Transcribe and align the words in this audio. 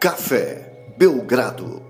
Café 0.00 0.94
Belgrado. 0.96 1.82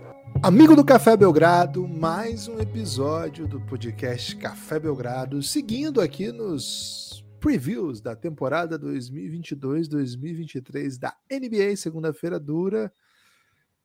Amigo 0.42 0.74
do 0.74 0.84
Café 0.84 1.16
Belgrado, 1.16 1.86
mais 1.86 2.48
um 2.48 2.58
episódio 2.58 3.46
do 3.46 3.60
podcast 3.60 4.34
Café 4.34 4.80
Belgrado, 4.80 5.40
seguindo 5.44 6.00
aqui 6.00 6.32
nos 6.32 7.24
previews 7.38 8.00
da 8.00 8.16
temporada 8.16 8.76
2022-2023 8.80 10.98
da 10.98 11.16
NBA, 11.30 11.76
segunda-feira 11.76 12.40
dura. 12.40 12.92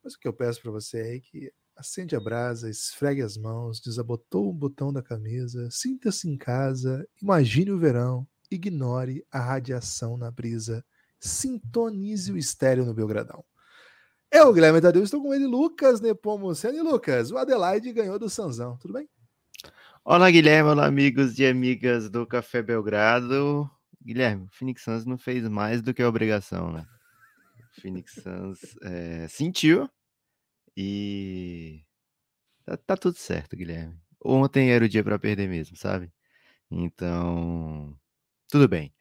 Mas 0.04 0.15
o 0.15 0.19
que 0.19 0.28
eu 0.28 0.33
peço 0.33 0.60
para 0.60 0.71
você 0.71 1.18
é 1.18 1.19
que 1.19 1.54
acende 1.75 2.15
a 2.15 2.19
brasa, 2.19 2.68
esfregue 2.68 3.21
as 3.21 3.37
mãos, 3.37 3.79
desabotou 3.79 4.50
o 4.50 4.54
botão 4.54 4.92
da 4.92 5.04
camisa, 5.04 5.69
sinta-se 5.69 6.28
em 6.28 6.36
casa, 6.36 7.07
imagine 7.21 7.69
o 7.69 7.78
verão, 7.78 8.28
ignore 8.50 9.23
a 9.32 9.39
radiação 9.39 10.18
na 10.18 10.32
brisa, 10.32 10.83
sintonize 11.19 12.32
o 12.32 12.37
estéreo 12.39 12.86
no 12.86 12.93
Belgradão. 12.96 13.46
Eu, 14.36 14.52
Guilherme 14.52 14.82
Tadeu, 14.82 15.02
estou 15.02 15.21
com 15.21 15.34
ele, 15.34 15.46
Lucas 15.46 16.02
Nepomuceno. 16.02 16.78
E 16.78 16.82
Lucas, 16.82 17.32
o 17.32 17.38
Adelaide 17.38 17.94
ganhou 17.94 18.20
do 18.20 18.30
Sanzão, 18.30 18.78
tudo 18.78 18.94
bem? 18.94 19.08
Olá, 20.04 20.30
Guilherme, 20.30 20.71
olá, 20.71 20.86
amigos 20.86 21.39
e 21.39 21.46
amigas 21.46 22.10
do 22.10 22.28
Café 22.28 22.61
Belgrado. 22.61 23.71
Guilherme, 24.04 24.44
o 24.44 24.50
Phoenix 24.52 24.84
Suns 24.84 25.06
não 25.06 25.18
fez 25.18 25.48
mais 25.48 25.82
do 25.82 25.94
que 25.94 26.04
a 26.04 26.10
obrigação, 26.10 26.70
né? 26.70 26.86
O 27.78 27.82
Phoenix 27.82 28.11
Suns 28.16 28.60
é, 28.82 29.25
sentiu 29.30 29.89
e 30.75 31.82
tá, 32.66 32.75
tá, 32.75 32.97
tudo 32.97 33.16
certo, 33.16 33.56
Guilherme. 33.56 33.97
Ontem 34.22 34.70
era 34.70 34.83
o 34.83 34.89
dia 34.89 35.02
para 35.02 35.17
perder 35.17 35.47
mesmo, 35.47 35.78
sabe? 35.78 36.11
Então, 36.70 37.97
tudo 38.49 38.67
bem. 38.67 38.94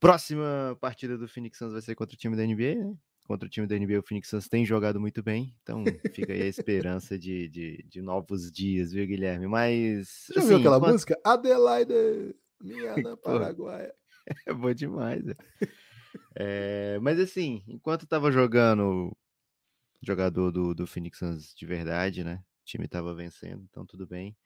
Próxima 0.00 0.74
partida 0.80 1.18
do 1.18 1.28
Phoenix 1.28 1.58
Suns 1.58 1.74
vai 1.74 1.82
ser 1.82 1.94
contra 1.94 2.14
o 2.14 2.18
time 2.18 2.34
da 2.34 2.46
NBA, 2.46 2.82
né? 2.82 2.96
Contra 3.26 3.46
o 3.46 3.50
time 3.50 3.66
da 3.66 3.76
NBA, 3.76 3.98
o 3.98 4.02
Phoenix 4.02 4.28
Suns 4.28 4.48
tem 4.48 4.64
jogado 4.64 5.00
muito 5.00 5.22
bem, 5.22 5.54
então 5.62 5.84
fica 6.12 6.32
aí 6.32 6.42
a 6.42 6.46
esperança 6.46 7.18
de, 7.18 7.48
de, 7.48 7.84
de 7.88 8.02
novos 8.02 8.50
dias, 8.50 8.92
viu, 8.92 9.06
Guilherme? 9.06 9.46
Mas. 9.46 10.26
Já 10.34 10.40
assim, 10.40 10.48
viu 10.48 10.58
aquela 10.58 10.80
música? 10.80 11.18
Adelaide, 11.24 12.34
minha 12.60 12.96
na 13.02 13.16
Paraguaia. 13.16 13.94
é 14.46 14.52
bom 14.52 14.72
demais. 14.72 15.24
É, 16.34 16.98
mas 17.00 17.18
assim, 17.18 17.62
enquanto 17.66 18.06
tava 18.06 18.30
jogando 18.30 19.16
jogador 20.02 20.50
do, 20.50 20.74
do 20.74 20.86
Phoenix 20.86 21.18
Suns 21.18 21.54
de 21.54 21.66
verdade, 21.66 22.24
né? 22.24 22.42
O 22.62 22.64
time 22.64 22.88
tava 22.88 23.14
vencendo, 23.14 23.66
então 23.70 23.86
tudo 23.86 24.06
bem. 24.06 24.36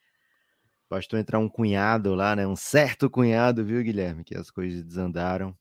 Bastou 0.89 1.19
entrar 1.19 1.39
um 1.39 1.49
cunhado 1.49 2.15
lá, 2.15 2.37
né? 2.37 2.47
Um 2.47 2.55
certo 2.55 3.11
cunhado, 3.11 3.65
viu, 3.65 3.83
Guilherme? 3.83 4.23
Que 4.23 4.37
as 4.37 4.51
coisas 4.51 4.85
desandaram. 4.85 5.57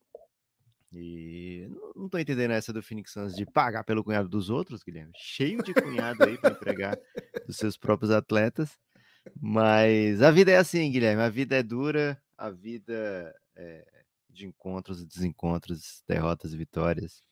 E 0.98 1.70
não 1.96 2.08
tô 2.08 2.18
entendendo 2.18 2.52
essa 2.52 2.72
do 2.72 2.82
Phoenix 2.82 3.12
Suns 3.12 3.36
de 3.36 3.46
pagar 3.46 3.84
pelo 3.84 4.04
cunhado 4.04 4.30
dos 4.30 4.50
outros, 4.50 4.84
Guilherme. 4.84 5.12
Cheio 5.16 5.62
de 5.62 5.74
cunhado 5.74 6.24
aí 6.24 6.38
para 6.38 6.52
empregar 6.52 6.98
dos 7.46 7.58
seus 7.58 7.78
próprios 7.78 8.12
atletas. 8.12 8.78
Mas 9.40 10.22
a 10.22 10.32
vida 10.32 10.52
é 10.52 10.58
assim, 10.58 10.90
Guilherme. 10.92 11.22
A 11.22 11.30
vida 11.30 11.56
é 11.58 11.64
dura, 11.64 12.22
a 12.38 12.50
vida 12.50 13.36
é 13.56 13.86
de 14.30 14.48
encontros, 14.48 15.06
desencontros, 15.06 16.04
derrotas 16.08 16.54
e 16.54 16.58
vitórias. 16.58 17.23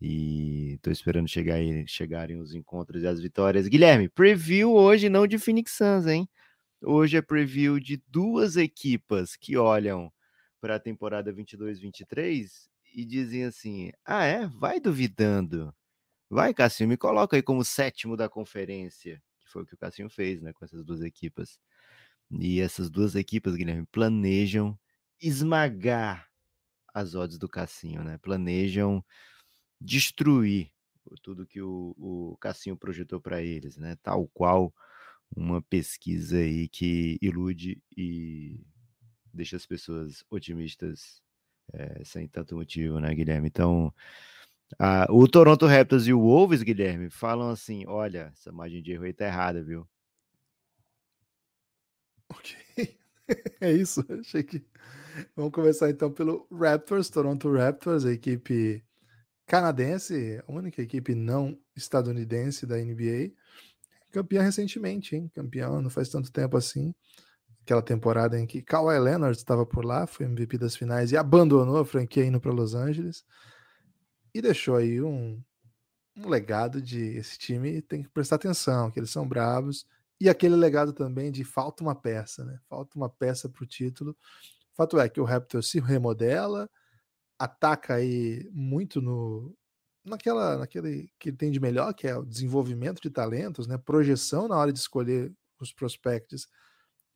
E 0.00 0.78
tô 0.80 0.90
esperando 0.90 1.28
chegar 1.28 1.56
aí, 1.56 1.86
chegarem 1.86 2.38
os 2.38 2.54
encontros 2.54 3.02
e 3.02 3.06
as 3.06 3.20
vitórias. 3.20 3.68
Guilherme, 3.68 4.08
preview 4.08 4.72
hoje 4.72 5.08
não 5.08 5.26
de 5.26 5.38
Phoenix 5.38 5.72
Suns, 5.72 6.06
hein? 6.06 6.28
Hoje 6.82 7.16
é 7.16 7.22
preview 7.22 7.78
de 7.78 8.02
duas 8.08 8.56
equipas 8.56 9.36
que 9.36 9.56
olham 9.56 10.10
para 10.60 10.76
a 10.76 10.80
temporada 10.80 11.32
22-23 11.32 12.69
e 12.94 13.04
dizem 13.04 13.44
assim: 13.44 13.92
ah, 14.04 14.24
é? 14.24 14.46
Vai 14.46 14.80
duvidando. 14.80 15.74
Vai, 16.28 16.54
Cassinho, 16.54 16.88
me 16.88 16.96
coloca 16.96 17.36
aí 17.36 17.42
como 17.42 17.64
sétimo 17.64 18.16
da 18.16 18.28
conferência, 18.28 19.22
que 19.40 19.48
foi 19.48 19.62
o 19.62 19.66
que 19.66 19.74
o 19.74 19.78
Cassinho 19.78 20.08
fez, 20.08 20.40
né, 20.40 20.52
com 20.52 20.64
essas 20.64 20.84
duas 20.84 21.00
equipas. 21.02 21.58
E 22.30 22.60
essas 22.60 22.88
duas 22.90 23.16
equipas, 23.16 23.56
Guilherme, 23.56 23.86
planejam 23.90 24.78
esmagar 25.20 26.28
as 26.94 27.14
odds 27.14 27.38
do 27.38 27.48
Cassinho, 27.48 28.04
né? 28.04 28.18
Planejam 28.18 29.04
destruir 29.80 30.72
tudo 31.22 31.46
que 31.46 31.60
o, 31.60 31.94
o 31.98 32.36
Cassinho 32.40 32.76
projetou 32.76 33.20
para 33.20 33.42
eles, 33.42 33.76
né? 33.76 33.96
Tal 34.02 34.28
qual 34.28 34.72
uma 35.34 35.62
pesquisa 35.62 36.38
aí 36.38 36.68
que 36.68 37.18
ilude 37.20 37.82
e 37.96 38.60
deixa 39.32 39.56
as 39.56 39.66
pessoas 39.66 40.24
otimistas 40.30 41.22
é, 41.72 42.04
sem 42.04 42.28
tanto 42.28 42.56
motivo, 42.56 42.98
né, 43.00 43.14
Guilherme? 43.14 43.48
Então, 43.48 43.92
a, 44.78 45.06
o 45.10 45.26
Toronto 45.28 45.66
Raptors 45.66 46.06
e 46.06 46.12
o 46.12 46.20
Wolves, 46.20 46.62
Guilherme, 46.62 47.10
falam 47.10 47.50
assim: 47.50 47.84
olha, 47.86 48.32
essa 48.32 48.52
margem 48.52 48.82
de 48.82 48.92
erro 48.92 49.04
aí 49.04 49.12
tá 49.12 49.26
errada, 49.26 49.62
viu? 49.62 49.86
Ok. 52.28 52.56
é 53.60 53.72
isso. 53.72 54.04
Achei 54.20 54.42
que. 54.42 54.64
Vamos 55.36 55.52
começar 55.52 55.90
então 55.90 56.12
pelo 56.12 56.46
Raptors, 56.52 57.10
Toronto 57.10 57.52
Raptors, 57.52 58.04
a 58.04 58.12
equipe 58.12 58.84
canadense, 59.46 60.40
a 60.46 60.52
única 60.52 60.80
equipe 60.80 61.14
não 61.14 61.58
estadunidense 61.76 62.66
da 62.66 62.76
NBA. 62.78 63.32
Campeã 64.12 64.42
recentemente, 64.42 65.16
hein? 65.16 65.28
Campeão 65.34 65.82
não 65.82 65.90
faz 65.90 66.08
tanto 66.08 66.32
tempo 66.32 66.56
assim 66.56 66.94
aquela 67.70 67.82
temporada 67.82 68.38
em 68.38 68.46
que 68.46 68.60
Kawhi 68.60 68.98
Leonard 68.98 69.36
estava 69.36 69.64
por 69.64 69.84
lá, 69.84 70.04
foi 70.04 70.26
MVP 70.26 70.58
das 70.58 70.74
finais 70.74 71.12
e 71.12 71.16
abandonou 71.16 71.78
a 71.78 71.84
franquia 71.84 72.24
indo 72.24 72.40
para 72.40 72.50
Los 72.50 72.74
Angeles 72.74 73.24
e 74.34 74.42
deixou 74.42 74.74
aí 74.74 75.00
um, 75.00 75.40
um 76.16 76.28
legado 76.28 76.82
de 76.82 77.16
esse 77.16 77.38
time 77.38 77.80
tem 77.80 78.02
que 78.02 78.08
prestar 78.08 78.36
atenção, 78.36 78.90
que 78.90 78.98
eles 78.98 79.10
são 79.10 79.26
bravos 79.26 79.86
e 80.20 80.28
aquele 80.28 80.56
legado 80.56 80.92
também 80.92 81.30
de 81.30 81.44
falta 81.44 81.84
uma 81.84 81.94
peça, 81.94 82.44
né? 82.44 82.58
Falta 82.68 82.96
uma 82.96 83.08
peça 83.08 83.48
para 83.48 83.62
o 83.62 83.66
título. 83.66 84.16
Fato 84.74 84.98
é 84.98 85.08
que 85.08 85.20
o 85.20 85.24
Raptor 85.24 85.62
se 85.62 85.78
remodela, 85.78 86.68
ataca 87.38 87.94
aí 87.94 88.48
muito 88.52 89.00
no 89.00 89.54
naquela 90.04 90.58
naquele 90.58 91.08
que 91.20 91.30
tem 91.30 91.52
de 91.52 91.60
melhor, 91.60 91.94
que 91.94 92.08
é 92.08 92.16
o 92.16 92.26
desenvolvimento 92.26 93.00
de 93.00 93.10
talentos, 93.10 93.68
né? 93.68 93.78
Projeção 93.78 94.48
na 94.48 94.56
hora 94.56 94.72
de 94.72 94.80
escolher 94.80 95.32
os 95.60 95.72
prospectos 95.72 96.48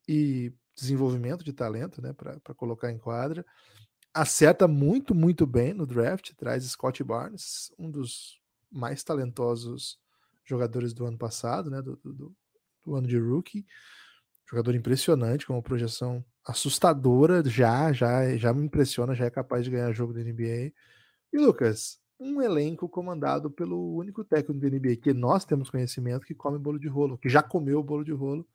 e 0.09 0.53
desenvolvimento 0.77 1.45
de 1.45 1.53
talento, 1.53 2.03
né, 2.03 2.13
para 2.13 2.55
colocar 2.55 2.91
em 2.91 2.99
quadra. 2.99 3.45
Acerta 4.13 4.69
muito, 4.69 5.15
muito 5.15 5.47
bem 5.47 5.73
no 5.73 5.87
draft, 5.87 6.33
traz 6.37 6.65
Scott 6.65 7.03
Barnes, 7.03 7.73
um 7.79 7.91
dos 7.91 8.41
mais 8.71 9.03
talentosos 9.03 9.99
jogadores 10.45 10.93
do 10.93 11.07
ano 11.07 11.17
passado, 11.17 11.71
né, 11.71 11.81
do, 11.81 11.97
do, 11.97 12.35
do 12.85 12.95
ano 12.95 13.07
de 13.07 13.19
rookie. 13.19 13.67
Jogador 14.49 14.75
impressionante, 14.75 15.47
com 15.47 15.55
uma 15.55 15.63
projeção 15.63 16.25
assustadora, 16.47 17.43
já, 17.49 17.93
já, 17.93 18.37
já 18.37 18.53
me 18.53 18.65
impressiona, 18.65 19.15
já 19.15 19.25
é 19.25 19.31
capaz 19.31 19.65
de 19.65 19.71
ganhar 19.71 19.93
jogo 19.93 20.13
da 20.13 20.21
NBA. 20.21 20.73
E 21.33 21.39
Lucas, 21.39 21.99
um 22.21 22.41
elenco 22.43 22.89
comandado 22.89 23.51
pelo 23.51 23.97
único 23.97 24.23
técnico 24.23 24.61
da 24.61 24.69
NBA 24.69 24.97
que 24.97 25.13
nós 25.13 25.45
temos 25.45 25.71
conhecimento 25.71 26.27
que 26.27 26.35
come 26.35 26.59
bolo 26.59 26.79
de 26.79 26.89
rolo, 26.89 27.19
que 27.19 27.29
já 27.29 27.43
comeu 27.43 27.83
bolo 27.83 28.05
de 28.05 28.13
rolo, 28.13 28.47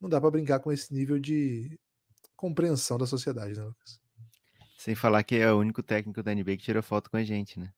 não 0.00 0.08
dá 0.08 0.20
para 0.20 0.30
brincar 0.30 0.60
com 0.60 0.72
esse 0.72 0.92
nível 0.92 1.18
de 1.18 1.78
compreensão 2.36 2.96
da 2.96 3.06
sociedade, 3.06 3.54
né, 3.54 3.64
Lucas? 3.64 4.00
Sem 4.78 4.94
falar 4.94 5.22
que 5.22 5.36
é 5.36 5.52
o 5.52 5.58
único 5.58 5.82
técnico 5.82 6.22
da 6.22 6.34
NBA 6.34 6.56
que 6.56 6.64
tirou 6.64 6.82
foto 6.82 7.10
com 7.10 7.18
a 7.18 7.22
gente, 7.22 7.60
né? 7.60 7.70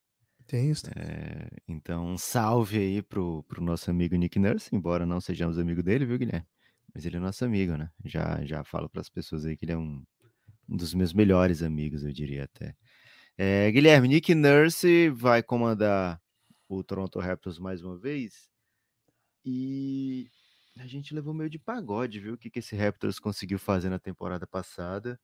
Tem 0.47 0.71
isso. 0.71 0.87
É, 0.97 1.49
então, 1.67 2.07
um 2.07 2.19
salve 2.19 2.79
aí 2.79 3.03
pro, 3.03 3.43
pro 3.45 3.63
nosso 3.63 3.91
amigo 3.91 4.15
Nick 4.15 4.39
Nurse, 4.39 4.71
embora 4.73 5.05
não 5.05 5.21
sejamos 5.21 5.59
amigo 5.59 5.83
dele, 5.83 6.07
viu, 6.07 6.19
Guilherme? 6.19 6.47
Mas 6.95 7.05
ele 7.05 7.17
é 7.17 7.21
nosso 7.21 7.45
amigo, 7.45 7.77
né? 7.77 7.91
Já, 8.05 8.45
já 8.45 8.63
falo 8.63 8.89
para 8.89 9.01
as 9.01 9.09
pessoas 9.09 9.45
aí 9.47 9.57
que 9.57 9.65
ele 9.65 9.73
é 9.73 9.77
um, 9.77 10.05
um 10.69 10.77
dos 10.77 10.95
meus 10.95 11.13
melhores 11.13 11.63
amigos, 11.63 12.05
eu 12.05 12.13
diria 12.13 12.45
até. 12.45 12.77
É, 13.37 13.71
Guilherme, 13.71 14.09
Nick 14.09 14.35
Nurse 14.35 15.09
vai 15.11 15.43
comandar 15.43 16.21
o 16.69 16.85
Toronto 16.85 17.19
Raptors 17.19 17.59
mais 17.59 17.83
uma 17.83 17.99
vez. 17.99 18.49
E 19.45 20.31
a 20.79 20.87
gente 20.87 21.15
levou 21.15 21.35
meio 21.35 21.51
de 21.51 21.59
pagode, 21.59 22.19
viu? 22.19 22.35
O 22.35 22.39
que, 22.39 22.51
que 22.51 22.59
esse 22.59 22.75
Raptors 22.75 23.19
conseguiu 23.19 23.59
fazer 23.59 23.91
na 23.91 23.99
temporada 23.99 24.47
passada. 24.47 25.21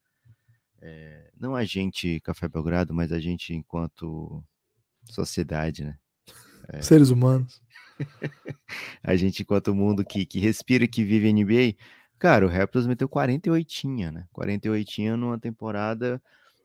É, 0.81 1.31
não 1.39 1.55
a 1.55 1.65
gente, 1.65 2.21
Café 2.21 2.49
Belgrado, 2.49 2.95
mas 2.95 3.12
a 3.12 3.19
gente 3.19 3.55
enquanto 3.55 4.45
sociedade, 5.05 5.85
né? 5.85 5.99
É, 6.69 6.83
Seres 6.83 7.11
humanos. 7.11 7.61
a 9.03 9.17
gente 9.17 9.43
enquanto 9.43 9.75
mundo 9.75 10.05
que, 10.05 10.25
que 10.27 10.39
respira 10.39 10.85
e 10.85 10.89
que 10.89 11.03
vive 11.03 11.33
NBA. 11.33 11.77
Cara, 12.19 12.47
o 12.47 12.49
Raptors 12.49 12.87
meteu 12.87 13.09
48, 13.09 13.89
né? 14.12 14.29
48 14.33 15.17
numa 15.17 15.39
temporada 15.39 16.23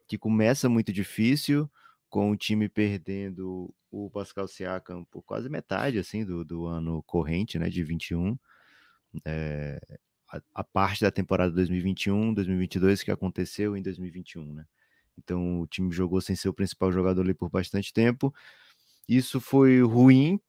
que 0.07 0.17
começa 0.17 0.67
muito 0.67 0.91
difícil, 0.91 1.69
com 2.09 2.31
o 2.31 2.37
time 2.37 2.67
perdendo 2.67 3.73
o 3.89 4.09
Pascal 4.09 4.47
Siakam 4.47 5.05
por 5.05 5.23
quase 5.23 5.49
metade, 5.49 5.97
assim, 5.97 6.25
do, 6.25 6.43
do 6.43 6.65
ano 6.65 7.01
corrente, 7.03 7.57
né? 7.57 7.69
De 7.69 7.83
21 7.83 8.37
é, 9.25 9.79
a, 10.31 10.41
a, 10.55 10.63
parte 10.63 11.01
da 11.01 11.11
temporada 11.11 11.51
2021, 11.51 12.33
2022 12.33 13.03
que 13.03 13.11
aconteceu 13.11 13.77
em 13.77 13.81
2021, 13.81 14.53
né? 14.53 14.65
Então 15.17 15.61
o 15.61 15.67
time 15.67 15.91
jogou 15.91 16.21
sem 16.21 16.35
ser 16.35 16.49
o 16.49 16.53
principal 16.53 16.91
jogador 16.91 17.21
ali 17.21 17.33
por 17.33 17.49
bastante 17.49 17.93
tempo. 17.93 18.33
Isso 19.07 19.41
foi 19.41 19.81
ruim 19.81 20.39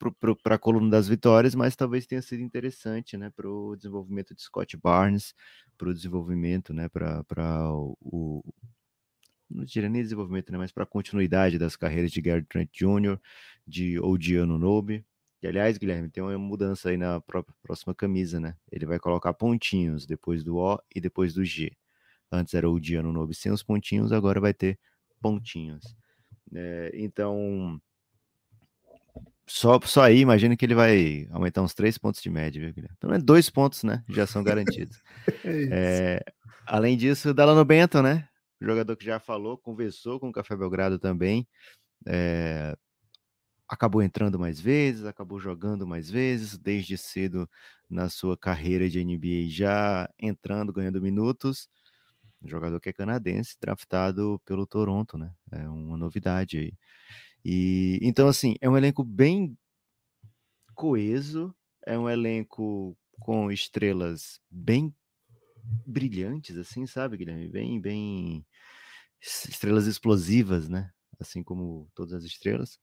para 0.42 0.54
a 0.54 0.58
coluna 0.58 0.88
das 0.88 1.08
vitórias, 1.08 1.54
mas 1.56 1.74
talvez 1.74 2.06
tenha 2.06 2.22
sido 2.22 2.40
interessante 2.40 3.16
né, 3.16 3.28
para 3.30 3.48
o 3.50 3.74
desenvolvimento 3.74 4.32
de 4.32 4.42
Scott 4.42 4.76
Barnes, 4.76 5.34
para 5.76 5.88
o 5.88 5.94
desenvolvimento, 5.94 6.72
né, 6.72 6.88
para 6.88 7.72
o, 7.72 8.44
não 9.50 9.64
diria 9.64 9.88
nem 9.88 10.02
desenvolvimento, 10.02 10.52
né, 10.52 10.58
mas 10.58 10.70
para 10.70 10.84
a 10.84 10.86
continuidade 10.86 11.58
das 11.58 11.74
carreiras 11.74 12.12
de 12.12 12.20
Gary 12.20 12.44
Trent 12.44 12.70
Jr., 12.72 13.18
de 13.66 13.98
Odiano 13.98 14.56
Nobe. 14.56 15.04
E, 15.44 15.46
aliás, 15.46 15.76
Guilherme, 15.76 16.08
tem 16.08 16.22
uma 16.22 16.38
mudança 16.38 16.88
aí 16.88 16.96
na 16.96 17.20
próxima 17.62 17.94
camisa, 17.94 18.40
né? 18.40 18.56
Ele 18.72 18.86
vai 18.86 18.98
colocar 18.98 19.34
pontinhos 19.34 20.06
depois 20.06 20.42
do 20.42 20.56
O 20.56 20.78
e 20.96 21.02
depois 21.02 21.34
do 21.34 21.44
G. 21.44 21.70
Antes 22.32 22.54
era 22.54 22.66
Odiano 22.66 23.12
Nobe 23.12 23.34
sem 23.34 23.52
os 23.52 23.62
pontinhos, 23.62 24.10
agora 24.10 24.40
vai 24.40 24.54
ter 24.54 24.78
pontinhos. 25.20 25.94
É, 26.54 26.92
então, 26.94 27.78
só, 29.46 29.78
só 29.84 30.04
aí, 30.04 30.20
imagina 30.20 30.56
que 30.56 30.64
ele 30.64 30.74
vai 30.74 31.28
aumentar 31.30 31.60
uns 31.60 31.74
três 31.74 31.98
pontos 31.98 32.22
de 32.22 32.30
média, 32.30 32.58
viu, 32.58 32.72
Guilherme? 32.72 32.96
Então, 32.96 33.12
é 33.12 33.18
dois 33.18 33.50
pontos, 33.50 33.84
né? 33.84 34.02
Já 34.08 34.26
são 34.26 34.42
garantidos. 34.42 35.02
é, 35.70 36.24
além 36.64 36.96
disso, 36.96 37.34
Dalano 37.34 37.66
Bento, 37.66 38.00
né? 38.00 38.26
jogador 38.62 38.96
que 38.96 39.04
já 39.04 39.20
falou, 39.20 39.58
conversou 39.58 40.18
com 40.18 40.30
o 40.30 40.32
Café 40.32 40.56
Belgrado 40.56 40.98
também. 40.98 41.46
É, 42.06 42.74
acabou 43.68 44.02
entrando 44.02 44.38
mais 44.38 44.60
vezes, 44.60 45.04
acabou 45.04 45.38
jogando 45.40 45.86
mais 45.86 46.10
vezes, 46.10 46.58
desde 46.58 46.96
cedo 46.98 47.48
na 47.88 48.08
sua 48.08 48.36
carreira 48.36 48.88
de 48.88 49.00
NBA, 49.00 49.50
já 49.50 50.08
entrando, 50.18 50.72
ganhando 50.72 51.00
minutos. 51.02 51.68
Um 52.42 52.48
jogador 52.48 52.80
que 52.80 52.90
é 52.90 52.92
canadense, 52.92 53.56
draftado 53.60 54.40
pelo 54.44 54.66
Toronto, 54.66 55.18
né? 55.18 55.32
É 55.52 55.68
uma 55.68 55.96
novidade 55.96 56.58
aí. 56.58 56.74
E 57.44 57.98
então, 58.02 58.28
assim, 58.28 58.56
é 58.60 58.68
um 58.68 58.76
elenco 58.76 59.04
bem 59.04 59.56
coeso, 60.74 61.54
é 61.86 61.98
um 61.98 62.08
elenco 62.08 62.96
com 63.20 63.50
estrelas 63.50 64.40
bem 64.50 64.94
brilhantes, 65.86 66.56
assim, 66.56 66.86
sabe, 66.86 67.16
Guilherme? 67.16 67.48
Bem, 67.48 67.80
bem 67.80 68.46
estrelas 69.20 69.86
explosivas, 69.86 70.68
né? 70.68 70.90
Assim 71.20 71.42
como 71.42 71.88
todas 71.94 72.12
as 72.14 72.24
estrelas. 72.24 72.78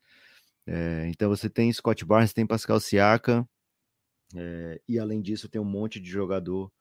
É, 0.68 1.08
então 1.08 1.30
você 1.30 1.50
tem 1.50 1.72
Scott 1.74 2.06
Barnes, 2.06 2.34
tem 2.34 2.46
Pascal 2.46 2.80
Siaka, 2.80 3.48
é, 4.36 4.82
e 4.88 5.00
além 5.00 5.22
disso 5.22 5.50
tem 5.50 5.62
um 5.62 5.66
monte 5.66 6.00
de 6.00 6.10
jogador 6.10 6.72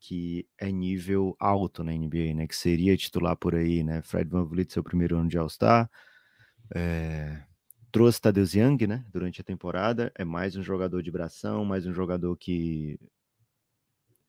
que 0.00 0.46
é 0.58 0.70
nível 0.70 1.36
alto 1.40 1.82
na 1.82 1.92
NBA, 1.92 2.34
né? 2.34 2.46
Que 2.46 2.54
seria 2.54 2.96
titular 2.96 3.36
por 3.36 3.54
aí, 3.54 3.82
né? 3.82 4.02
Fred 4.02 4.30
Van 4.30 4.44
Vliet, 4.44 4.72
seu 4.72 4.82
primeiro 4.82 5.16
ano 5.16 5.28
de 5.28 5.38
All-Star. 5.38 5.90
É, 6.74 7.42
trouxe 7.90 8.20
Tadeusz 8.20 8.54
Young, 8.54 8.86
né? 8.86 9.04
Durante 9.10 9.40
a 9.40 9.44
temporada. 9.44 10.12
É 10.16 10.24
mais 10.24 10.56
um 10.56 10.62
jogador 10.62 11.02
de 11.02 11.10
bração, 11.10 11.64
mais 11.64 11.86
um 11.86 11.92
jogador 11.92 12.36
que 12.36 12.98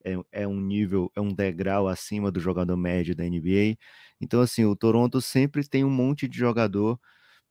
é, 0.03 0.15
é 0.31 0.47
um 0.47 0.59
nível, 0.59 1.11
é 1.15 1.21
um 1.21 1.33
degrau 1.33 1.87
acima 1.87 2.31
do 2.31 2.39
jogador 2.39 2.75
médio 2.77 3.15
da 3.15 3.23
NBA. 3.23 3.77
Então, 4.19 4.41
assim, 4.41 4.65
o 4.65 4.75
Toronto 4.75 5.21
sempre 5.21 5.67
tem 5.67 5.83
um 5.83 5.89
monte 5.89 6.27
de 6.27 6.37
jogador 6.37 6.99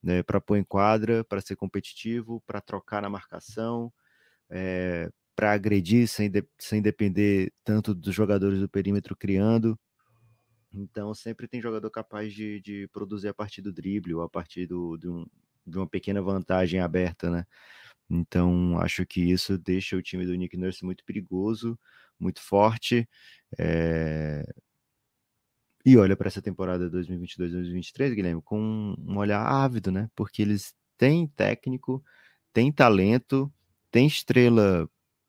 né, 0.02 0.22
para 0.22 0.40
pôr 0.40 0.56
em 0.58 0.64
quadra, 0.64 1.24
para 1.24 1.40
ser 1.40 1.56
competitivo, 1.56 2.42
para 2.46 2.60
trocar 2.60 3.02
na 3.02 3.10
marcação, 3.10 3.92
é, 4.50 5.06
eh, 5.08 5.10
para 5.36 5.52
agredir 5.52 6.08
sem, 6.08 6.30
de, 6.30 6.44
sem 6.58 6.82
depender 6.82 7.52
tanto 7.64 7.94
dos 7.94 8.14
jogadores 8.14 8.60
do 8.60 8.68
perímetro 8.68 9.16
criando. 9.16 9.78
Então, 10.72 11.14
sempre 11.14 11.48
tem 11.48 11.60
jogador 11.62 11.90
capaz 11.90 12.32
de, 12.34 12.60
de 12.60 12.88
produzir 12.88 13.28
a 13.28 13.34
partir 13.34 13.62
do 13.62 13.72
drible 13.72 14.14
ou 14.14 14.22
a 14.22 14.28
partir 14.28 14.66
do, 14.66 14.96
de, 14.96 15.08
um, 15.08 15.26
de 15.66 15.78
uma 15.78 15.86
pequena 15.88 16.20
vantagem 16.22 16.80
aberta, 16.80 17.30
né? 17.30 17.44
Então, 18.10 18.78
acho 18.80 19.04
que 19.06 19.20
isso 19.20 19.58
deixa 19.58 19.96
o 19.96 20.02
time 20.02 20.24
do 20.26 20.34
Nick 20.34 20.56
Nurse 20.56 20.84
muito 20.84 21.04
perigoso, 21.04 21.78
muito 22.18 22.40
forte. 22.40 23.08
É... 23.58 24.44
E 25.84 25.96
olha 25.96 26.16
para 26.16 26.28
essa 26.28 26.42
temporada 26.42 26.90
2022-2023, 26.90 28.14
Guilherme, 28.14 28.42
com 28.42 28.94
um 28.98 29.16
olhar 29.16 29.40
ávido, 29.40 29.90
né? 29.90 30.10
Porque 30.14 30.42
eles 30.42 30.74
têm 30.96 31.26
técnico, 31.28 32.02
têm 32.52 32.72
talento, 32.72 33.52
têm 33.90 34.06
estrela 34.06 34.88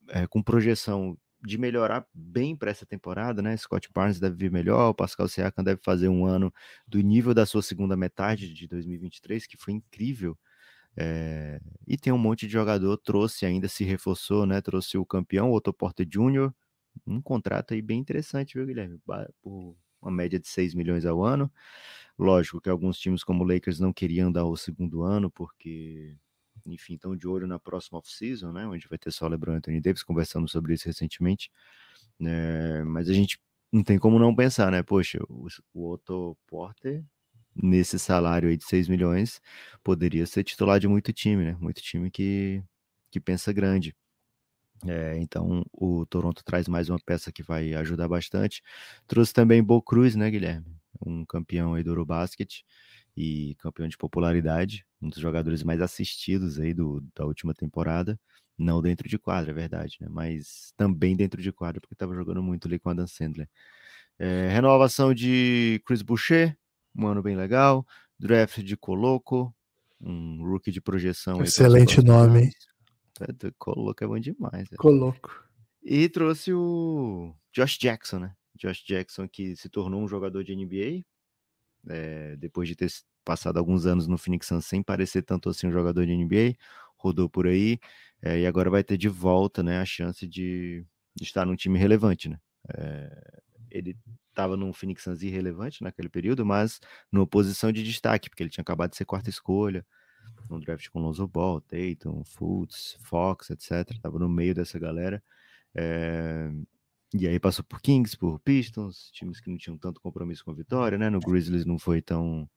é, 0.09 0.27
com 0.27 0.41
projeção 0.41 1.17
de 1.41 1.57
melhorar 1.57 2.05
bem 2.13 2.55
para 2.55 2.71
essa 2.71 2.85
temporada, 2.85 3.41
né? 3.41 3.55
Scott 3.55 3.89
Barnes 3.93 4.19
deve 4.19 4.35
vir 4.35 4.51
melhor, 4.51 4.89
o 4.89 4.93
Pascal 4.93 5.27
Siakam 5.27 5.63
deve 5.63 5.81
fazer 5.81 6.09
um 6.09 6.25
ano 6.25 6.53
do 6.87 6.99
nível 6.99 7.33
da 7.33 7.45
sua 7.45 7.61
segunda 7.61 7.95
metade 7.95 8.53
de 8.53 8.67
2023, 8.67 9.47
que 9.47 9.57
foi 9.57 9.73
incrível. 9.73 10.37
É... 10.97 11.61
e 11.87 11.97
tem 11.97 12.11
um 12.11 12.17
monte 12.17 12.47
de 12.47 12.51
jogador, 12.51 12.97
trouxe 12.97 13.45
ainda, 13.45 13.67
se 13.69 13.83
reforçou, 13.85 14.45
né? 14.45 14.61
Trouxe 14.61 14.97
o 14.97 15.05
campeão, 15.05 15.51
Otto 15.51 15.71
Porter 15.71 16.05
Jr., 16.05 16.51
um 17.07 17.21
contrato 17.21 17.73
aí 17.73 17.81
bem 17.81 17.99
interessante, 17.99 18.55
viu, 18.55 18.65
Guilherme? 18.65 18.99
Por 19.41 19.77
uma 20.01 20.11
média 20.11 20.39
de 20.39 20.47
6 20.47 20.73
milhões 20.73 21.05
ao 21.05 21.23
ano. 21.23 21.51
Lógico 22.17 22.59
que 22.59 22.69
alguns 22.69 22.99
times 22.99 23.23
como 23.23 23.43
o 23.43 23.47
Lakers 23.47 23.79
não 23.79 23.93
queriam 23.93 24.31
dar 24.31 24.45
o 24.45 24.57
segundo 24.57 25.03
ano, 25.03 25.31
porque, 25.31 26.15
enfim, 26.65 26.95
estão 26.95 27.15
de 27.15 27.27
olho 27.27 27.47
na 27.47 27.59
próxima 27.59 27.97
off-season, 27.99 28.51
né? 28.51 28.67
Onde 28.67 28.87
vai 28.87 28.97
ter 28.97 29.11
só 29.11 29.27
LeBron 29.27 29.53
e 29.53 29.57
Anthony 29.57 29.81
Davis, 29.81 30.03
conversamos 30.03 30.51
sobre 30.51 30.73
isso 30.73 30.85
recentemente. 30.85 31.49
É, 32.21 32.83
mas 32.83 33.09
a 33.09 33.13
gente 33.13 33.39
não 33.71 33.83
tem 33.83 33.97
como 33.97 34.19
não 34.19 34.35
pensar, 34.35 34.71
né? 34.71 34.83
Poxa, 34.83 35.19
o, 35.29 35.47
o 35.73 35.91
Otto 35.91 36.37
Porter, 36.47 37.03
nesse 37.55 37.97
salário 37.99 38.49
aí 38.49 38.57
de 38.57 38.65
6 38.65 38.87
milhões, 38.87 39.41
poderia 39.83 40.25
ser 40.25 40.43
titular 40.43 40.79
de 40.79 40.87
muito 40.87 41.13
time, 41.13 41.45
né? 41.45 41.57
Muito 41.59 41.81
time 41.81 42.11
que, 42.11 42.63
que 43.11 43.19
pensa 43.19 43.53
grande. 43.53 43.95
É, 44.87 45.17
então 45.17 45.65
o 45.73 46.05
Toronto 46.05 46.43
traz 46.43 46.67
mais 46.67 46.89
uma 46.89 46.99
peça 46.99 47.31
que 47.31 47.43
vai 47.43 47.73
ajudar 47.73 48.07
bastante. 48.07 48.61
Trouxe 49.07 49.33
também 49.33 49.63
Bo 49.63 49.81
Cruz, 49.81 50.15
né, 50.15 50.29
Guilherme? 50.29 50.65
Um 51.05 51.25
campeão 51.25 51.73
aí 51.73 51.83
do 51.83 51.91
Eurobasket 51.91 52.63
e 53.15 53.55
campeão 53.59 53.87
de 53.87 53.97
popularidade, 53.97 54.85
um 55.01 55.09
dos 55.09 55.19
jogadores 55.19 55.63
mais 55.63 55.81
assistidos 55.81 56.59
aí 56.59 56.73
do, 56.73 57.03
da 57.15 57.25
última 57.25 57.53
temporada. 57.53 58.19
Não 58.57 58.81
dentro 58.81 59.07
de 59.07 59.17
quadra, 59.17 59.51
é 59.51 59.53
verdade, 59.53 59.97
né? 60.01 60.07
Mas 60.09 60.73
também 60.75 61.15
dentro 61.15 61.41
de 61.41 61.51
quadra, 61.51 61.79
porque 61.79 61.95
estava 61.95 62.13
jogando 62.13 62.43
muito 62.43 62.67
ali 62.67 62.77
com 62.77 62.89
a 62.89 62.93
Dan 62.93 63.07
Sandler. 63.07 63.49
É, 64.18 64.49
renovação 64.49 65.13
de 65.13 65.81
Chris 65.85 66.01
Boucher, 66.01 66.57
um 66.94 67.07
ano 67.07 67.23
bem 67.23 67.37
legal. 67.37 67.87
Draft 68.19 68.59
de 68.59 68.75
Coloco, 68.75 69.56
um 70.01 70.44
rookie 70.44 70.71
de 70.71 70.81
projeção. 70.81 71.42
Excelente 71.42 72.01
nome. 72.01 72.51
É, 73.19 73.52
Coloco 73.57 74.04
é 74.04 74.07
bom 74.07 74.19
demais. 74.19 74.69
Coloco. 74.78 75.44
E 75.81 76.09
trouxe 76.09 76.54
o 76.54 77.33
Josh 77.54 77.78
Jackson, 77.78 78.19
né? 78.19 78.35
Josh 78.56 78.83
Jackson 78.83 79.28
que 79.28 79.56
se 79.56 79.69
tornou 79.69 80.02
um 80.02 80.07
jogador 80.07 80.44
de 80.44 80.54
NBA, 80.54 81.04
é, 81.88 82.35
depois 82.35 82.68
de 82.68 82.76
ter 82.76 82.92
passado 83.23 83.57
alguns 83.57 83.85
anos 83.85 84.07
no 84.07 84.18
Phoenix 84.18 84.47
Suns 84.47 84.66
sem 84.66 84.83
parecer 84.83 85.21
tanto 85.21 85.49
assim 85.49 85.68
um 85.68 85.71
jogador 85.71 86.06
de 86.06 86.14
NBA, 86.14 86.56
rodou 86.97 87.30
por 87.30 87.47
aí 87.47 87.80
é, 88.21 88.40
e 88.40 88.45
agora 88.45 88.69
vai 88.69 88.83
ter 88.83 88.97
de 88.97 89.07
volta, 89.07 89.64
né, 89.64 89.80
a 89.80 89.85
chance 89.85 90.28
de, 90.28 90.85
de 91.16 91.23
estar 91.23 91.45
num 91.45 91.56
time 91.56 91.80
relevante, 91.80 92.28
né? 92.28 92.40
É, 92.76 93.42
ele 93.71 93.97
estava 94.30 94.57
num 94.57 94.73
Phoenix 94.73 95.04
Suns 95.04 95.21
irrelevante 95.21 95.81
naquele 95.83 96.09
período, 96.09 96.45
mas 96.45 96.80
numa 97.11 97.26
posição 97.26 97.71
de 97.71 97.83
destaque, 97.83 98.30
porque 98.30 98.44
ele 98.44 98.49
tinha 98.49 98.61
acabado 98.61 98.92
de 98.92 98.97
ser 98.97 99.06
quarta 99.06 99.30
escolha, 99.30 99.85
no 100.49 100.59
draft 100.59 100.90
com 100.90 100.99
Lonzo 100.99 101.28
Ball, 101.28 101.61
Tatum, 101.61 102.23
Fultz, 102.23 102.97
Fox, 103.02 103.49
etc. 103.49 103.97
Tava 104.02 104.18
no 104.19 104.30
meio 104.30 104.56
dessa 104.56 104.80
galera. 104.80 105.23
É... 105.76 106.52
E 107.14 107.28
aí 107.28 107.40
passou 107.40 107.66
por 107.66 107.81
Kings, 107.81 108.16
por 108.18 108.40
Pistons, 108.40 109.09
times 109.11 109.40
que 109.40 109.49
não 109.49 109.57
tinham 109.57 109.78
tanto 109.78 109.99
compromisso 109.99 110.45
com 110.45 110.52
a 110.52 110.54
vitória, 110.54 110.97
né? 110.97 111.09
No 111.09 111.19
Grizzlies 111.19 111.66
não 111.66 111.80
foi 111.80 112.02
tão 112.02 112.47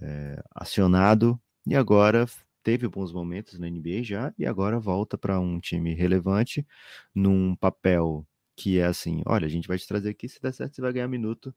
é, 0.00 0.42
acionado. 0.54 1.40
E 1.66 1.76
agora 1.76 2.26
teve 2.62 2.88
bons 2.88 3.12
momentos 3.12 3.58
na 3.58 3.68
NBA 3.68 4.02
já, 4.02 4.34
e 4.38 4.46
agora 4.46 4.78
volta 4.78 5.18
para 5.18 5.38
um 5.38 5.60
time 5.60 5.94
relevante, 5.94 6.66
num 7.14 7.54
papel 7.56 8.26
que 8.56 8.78
é 8.78 8.86
assim: 8.86 9.22
olha, 9.26 9.46
a 9.46 9.50
gente 9.50 9.68
vai 9.68 9.78
te 9.78 9.86
trazer 9.86 10.10
aqui, 10.10 10.28
se 10.28 10.40
der 10.40 10.52
certo, 10.52 10.76
você 10.76 10.82
vai 10.82 10.92
ganhar 10.92 11.08
minuto, 11.08 11.54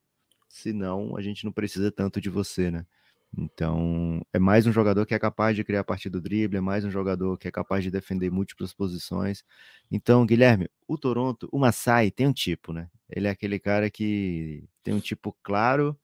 senão 0.50 1.16
a 1.18 1.22
gente 1.22 1.46
não 1.46 1.52
precisa 1.52 1.92
tanto 1.92 2.20
de 2.22 2.30
você, 2.30 2.72
né? 2.72 2.86
Então, 3.36 4.22
é 4.32 4.38
mais 4.38 4.68
um 4.68 4.72
jogador 4.72 5.06
que 5.06 5.14
é 5.16 5.20
capaz 5.20 5.56
de 5.56 5.64
criar 5.64 5.82
a 5.82 5.84
partir 5.84 6.10
do 6.10 6.22
drible, 6.22 6.58
é 6.58 6.62
mais 6.62 6.86
um 6.86 6.92
jogador 6.92 7.38
que 7.38 7.48
é 7.48 7.52
capaz 7.52 7.84
de 7.84 7.90
defender 7.90 8.30
múltiplas 8.32 8.74
posições. 8.74 9.44
Então, 9.92 10.26
Guilherme, 10.26 10.70
o 10.88 10.98
Toronto, 10.98 11.50
o 11.52 11.58
Masai 11.58 12.12
tem 12.12 12.28
um 12.28 12.34
tipo, 12.34 12.72
né? 12.72 12.90
Ele 13.10 13.28
é 13.28 13.32
aquele 13.32 13.60
cara 13.60 13.90
que 13.90 14.68
tem 14.84 14.94
um 14.94 15.00
tipo 15.00 15.36
claro 15.42 16.00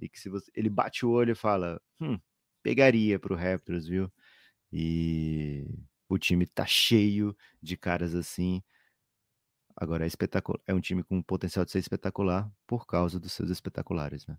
e 0.00 0.08
que 0.08 0.20
se 0.20 0.28
você, 0.28 0.50
ele 0.54 0.70
bate 0.70 1.04
o 1.06 1.10
olho 1.10 1.32
e 1.32 1.34
fala, 1.34 1.80
hum, 2.00 2.18
pegaria 2.62 3.18
para 3.18 3.32
o 3.34 3.36
Raptors, 3.36 3.86
viu? 3.86 4.12
E 4.72 5.66
o 6.08 6.18
time 6.18 6.46
tá 6.46 6.66
cheio 6.66 7.36
de 7.62 7.76
caras 7.76 8.14
assim. 8.14 8.62
Agora 9.76 10.04
é 10.04 10.06
espetacular, 10.06 10.60
é 10.66 10.74
um 10.74 10.80
time 10.80 11.02
com 11.02 11.22
potencial 11.22 11.64
de 11.64 11.72
ser 11.72 11.78
espetacular 11.80 12.50
por 12.66 12.86
causa 12.86 13.18
dos 13.18 13.32
seus 13.32 13.50
espetaculares, 13.50 14.26
né? 14.26 14.38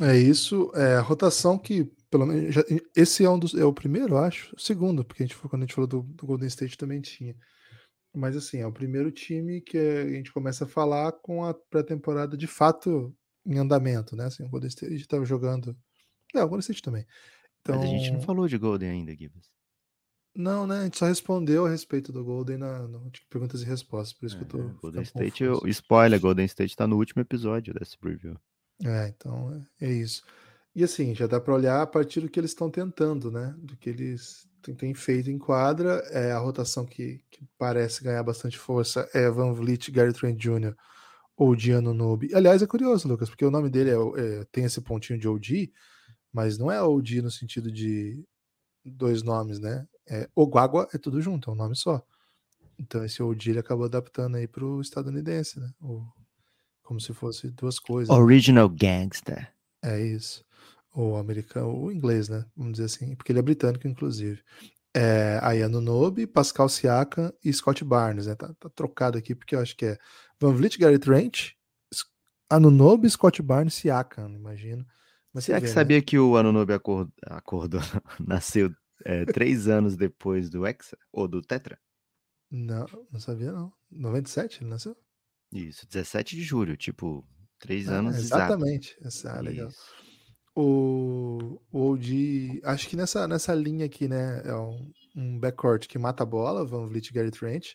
É 0.00 0.16
isso. 0.16 0.70
É, 0.74 0.96
a 0.96 1.00
rotação 1.00 1.58
que, 1.58 1.84
pelo 2.10 2.26
menos, 2.26 2.54
já, 2.54 2.62
esse 2.94 3.24
é 3.24 3.30
um 3.30 3.38
dos, 3.38 3.54
é 3.54 3.64
o 3.64 3.72
primeiro, 3.72 4.14
eu 4.14 4.18
acho. 4.18 4.54
O 4.56 4.60
segundo, 4.60 5.04
porque 5.04 5.22
a 5.22 5.26
gente, 5.26 5.36
quando 5.36 5.62
a 5.62 5.66
gente 5.66 5.74
falou 5.74 5.88
do, 5.88 6.02
do 6.02 6.26
Golden 6.26 6.48
State 6.48 6.78
também 6.78 7.00
tinha. 7.00 7.34
Mas 8.14 8.36
assim, 8.36 8.58
é 8.58 8.66
o 8.66 8.72
primeiro 8.72 9.10
time 9.10 9.60
que 9.60 9.76
a 9.76 10.08
gente 10.10 10.32
começa 10.32 10.64
a 10.64 10.68
falar 10.68 11.12
com 11.12 11.44
a 11.44 11.52
pré-temporada 11.52 12.36
de 12.36 12.46
fato 12.46 13.14
em 13.44 13.58
andamento, 13.58 14.16
né? 14.16 14.26
Assim, 14.26 14.44
o 14.44 14.48
Golden 14.48 14.68
State 14.68 14.94
estava 14.94 15.24
jogando. 15.24 15.76
É, 16.34 16.42
o 16.42 16.48
Golden 16.48 16.60
State 16.60 16.82
também. 16.82 17.06
Então... 17.60 17.76
Mas 17.76 17.84
a 17.84 17.88
gente 17.88 18.08
não 18.10 18.16
então 18.16 18.26
falou 18.26 18.48
de 18.48 18.58
Golden 18.58 18.90
ainda, 18.90 19.14
Gibbs. 19.14 19.50
Não, 20.34 20.66
né? 20.66 20.80
A 20.80 20.84
gente 20.84 20.98
só 20.98 21.06
respondeu 21.06 21.66
a 21.66 21.70
respeito 21.70 22.12
do 22.12 22.24
Golden 22.24 22.58
na, 22.58 22.86
no 22.86 23.10
perguntas 23.28 23.62
e 23.62 23.64
respostas, 23.64 24.16
por 24.16 24.26
isso 24.26 24.36
é, 24.36 24.38
que 24.38 24.44
eu 24.44 24.48
tô. 24.48 24.68
Golden 24.80 25.02
State, 25.02 25.42
eu, 25.42 25.60
spoiler, 25.66 26.20
Golden 26.20 26.46
State 26.46 26.76
tá 26.76 26.86
no 26.86 26.96
último 26.96 27.22
episódio 27.22 27.74
desse 27.74 27.98
preview. 27.98 28.38
É, 28.84 29.08
então 29.08 29.66
é, 29.80 29.86
é 29.86 29.92
isso. 29.92 30.22
E 30.74 30.84
assim, 30.84 31.14
já 31.14 31.26
dá 31.26 31.40
para 31.40 31.54
olhar 31.54 31.82
a 31.82 31.86
partir 31.86 32.20
do 32.20 32.28
que 32.28 32.38
eles 32.38 32.52
estão 32.52 32.70
tentando, 32.70 33.30
né? 33.30 33.54
Do 33.58 33.76
que 33.76 33.90
eles 33.90 34.48
têm 34.76 34.94
feito 34.94 35.30
em 35.30 35.38
quadra. 35.38 35.94
É 36.10 36.32
a 36.32 36.38
rotação 36.38 36.86
que, 36.86 37.20
que 37.30 37.44
parece 37.58 38.04
ganhar 38.04 38.22
bastante 38.22 38.58
força 38.58 39.08
é 39.12 39.28
Van 39.30 39.52
Vliet, 39.52 39.90
Gary 39.90 40.12
Trent 40.12 40.38
Jr. 40.38 40.74
ou 41.36 41.56
Diano 41.56 41.94
Nobe. 41.94 42.32
Aliás, 42.34 42.62
é 42.62 42.66
curioso, 42.66 43.08
Lucas, 43.08 43.28
porque 43.28 43.44
o 43.44 43.50
nome 43.50 43.70
dele 43.70 43.90
é, 43.90 44.40
é, 44.40 44.44
tem 44.52 44.64
esse 44.64 44.80
pontinho 44.80 45.18
de 45.18 45.28
OG, 45.28 45.72
mas 46.32 46.58
não 46.58 46.70
é 46.70 46.82
OG 46.82 47.22
no 47.22 47.30
sentido 47.30 47.72
de 47.72 48.24
dois 48.84 49.22
nomes, 49.22 49.58
né? 49.58 49.86
É, 50.08 50.28
Oguagua 50.34 50.88
é 50.94 50.98
tudo 50.98 51.20
junto, 51.20 51.50
é 51.50 51.52
um 51.52 51.56
nome 51.56 51.76
só. 51.76 52.02
Então 52.78 53.04
esse 53.04 53.22
OG 53.22 53.50
ele 53.50 53.58
acabou 53.58 53.86
adaptando 53.86 54.36
aí 54.36 54.46
para 54.46 54.64
o 54.64 54.80
estadunidense, 54.80 55.58
né? 55.58 55.70
O, 55.80 56.06
como 56.88 56.98
se 56.98 57.12
fosse 57.12 57.50
duas 57.50 57.78
coisas. 57.78 58.08
Original 58.08 58.66
Gangster. 58.66 59.52
É 59.84 60.00
isso. 60.00 60.42
O 60.94 61.16
americano, 61.16 61.68
o 61.68 61.92
inglês, 61.92 62.30
né? 62.30 62.46
Vamos 62.56 62.72
dizer 62.72 62.86
assim, 62.86 63.14
porque 63.14 63.30
ele 63.30 63.40
é 63.40 63.42
britânico, 63.42 63.86
inclusive. 63.86 64.42
É, 64.96 65.38
Ayano 65.42 65.82
Nobe, 65.82 66.26
Pascal 66.26 66.66
Siakam 66.66 67.30
e 67.44 67.52
Scott 67.52 67.84
Barnes, 67.84 68.26
né? 68.26 68.34
Tá, 68.34 68.54
tá, 68.58 68.70
trocado 68.70 69.18
aqui 69.18 69.34
porque 69.34 69.54
eu 69.54 69.60
acho 69.60 69.76
que 69.76 69.84
é 69.84 69.98
Van 70.40 70.54
Vliet, 70.54 70.78
Garrett 70.78 71.06
Ranch, 71.06 71.54
Anunobi, 72.48 73.10
Scott 73.10 73.42
Barnes, 73.42 73.74
Siakam, 73.74 74.32
imagino. 74.34 74.86
Mas 75.30 75.44
Será 75.44 75.58
que 75.58 75.66
vê, 75.66 75.68
né? 75.68 75.74
sabia 75.74 75.98
né? 75.98 76.02
que 76.02 76.18
o 76.18 76.38
Anunobi 76.38 76.72
acordou, 76.72 77.12
acordou 77.26 77.80
nasceu 78.26 78.72
é, 79.04 79.26
três 79.26 79.68
anos 79.68 79.94
depois 79.94 80.48
do 80.48 80.66
Hexa 80.66 80.96
ou 81.12 81.28
do 81.28 81.42
Tetra? 81.42 81.78
Não, 82.50 82.86
não 83.12 83.20
sabia 83.20 83.52
não. 83.52 83.70
97 83.90 84.62
ele 84.62 84.70
nasceu? 84.70 84.96
Isso, 85.52 85.86
17 85.86 86.36
de 86.36 86.42
julho, 86.42 86.76
tipo, 86.76 87.24
três 87.58 87.88
ah, 87.88 87.98
anos 87.98 88.16
Exatamente. 88.16 88.96
Essa, 89.02 89.38
ah, 89.38 89.40
legal. 89.40 89.68
O, 90.54 91.60
o 91.70 91.90
OG, 91.92 92.60
acho 92.64 92.88
que 92.88 92.96
nessa, 92.96 93.28
nessa 93.28 93.54
linha 93.54 93.86
aqui, 93.86 94.08
né, 94.08 94.42
é 94.44 94.54
um, 94.54 94.90
um 95.16 95.38
backcourt 95.38 95.86
que 95.86 95.98
mata 95.98 96.22
a 96.22 96.26
bola, 96.26 96.66
Van 96.66 96.86
Vliet 96.88 97.08
e 97.08 97.12
Gary 97.12 97.30
Trent. 97.30 97.74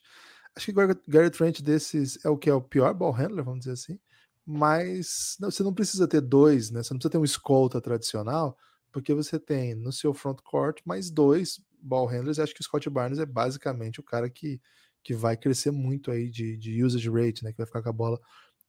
Acho 0.55 0.67
que 0.67 0.73
Gary 1.07 1.29
Trent 1.31 1.61
desses 1.61 2.23
é 2.23 2.29
o 2.29 2.37
que 2.37 2.49
é 2.49 2.53
o 2.53 2.61
pior 2.61 2.93
ball 2.93 3.11
handler, 3.11 3.43
vamos 3.43 3.61
dizer 3.61 3.71
assim. 3.71 3.99
Mas 4.45 5.37
não, 5.39 5.49
você 5.49 5.63
não 5.63 5.73
precisa 5.73 6.07
ter 6.07 6.21
dois, 6.21 6.69
né? 6.69 6.83
Você 6.83 6.93
não 6.93 6.99
precisa 6.99 7.11
ter 7.11 7.17
um 7.17 7.23
escolta 7.23 7.81
tradicional, 7.81 8.57
porque 8.91 9.13
você 9.13 9.39
tem 9.39 9.73
no 9.73 9.91
seu 9.91 10.13
front 10.13 10.39
court 10.43 10.81
mais 10.85 11.09
dois 11.09 11.59
ball 11.81 12.05
handlers. 12.05 12.39
Acho 12.39 12.53
que 12.53 12.61
o 12.61 12.63
Scott 12.63 12.89
Barnes 12.89 13.19
é 13.19 13.25
basicamente 13.25 13.99
o 13.99 14.03
cara 14.03 14.29
que, 14.29 14.61
que 15.03 15.13
vai 15.13 15.35
crescer 15.37 15.71
muito 15.71 16.09
aí 16.11 16.29
de, 16.29 16.57
de 16.57 16.83
usage 16.83 17.09
rate, 17.09 17.43
né? 17.43 17.51
Que 17.51 17.57
vai 17.57 17.67
ficar 17.67 17.81
com 17.83 17.89
a 17.89 17.93
bola 17.93 18.19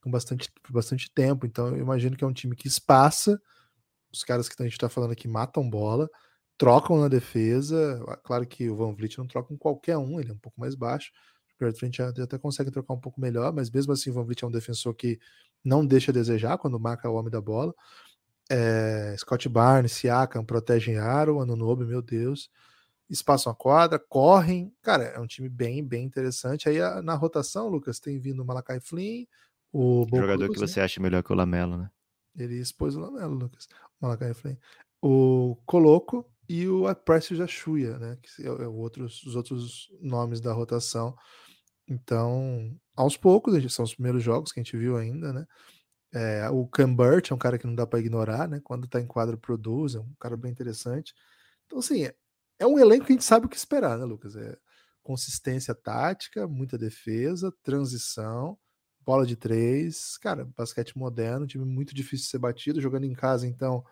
com 0.03 0.11
bastante, 0.11 0.51
bastante 0.69 1.11
tempo. 1.13 1.47
Então 1.47 1.69
eu 1.69 1.79
imagino 1.79 2.17
que 2.17 2.25
é 2.25 2.27
um 2.27 2.33
time 2.33 2.55
que 2.57 2.69
espaça 2.69 3.41
os 4.15 4.25
caras 4.25 4.49
que 4.49 4.63
a 4.63 4.65
gente 4.65 4.75
está 4.75 4.89
falando 4.89 5.11
aqui 5.11 5.27
matam 5.27 5.69
bola, 5.69 6.09
trocam 6.57 7.01
na 7.01 7.09
defesa. 7.09 8.01
Claro 8.23 8.47
que 8.47 8.71
o 8.71 8.77
Van 8.77 8.95
Vliet 8.95 9.19
não 9.19 9.27
troca 9.27 9.49
com 9.49 9.59
qualquer 9.59 9.99
um, 9.99 10.21
ele 10.21 10.31
é 10.31 10.35
um 10.35 10.39
pouco 10.39 10.59
mais 10.61 10.75
baixo. 10.75 11.11
O 11.61 11.73
Trent 11.73 12.01
até 12.01 12.39
consegue 12.39 12.71
trocar 12.71 12.95
um 12.95 13.01
pouco 13.01 13.21
melhor, 13.21 13.53
mas 13.53 13.71
mesmo 13.71 13.93
assim 13.93 14.11
o 14.11 14.13
Van 14.13 14.25
Vliet 14.25 14.45
é 14.45 14.47
um 14.47 14.51
defensor 14.51 14.95
que 14.95 15.19
não 15.65 15.85
deixa 15.85 16.11
a 16.11 16.15
desejar 16.15 16.59
quando 16.59 16.79
marca 16.79 17.09
o 17.09 17.15
homem 17.15 17.31
da 17.31 17.41
bola. 17.41 17.75
É, 18.51 19.17
Scott 19.19 19.49
Barnes, 19.49 19.93
Siakam 19.93 20.45
protegem 20.45 20.99
aro, 20.99 21.41
Anunobi, 21.41 21.85
meu 21.85 22.03
Deus. 22.03 22.51
Espaçam 23.15 23.53
a 23.53 23.55
quadra, 23.55 23.99
correm. 23.99 24.75
Cara, 24.83 25.05
é 25.05 25.21
um 25.21 25.27
time 25.27 25.49
bem, 25.49 25.85
bem 25.85 26.05
interessante. 26.05 26.69
Aí 26.69 26.79
na 27.03 27.15
rotação, 27.15 27.69
Lucas, 27.69 28.01
tem 28.01 28.19
vindo 28.19 28.43
o 28.43 28.45
Malakai 28.45 28.81
Flynn, 28.81 29.25
o 29.73 30.07
Jogador 30.15 30.49
que 30.51 30.59
você 30.59 30.81
acha 30.81 31.01
melhor 31.01 31.23
que 31.23 31.33
o 31.33 31.35
Lamelo, 31.35 31.77
né? 31.77 31.91
Ele 32.37 32.61
expôs 32.61 32.95
o 32.95 33.01
Lamelo, 33.01 33.35
Lucas. 33.35 33.67
Malakai 34.01 34.33
Flynn. 34.33 34.57
O 35.03 35.57
Coloco 35.67 36.29
e 36.49 36.69
o 36.69 36.93
Precious 36.95 37.39
Jachuia, 37.39 37.99
né? 37.99 38.17
Que 38.23 38.43
é, 38.43 38.47
é 38.47 38.69
outros, 38.69 39.23
os 39.25 39.35
outros 39.35 39.89
nomes 40.01 40.41
da 40.41 40.53
rotação. 40.53 41.17
Então, 41.89 42.77
aos 42.97 43.17
poucos, 43.17 43.73
são 43.73 43.85
os 43.85 43.95
primeiros 43.95 44.23
jogos 44.23 44.53
que 44.53 44.61
a 44.61 44.63
gente 44.63 44.77
viu 44.77 44.97
ainda, 44.97 45.33
né? 45.33 45.47
É, 46.13 46.49
o 46.49 46.67
Cambert 46.69 47.25
é 47.29 47.35
um 47.35 47.39
cara 47.39 47.59
que 47.59 47.67
não 47.67 47.75
dá 47.75 47.85
para 47.85 47.99
ignorar, 47.99 48.49
né? 48.49 48.61
Quando 48.63 48.87
tá 48.87 49.01
em 49.01 49.07
quadro, 49.07 49.37
produz, 49.37 49.97
é 49.97 49.99
um 49.99 50.15
cara 50.21 50.37
bem 50.37 50.53
interessante. 50.53 51.13
Então, 51.67 51.81
assim, 51.81 52.09
é, 52.65 52.67
um 52.67 52.79
elenco 52.79 53.07
que 53.07 53.13
a 53.13 53.15
gente 53.15 53.25
sabe 53.25 53.47
o 53.47 53.49
que 53.49 53.57
esperar, 53.57 53.99
né, 53.99 54.05
Lucas? 54.05 54.35
É 54.37 54.57
consistência 55.03 55.75
tática, 55.75 56.49
muita 56.49 56.79
defesa, 56.79 57.53
transição, 57.63 58.59
bola 59.05 59.27
de 59.27 59.37
três, 59.37 60.17
cara, 60.17 60.49
basquete 60.57 60.97
moderno, 60.97 61.47
time 61.47 61.65
muito 61.65 61.95
difícil 61.95 62.25
de 62.25 62.31
ser 62.31 62.39
batido, 62.39 62.81
jogando 62.81 63.05
em 63.05 63.13
casa, 63.13 63.47
então, 63.47 63.85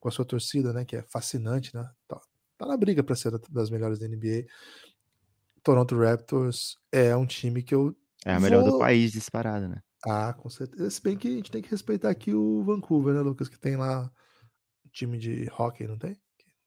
com 0.00 0.08
a 0.08 0.10
sua 0.10 0.24
torcida, 0.24 0.72
né, 0.72 0.84
que 0.84 0.96
é 0.96 1.02
fascinante, 1.02 1.72
né? 1.72 1.88
Tá, 2.08 2.20
tá 2.58 2.66
na 2.66 2.76
briga 2.76 3.02
para 3.02 3.14
ser 3.14 3.32
das 3.48 3.70
melhores 3.70 4.00
da 4.00 4.08
NBA. 4.08 4.46
Toronto 5.62 5.96
Raptors 5.96 6.76
é 6.90 7.14
um 7.14 7.26
time 7.26 7.62
que 7.62 7.74
eu. 7.74 7.96
É 8.24 8.34
a 8.34 8.40
melhor 8.40 8.62
vou... 8.62 8.72
do 8.72 8.78
país 8.78 9.12
disparado, 9.12 9.68
né? 9.68 9.80
Ah, 10.04 10.32
com 10.32 10.48
certeza. 10.48 10.90
Se 10.90 11.02
bem 11.02 11.16
que 11.16 11.28
a 11.28 11.30
gente 11.30 11.50
tem 11.50 11.62
que 11.62 11.70
respeitar 11.70 12.10
aqui 12.10 12.34
o 12.34 12.64
Vancouver, 12.64 13.14
né, 13.14 13.20
Lucas? 13.20 13.48
Que 13.48 13.58
tem 13.58 13.76
lá 13.76 14.10
time 14.90 15.18
de 15.18 15.48
hockey, 15.56 15.86
não 15.86 15.98
tem? 15.98 16.18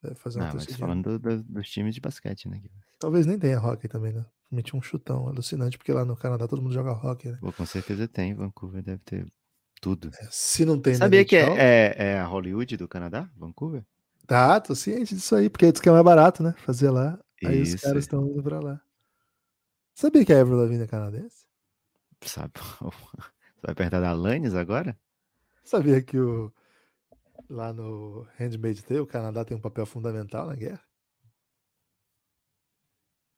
Deve 0.04 0.16
fazer 0.16 0.40
uma 0.40 0.50
ah, 0.50 0.54
mas 0.54 0.66
falando 0.76 1.18
do, 1.18 1.20
do, 1.20 1.44
dos 1.44 1.70
times 1.70 1.96
de 1.96 2.02
basquete, 2.02 2.48
né? 2.48 2.62
Talvez 3.00 3.26
nem 3.26 3.40
tenha 3.40 3.60
hockey 3.60 3.88
também, 3.88 4.14
né? 4.14 4.26
Meti 4.52 4.76
um 4.76 4.82
chutão 4.82 5.28
alucinante, 5.28 5.78
porque 5.78 5.92
lá 5.92 6.06
no 6.06 6.16
Canadá 6.16 6.48
todo 6.48 6.62
mundo 6.62 6.74
joga 6.74 6.92
hockey, 6.92 7.32
né? 7.32 7.38
Pô, 7.42 7.52
com 7.52 7.66
certeza 7.66 8.08
tem. 8.08 8.36
Vancouver 8.36 8.84
deve 8.84 9.00
ter 9.00 9.28
tudo. 9.82 10.12
É, 10.20 10.28
se 10.30 10.64
não 10.66 10.80
tem. 10.80 10.94
Sabia 10.96 11.26
que 11.26 11.36
é, 11.36 11.48
é, 11.58 11.96
é, 11.98 12.20
a 12.20 12.26
Hollywood 12.26 12.78
do 12.78 12.88
Canadá, 12.88 13.30
Vancouver? 13.36 13.84
Tá, 14.28 14.60
tô 14.62 14.76
ciente 14.76 15.16
disso 15.16 15.36
aí, 15.36 15.50
porque 15.50 15.72
diz 15.72 15.82
que 15.82 15.90
é 15.90 15.92
mais 15.92 16.04
barato, 16.04 16.44
né? 16.44 16.54
Fazer 16.60 16.90
lá. 16.90 17.20
Aí 17.44 17.62
Isso. 17.62 17.76
os 17.76 17.82
caras 17.82 18.04
estão 18.04 18.26
indo 18.26 18.42
pra 18.42 18.60
lá. 18.60 18.82
Sabia 19.94 20.26
que 20.26 20.34
a 20.34 20.42
Avril 20.42 20.58
Lavigne 20.58 20.84
é 20.84 20.88
canadense? 20.88 21.46
Sabe. 22.22 22.54
Você 22.80 23.68
vai 23.68 23.76
perto 23.76 23.92
da 23.92 24.10
Alanis 24.10 24.56
agora? 24.56 24.98
Sabia 25.64 26.02
que 26.02 26.18
o 26.18 26.52
lá 27.50 27.74
no 27.74 28.28
Handmaid's 28.38 28.84
Tale 28.84 29.00
o 29.00 29.08
Canadá 29.08 29.44
tem 29.46 29.56
um 29.56 29.62
papel 29.62 29.86
fundamental 29.86 30.48
na 30.48 30.56
guerra? 30.56 30.82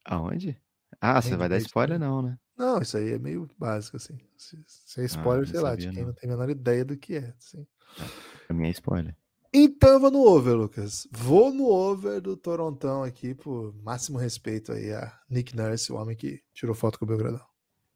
Aonde? 0.05 0.62
Ah, 1.01 1.21
você 1.21 1.35
vai 1.35 1.50
dar 1.50 1.57
spoiler 1.57 2.00
não, 2.00 2.21
né? 2.21 2.38
Não, 2.57 2.81
isso 2.81 2.95
aí 2.97 3.13
é 3.13 3.19
meio 3.19 3.50
básico, 3.57 3.97
assim. 3.97 4.17
Se, 4.38 4.63
se 4.65 5.00
é 5.01 5.03
ah, 5.03 5.07
spoiler, 5.07 5.43
ah, 5.43 5.51
sei 5.51 5.59
lá, 5.59 5.75
de 5.75 5.89
quem 5.89 6.00
não. 6.00 6.07
não 6.07 6.13
tem 6.13 6.29
a 6.29 6.33
menor 6.33 6.50
ideia 6.50 6.85
do 6.85 6.97
que 6.97 7.15
é. 7.15 7.33
Assim. 7.38 7.67
Ah, 8.00 8.07
pra 8.47 8.55
mim 8.55 8.67
é 8.67 8.69
spoiler. 8.69 9.15
Então 9.53 9.93
eu 9.93 10.00
vou 10.00 10.12
no 10.12 10.19
over, 10.19 10.53
Lucas. 10.53 11.07
Vou 11.12 11.53
no 11.53 11.65
over 11.65 12.21
do 12.21 12.35
Torontão 12.35 13.03
aqui, 13.03 13.33
por 13.33 13.74
máximo 13.83 14.17
respeito 14.17 14.71
aí 14.71 14.93
a 14.93 15.17
Nick 15.29 15.55
Nurse, 15.55 15.91
o 15.91 15.95
homem 15.95 16.15
que 16.15 16.41
tirou 16.53 16.75
foto 16.75 17.00
com 17.00 17.05
o 17.05 17.07
Belgradão. 17.07 17.45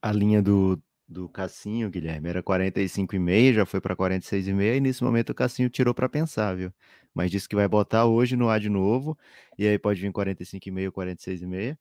A 0.01 0.11
linha 0.11 0.41
do, 0.41 0.81
do 1.09 1.27
Cassinho, 1.29 1.89
Guilherme, 1.89 2.29
era 2.29 2.43
45,5, 2.43 3.55
já 3.55 3.65
foi 3.65 3.81
para 3.81 3.95
46,5 3.95 4.77
e 4.77 4.81
nesse 4.81 5.03
momento 5.03 5.31
o 5.31 5.35
Cassinho 5.35 5.69
tirou 5.69 5.93
para 5.93 6.07
pensar, 6.09 6.55
viu? 6.55 6.71
Mas 7.13 7.31
disse 7.31 7.49
que 7.49 7.55
vai 7.55 7.67
botar 7.67 8.05
hoje 8.05 8.35
no 8.35 8.49
ar 8.49 8.59
de 8.59 8.69
novo, 8.69 9.17
e 9.57 9.67
aí 9.67 9.79
pode 9.79 9.99
vir 10.01 10.11
45,5, 10.11 10.93
46,5 10.93 11.79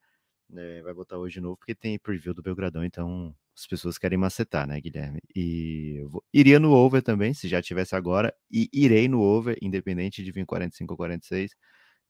né, 0.49 0.81
vai 0.81 0.93
botar 0.93 1.17
hoje 1.19 1.35
de 1.35 1.41
novo, 1.41 1.57
porque 1.57 1.75
tem 1.75 1.99
preview 1.99 2.33
do 2.33 2.41
Belgradão, 2.41 2.83
então 2.83 3.35
as 3.55 3.67
pessoas 3.67 3.97
querem 3.99 4.17
macetar, 4.17 4.65
né, 4.67 4.79
Guilherme? 4.81 5.19
E 5.35 6.01
vou, 6.07 6.23
iria 6.33 6.59
no 6.59 6.71
over 6.71 7.01
também, 7.03 7.33
se 7.33 7.47
já 7.47 7.61
tivesse 7.61 7.95
agora, 7.95 8.33
e 8.51 8.67
irei 8.73 9.07
no 9.07 9.21
over, 9.21 9.57
independente 9.61 10.23
de 10.23 10.31
vir 10.31 10.45
45 10.45 10.93
ou 10.93 10.97
46, 10.97 11.51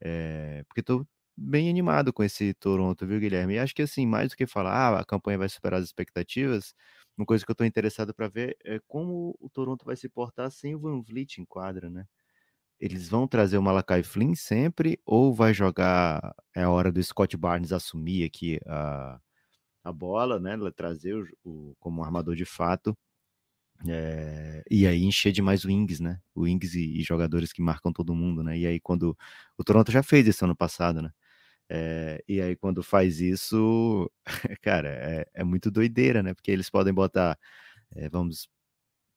é, 0.01 0.63
porque 0.67 0.81
tô 0.83 1.05
bem 1.37 1.69
animado 1.69 2.13
com 2.13 2.23
esse 2.23 2.53
Toronto, 2.55 3.05
viu, 3.07 3.19
Guilherme? 3.19 3.55
E 3.55 3.59
acho 3.59 3.73
que 3.75 3.81
assim, 3.81 4.05
mais 4.05 4.29
do 4.31 4.35
que 4.37 4.45
falar, 4.47 4.73
ah, 4.73 4.99
a 5.01 5.05
campanha 5.05 5.37
vai 5.37 5.49
superar 5.49 5.79
as 5.79 5.85
expectativas, 5.85 6.73
uma 7.19 7.25
coisa 7.27 7.45
que 7.45 7.51
eu 7.51 7.55
tô 7.55 7.65
interessado 7.65 8.13
para 8.15 8.29
ver 8.29 8.57
é 8.65 8.79
como 8.87 9.37
o 9.41 9.49
Toronto 9.49 9.85
vai 9.85 9.95
se 9.97 10.09
portar 10.09 10.51
sem 10.51 10.75
o 10.75 10.79
Van 10.79 11.01
Vliet 11.03 11.39
em 11.41 11.45
quadra, 11.45 11.89
né? 11.89 12.07
eles 12.79 13.09
vão 13.09 13.27
trazer 13.27 13.57
o 13.57 13.61
Malakai 13.63 14.03
Flynn 14.03 14.35
sempre 14.35 14.99
ou 15.05 15.33
vai 15.33 15.53
jogar 15.53 16.33
é 16.55 16.63
a 16.63 16.69
hora 16.69 16.91
do 16.91 17.03
Scott 17.03 17.35
Barnes 17.37 17.71
assumir 17.73 18.23
aqui 18.25 18.59
a, 18.65 19.19
a 19.83 19.93
bola, 19.93 20.39
né, 20.39 20.57
trazer 20.75 21.15
o, 21.15 21.27
o 21.71 21.75
como 21.79 22.03
armador 22.03 22.35
de 22.35 22.45
fato 22.45 22.97
É, 23.87 24.61
e 24.69 24.85
aí 24.87 25.03
encher 25.05 25.31
demais 25.31 25.63
wings, 25.65 25.99
né? 26.01 26.19
Wings 26.35 26.75
e, 26.75 26.99
e, 26.99 27.03
jogadores 27.03 27.53
que 27.53 27.61
marcam 27.61 27.93
todo 27.93 28.13
mundo, 28.15 28.43
né? 28.43 28.57
E 28.57 28.65
aí 28.67 28.79
quando 28.79 29.17
o 29.57 29.63
Toronto 29.63 29.89
já 29.91 30.03
fez 30.03 30.27
isso 30.27 30.43
ano 30.45 30.55
passado, 30.55 31.01
né? 31.01 31.11
É, 31.69 32.23
e 32.27 32.41
aí 32.41 32.55
quando 32.55 32.81
faz 32.83 33.19
isso, 33.21 34.11
cara, 34.61 34.89
é, 34.89 35.27
é, 35.33 35.43
muito 35.43 35.69
doideira, 35.71 36.23
né? 36.23 36.33
Porque 36.33 36.51
eles 36.51 36.69
podem 36.69 36.93
botar, 36.93 37.37
é, 37.95 38.09
vamos, 38.09 38.49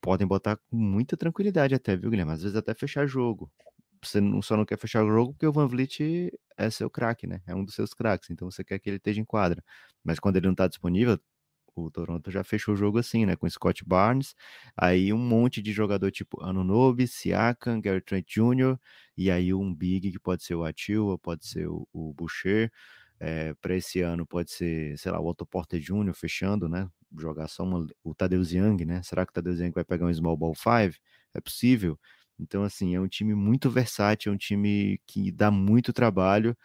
podem 0.01 0.27
botar 0.27 0.57
com 0.57 0.77
muita 0.77 1.17
tranquilidade 1.17 1.75
até, 1.75 1.97
viu, 1.97 2.11
Guilherme? 2.11 2.33
Às 2.33 2.43
vezes 2.43 2.57
até 2.57 2.75
fechar 2.75 3.07
jogo. 3.07 3.53
Você 4.05 4.21
não, 4.21 4.43
só 4.43 4.57
não 4.57 4.65
quer 4.67 4.79
fechar 4.79 5.05
o 5.05 5.09
jogo 5.11 5.33
porque 5.35 5.47
o 5.47 5.53
Van 5.53 5.69
Vliet 5.69 6.33
é 6.59 6.71
seu 6.71 6.91
craque, 6.91 7.27
né? 7.27 7.41
É 7.47 7.55
um 7.55 7.65
dos 7.65 7.75
seus 7.75 7.95
craques, 7.95 8.31
então 8.31 8.51
você 8.51 8.65
quer 8.65 8.79
que 8.81 8.91
ele 8.91 8.97
esteja 8.99 9.21
em 9.21 9.25
quadra. 9.25 9.63
Mas 10.05 10.19
quando 10.21 10.37
ele 10.37 10.49
não 10.49 10.55
tá 10.55 10.69
disponível, 10.69 11.19
o 11.75 11.91
Toronto 11.91 12.31
já 12.31 12.45
fechou 12.45 12.75
o 12.75 12.77
jogo 12.77 12.99
assim, 12.99 13.27
né? 13.27 13.37
Com 13.37 13.49
Scott 13.49 13.85
Barnes, 13.85 14.35
aí 14.77 15.13
um 15.13 15.19
monte 15.19 15.63
de 15.63 15.73
jogador 15.73 16.11
tipo 16.11 16.43
Anunobi, 16.43 17.07
Siakam, 17.07 17.81
Gary 17.81 18.01
Trent 18.01 18.27
Jr., 18.29 18.79
e 19.17 19.31
aí 19.31 19.53
um 19.55 19.75
big 19.75 20.11
que 20.13 20.19
pode 20.19 20.43
ser 20.45 20.55
o 20.55 20.65
Atil, 20.65 21.19
pode 21.23 21.47
ser 21.47 21.69
o, 21.69 21.87
o 21.93 22.13
Boucher. 22.15 22.71
É, 23.21 23.51
eh, 23.51 23.55
para 23.61 23.77
esse 23.77 24.01
ano 24.01 24.27
pode 24.27 24.51
ser, 24.53 24.99
sei 24.99 25.13
lá, 25.13 25.21
o 25.21 25.27
Otto 25.29 25.47
Porter 25.47 25.81
Jr. 25.81 26.15
fechando, 26.15 26.69
né? 26.69 26.89
Jogar 27.19 27.49
só 27.49 27.63
uma, 27.65 27.87
o 28.03 28.15
Tadeusz 28.15 28.53
Young, 28.53 28.85
né? 28.85 29.03
Será 29.03 29.25
que 29.25 29.31
o 29.31 29.35
Tadeusz 29.35 29.61
Young 29.61 29.73
vai 29.73 29.85
pegar 29.85 30.07
um 30.07 30.15
small 30.15 30.37
ball 30.37 30.55
5? 30.55 30.99
É 31.35 31.41
possível. 31.41 31.99
Então, 32.39 32.65
assim, 32.65 32.95
é 32.95 33.01
um 33.01 33.09
time 33.09 33.35
muito 33.35 33.71
versátil, 33.71 34.33
é 34.33 34.35
um 34.35 34.39
time 34.39 35.01
que 35.07 35.31
dá 35.31 35.51
muito 35.51 35.93
trabalho 35.93 36.57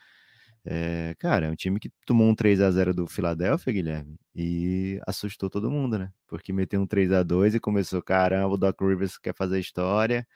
é, 0.69 1.15
cara, 1.17 1.45
é 1.47 1.49
um 1.49 1.55
time 1.55 1.79
que 1.79 1.89
tomou 2.05 2.27
um 2.27 2.35
3 2.35 2.59
a 2.59 2.69
0 2.69 2.93
do 2.93 3.07
Philadelphia, 3.07 3.71
Guilherme, 3.71 4.19
e 4.35 4.99
assustou 5.07 5.49
todo 5.49 5.71
mundo, 5.71 5.97
né? 5.97 6.11
Porque 6.27 6.51
meteu 6.51 6.81
um 6.81 6.85
3 6.87 7.13
a 7.13 7.23
2 7.23 7.55
e 7.55 7.59
começou, 7.59 8.01
caramba, 8.03 8.53
o 8.53 8.57
Doc 8.57 8.81
Rivers 8.81 9.17
quer 9.17 9.33
fazer 9.33 9.59
história, 9.61 10.27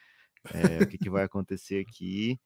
é, 0.53 0.83
o 0.83 0.87
que, 0.87 0.97
que 0.97 1.09
vai 1.09 1.23
acontecer 1.25 1.85
aqui? 1.85 2.39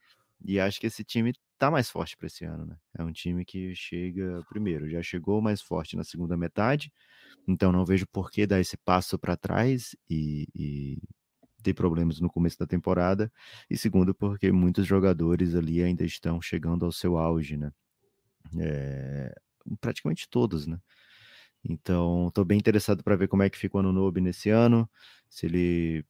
E 0.43 0.59
acho 0.59 0.79
que 0.79 0.87
esse 0.87 1.03
time 1.03 1.33
tá 1.59 1.69
mais 1.71 1.89
forte 1.89 2.17
para 2.17 2.27
esse 2.27 2.45
ano, 2.45 2.65
né? 2.65 2.75
É 2.97 3.03
um 3.03 3.11
time 3.11 3.45
que 3.45 3.75
chega, 3.75 4.43
primeiro, 4.49 4.89
já 4.89 5.03
chegou 5.03 5.41
mais 5.41 5.61
forte 5.61 5.95
na 5.95 6.03
segunda 6.03 6.35
metade, 6.35 6.91
então 7.47 7.71
não 7.71 7.85
vejo 7.85 8.07
por 8.07 8.31
que 8.31 8.47
dar 8.47 8.59
esse 8.59 8.77
passo 8.77 9.19
para 9.19 9.37
trás 9.37 9.95
e, 10.09 10.47
e 10.55 10.97
ter 11.65 11.73
problemas 11.73 12.19
no 12.19 12.29
começo 12.29 12.59
da 12.59 12.67
temporada, 12.67 13.31
e 13.69 13.77
segundo, 13.77 14.13
porque 14.13 14.51
muitos 14.51 14.85
jogadores 14.85 15.55
ali 15.55 15.81
ainda 15.83 16.05
estão 16.05 16.39
chegando 16.41 16.85
ao 16.85 16.91
seu 16.91 17.17
auge, 17.17 17.57
né? 17.57 17.71
É, 18.59 19.35
praticamente 19.81 20.29
todos, 20.29 20.67
né? 20.67 20.79
Então, 21.63 22.27
estou 22.29 22.45
bem 22.45 22.59
interessado 22.59 23.03
para 23.03 23.15
ver 23.15 23.27
como 23.27 23.43
é 23.43 23.49
que 23.49 23.57
fica 23.57 23.77
o 23.77 23.79
Anunobi 23.79 24.21
nesse 24.21 24.49
ano, 24.51 24.89
se 25.29 25.47
ele 25.47 26.05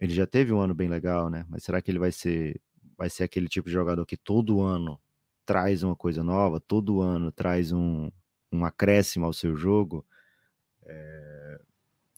ele 0.00 0.14
já 0.14 0.26
teve 0.26 0.52
um 0.52 0.60
ano 0.60 0.74
bem 0.74 0.88
legal, 0.88 1.30
né? 1.30 1.46
Mas 1.48 1.64
será 1.64 1.82
que 1.82 1.90
ele 1.90 1.98
vai 1.98 2.12
ser 2.12 2.60
vai 2.96 3.10
ser 3.10 3.24
aquele 3.24 3.48
tipo 3.48 3.68
de 3.68 3.74
jogador 3.74 4.06
que 4.06 4.16
todo 4.16 4.62
ano 4.62 5.00
traz 5.46 5.82
uma 5.82 5.96
coisa 5.96 6.22
nova, 6.22 6.60
todo 6.60 7.02
ano 7.02 7.32
traz 7.32 7.72
um, 7.72 8.10
um 8.52 8.64
acréscimo 8.64 9.26
ao 9.26 9.32
seu 9.32 9.56
jogo? 9.56 10.06
É, 10.86 11.60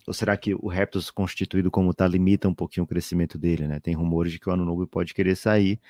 ou 0.06 0.14
será 0.14 0.36
que 0.36 0.54
o 0.54 0.68
Raptors 0.68 1.10
constituído 1.10 1.70
como 1.70 1.90
está 1.90 2.06
limita 2.06 2.48
um 2.48 2.54
pouquinho 2.54 2.84
o 2.84 2.86
crescimento 2.86 3.36
dele, 3.36 3.66
né? 3.66 3.80
Tem 3.80 3.94
rumores 3.94 4.32
de 4.32 4.38
que 4.38 4.48
o 4.48 4.52
ano 4.52 4.64
novo 4.64 4.86
pode 4.86 5.12
querer 5.12 5.36
sair. 5.36 5.80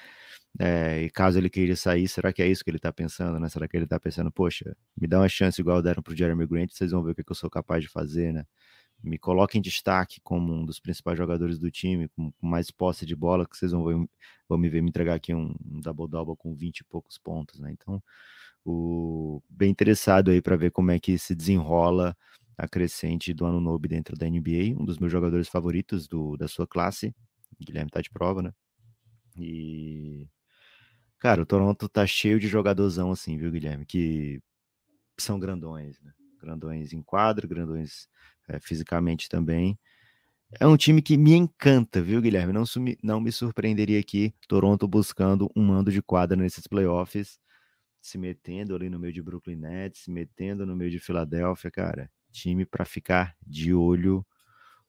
É, 0.58 1.02
e 1.02 1.11
caso 1.11 1.38
ele 1.38 1.50
queira 1.50 1.76
sair, 1.76 2.08
será 2.08 2.32
que 2.32 2.42
é 2.42 2.49
isso 2.49 2.64
que 2.64 2.70
ele 2.70 2.78
está 2.78 2.90
pensando, 2.92 3.38
né? 3.38 3.49
Será 3.49 3.68
que 3.68 3.76
ele 3.76 3.85
está 3.85 4.00
pensando, 4.00 4.32
poxa, 4.32 4.75
me 4.96 5.06
dá 5.06 5.18
uma 5.18 5.28
chance 5.28 5.61
igual 5.61 5.82
deram 5.82 6.02
para 6.02 6.12
o 6.14 6.16
Jeremy 6.16 6.46
Grant, 6.46 6.70
vocês 6.73 6.92
vão 6.92 7.02
ver 7.02 7.11
o 7.12 7.14
que, 7.14 7.23
que, 7.23 7.30
eu 7.30 7.37
sou 7.37 7.50
capaz 7.50 7.82
de 7.82 7.88
fazer, 7.88 8.32
né? 8.32 8.46
Me 9.02 9.18
coloque 9.18 9.58
em 9.58 9.61
destaque 9.61 10.18
como 10.23 10.54
um 10.54 10.64
dos 10.64 10.80
principais 10.80 11.18
jogadores 11.18 11.58
do 11.58 11.70
time, 11.70 12.08
com 12.08 12.32
mais 12.40 12.70
posse 12.70 13.04
de 13.04 13.14
bola, 13.14 13.47
que 13.47 13.56
vocês 13.56 13.73
vão, 13.73 13.84
ver, 13.84 14.08
vão 14.49 14.58
me 14.58 14.71
ver 14.71 14.82
me 14.82 14.88
entregar 14.88 15.14
aqui 15.14 15.34
um, 15.34 15.54
um 15.64 15.80
double-double 15.80 16.36
com 16.36 16.54
20 16.54 16.78
e 16.78 16.84
poucos 16.84 17.19
pontos, 17.19 17.60
né? 17.60 17.71
Então, 17.73 18.02
o, 18.64 19.43
bem 19.50 19.71
interessado 19.71 20.30
aí 20.30 20.41
para 20.41 20.56
ver 20.56 20.71
como 20.71 20.91
é 20.91 20.99
que 20.99 21.19
se 21.19 21.34
desenrola 21.34 22.17
a 22.56 22.66
crescente 22.66 23.34
do 23.34 23.45
ano 23.45 23.60
novo 23.60 23.86
dentro 23.86 24.16
da 24.16 24.26
NBA, 24.26 24.75
um 24.78 24.84
dos 24.84 24.99
meus 24.99 25.12
jogadores 25.12 25.49
favoritos 25.49 26.08
do, 26.08 26.36
da 26.36 26.49
sua 26.49 26.66
classe. 26.66 27.14
Guilherme 27.60 27.90
tá 27.90 28.00
de 28.00 28.10
prova, 28.10 28.42
né? 28.42 28.52
E. 29.38 30.26
Cara, 31.19 31.42
o 31.42 31.47
Toronto 31.47 31.88
tá 31.88 32.06
cheio 32.06 32.38
de 32.38 32.47
jogadorzão 32.47 33.10
assim, 33.10 33.36
viu, 33.36 33.50
Guilherme? 33.50 33.84
Que 33.84 34.40
são 35.19 35.38
grandões, 35.38 36.00
né? 36.00 36.12
Grandões 36.40 36.92
em 36.92 37.02
quadro, 37.02 37.49
grandões 37.49 38.08
é, 38.49 38.60
fisicamente 38.60 39.28
também. 39.28 39.78
É 40.60 40.66
um 40.66 40.76
time 40.76 41.02
que 41.02 41.16
me 41.16 41.34
encanta, 41.34 42.00
viu, 42.00 42.21
Guilherme? 42.21 42.52
Não, 42.52 42.64
não 43.02 43.21
me 43.21 43.32
surpreenderia 43.32 43.99
aqui 43.99 44.34
Toronto 44.47 44.86
buscando 44.86 45.50
um 45.56 45.64
mando 45.64 45.90
de 45.90 46.00
quadra 46.00 46.36
nesses 46.36 46.66
playoffs, 46.66 47.40
se 48.00 48.16
metendo 48.16 48.75
ali 48.75 48.88
no 48.88 48.99
meio 48.99 49.12
de 49.12 49.23
Brooklyn 49.23 49.56
Nets, 49.56 50.02
se 50.04 50.10
metendo 50.10 50.64
no 50.64 50.76
meio 50.76 50.90
de 50.90 51.00
Filadélfia, 51.00 51.71
cara 51.71 52.10
time 52.36 52.66
para 52.66 52.84
ficar 52.84 53.34
de 53.46 53.72
olho. 53.72 54.25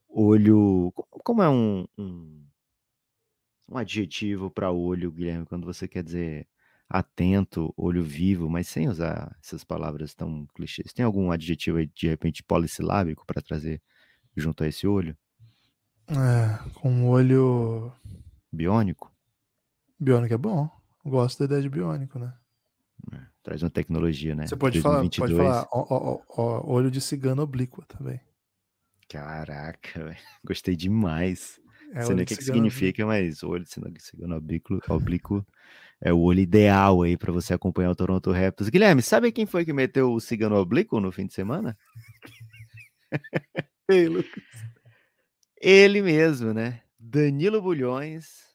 Olho. 0.08 0.92
Como 1.24 1.42
é 1.42 1.48
um, 1.48 1.86
um, 1.96 2.44
um 3.68 3.78
adjetivo 3.78 4.50
para 4.50 4.70
olho, 4.70 5.10
Guilherme, 5.10 5.46
quando 5.46 5.64
você 5.64 5.88
quer 5.88 6.02
dizer 6.02 6.46
atento, 6.88 7.72
olho 7.76 8.02
vivo, 8.02 8.48
mas 8.48 8.66
sem 8.66 8.88
usar 8.88 9.36
essas 9.42 9.64
palavras 9.64 10.14
tão 10.14 10.46
clichês? 10.54 10.92
Tem 10.92 11.04
algum 11.04 11.30
adjetivo 11.30 11.78
aí, 11.78 11.86
de 11.86 12.08
repente, 12.08 12.42
polissilábico 12.42 13.26
para 13.26 13.42
trazer 13.42 13.82
junto 14.36 14.64
a 14.64 14.68
esse 14.68 14.86
olho? 14.86 15.16
É, 16.08 16.70
com 16.74 17.08
olho. 17.08 17.92
Biônico? 18.50 19.12
Biônico 20.00 20.34
é 20.34 20.38
bom. 20.38 20.70
Gosto 21.04 21.40
da 21.40 21.44
ideia 21.46 21.62
de 21.62 21.68
biônico, 21.68 22.18
né? 22.18 22.34
É, 23.12 23.26
traz 23.48 23.62
uma 23.62 23.70
tecnologia, 23.70 24.34
né? 24.34 24.46
Você 24.46 24.56
pode 24.56 24.80
2022. 24.82 25.32
falar, 25.32 25.64
pode 25.64 25.68
falar 25.68 25.68
ó, 25.72 25.86
ó, 25.88 26.20
ó, 26.36 26.70
olho 26.70 26.90
de 26.90 27.00
cigano 27.00 27.40
oblíqua 27.40 27.82
também. 27.88 28.20
Caraca, 29.08 30.04
véio. 30.04 30.18
gostei 30.44 30.76
demais. 30.76 31.58
É, 31.94 32.02
sei 32.02 32.14
nem 32.14 32.24
o 32.24 32.26
que, 32.26 32.36
que 32.36 32.44
significa, 32.44 33.06
mas 33.06 33.42
olho 33.42 33.64
de 33.64 34.02
cigano 34.02 34.36
oblíquo, 34.36 34.78
oblíquo 34.90 35.46
é 35.98 36.12
o 36.12 36.18
olho 36.18 36.40
ideal 36.40 37.00
aí 37.00 37.16
para 37.16 37.32
você 37.32 37.54
acompanhar 37.54 37.90
o 37.90 37.96
Toronto 37.96 38.30
Raptors. 38.30 38.68
Guilherme, 38.68 39.00
sabe 39.00 39.32
quem 39.32 39.46
foi 39.46 39.64
que 39.64 39.72
meteu 39.72 40.12
o 40.12 40.20
cigano 40.20 40.56
oblíquo 40.56 41.00
no 41.00 41.10
fim 41.10 41.26
de 41.26 41.32
semana? 41.32 41.76
Ei, 43.88 44.06
Lucas. 44.06 44.44
Ele 45.58 46.02
mesmo, 46.02 46.52
né? 46.52 46.82
Danilo 46.98 47.62
Bulhões 47.62 48.48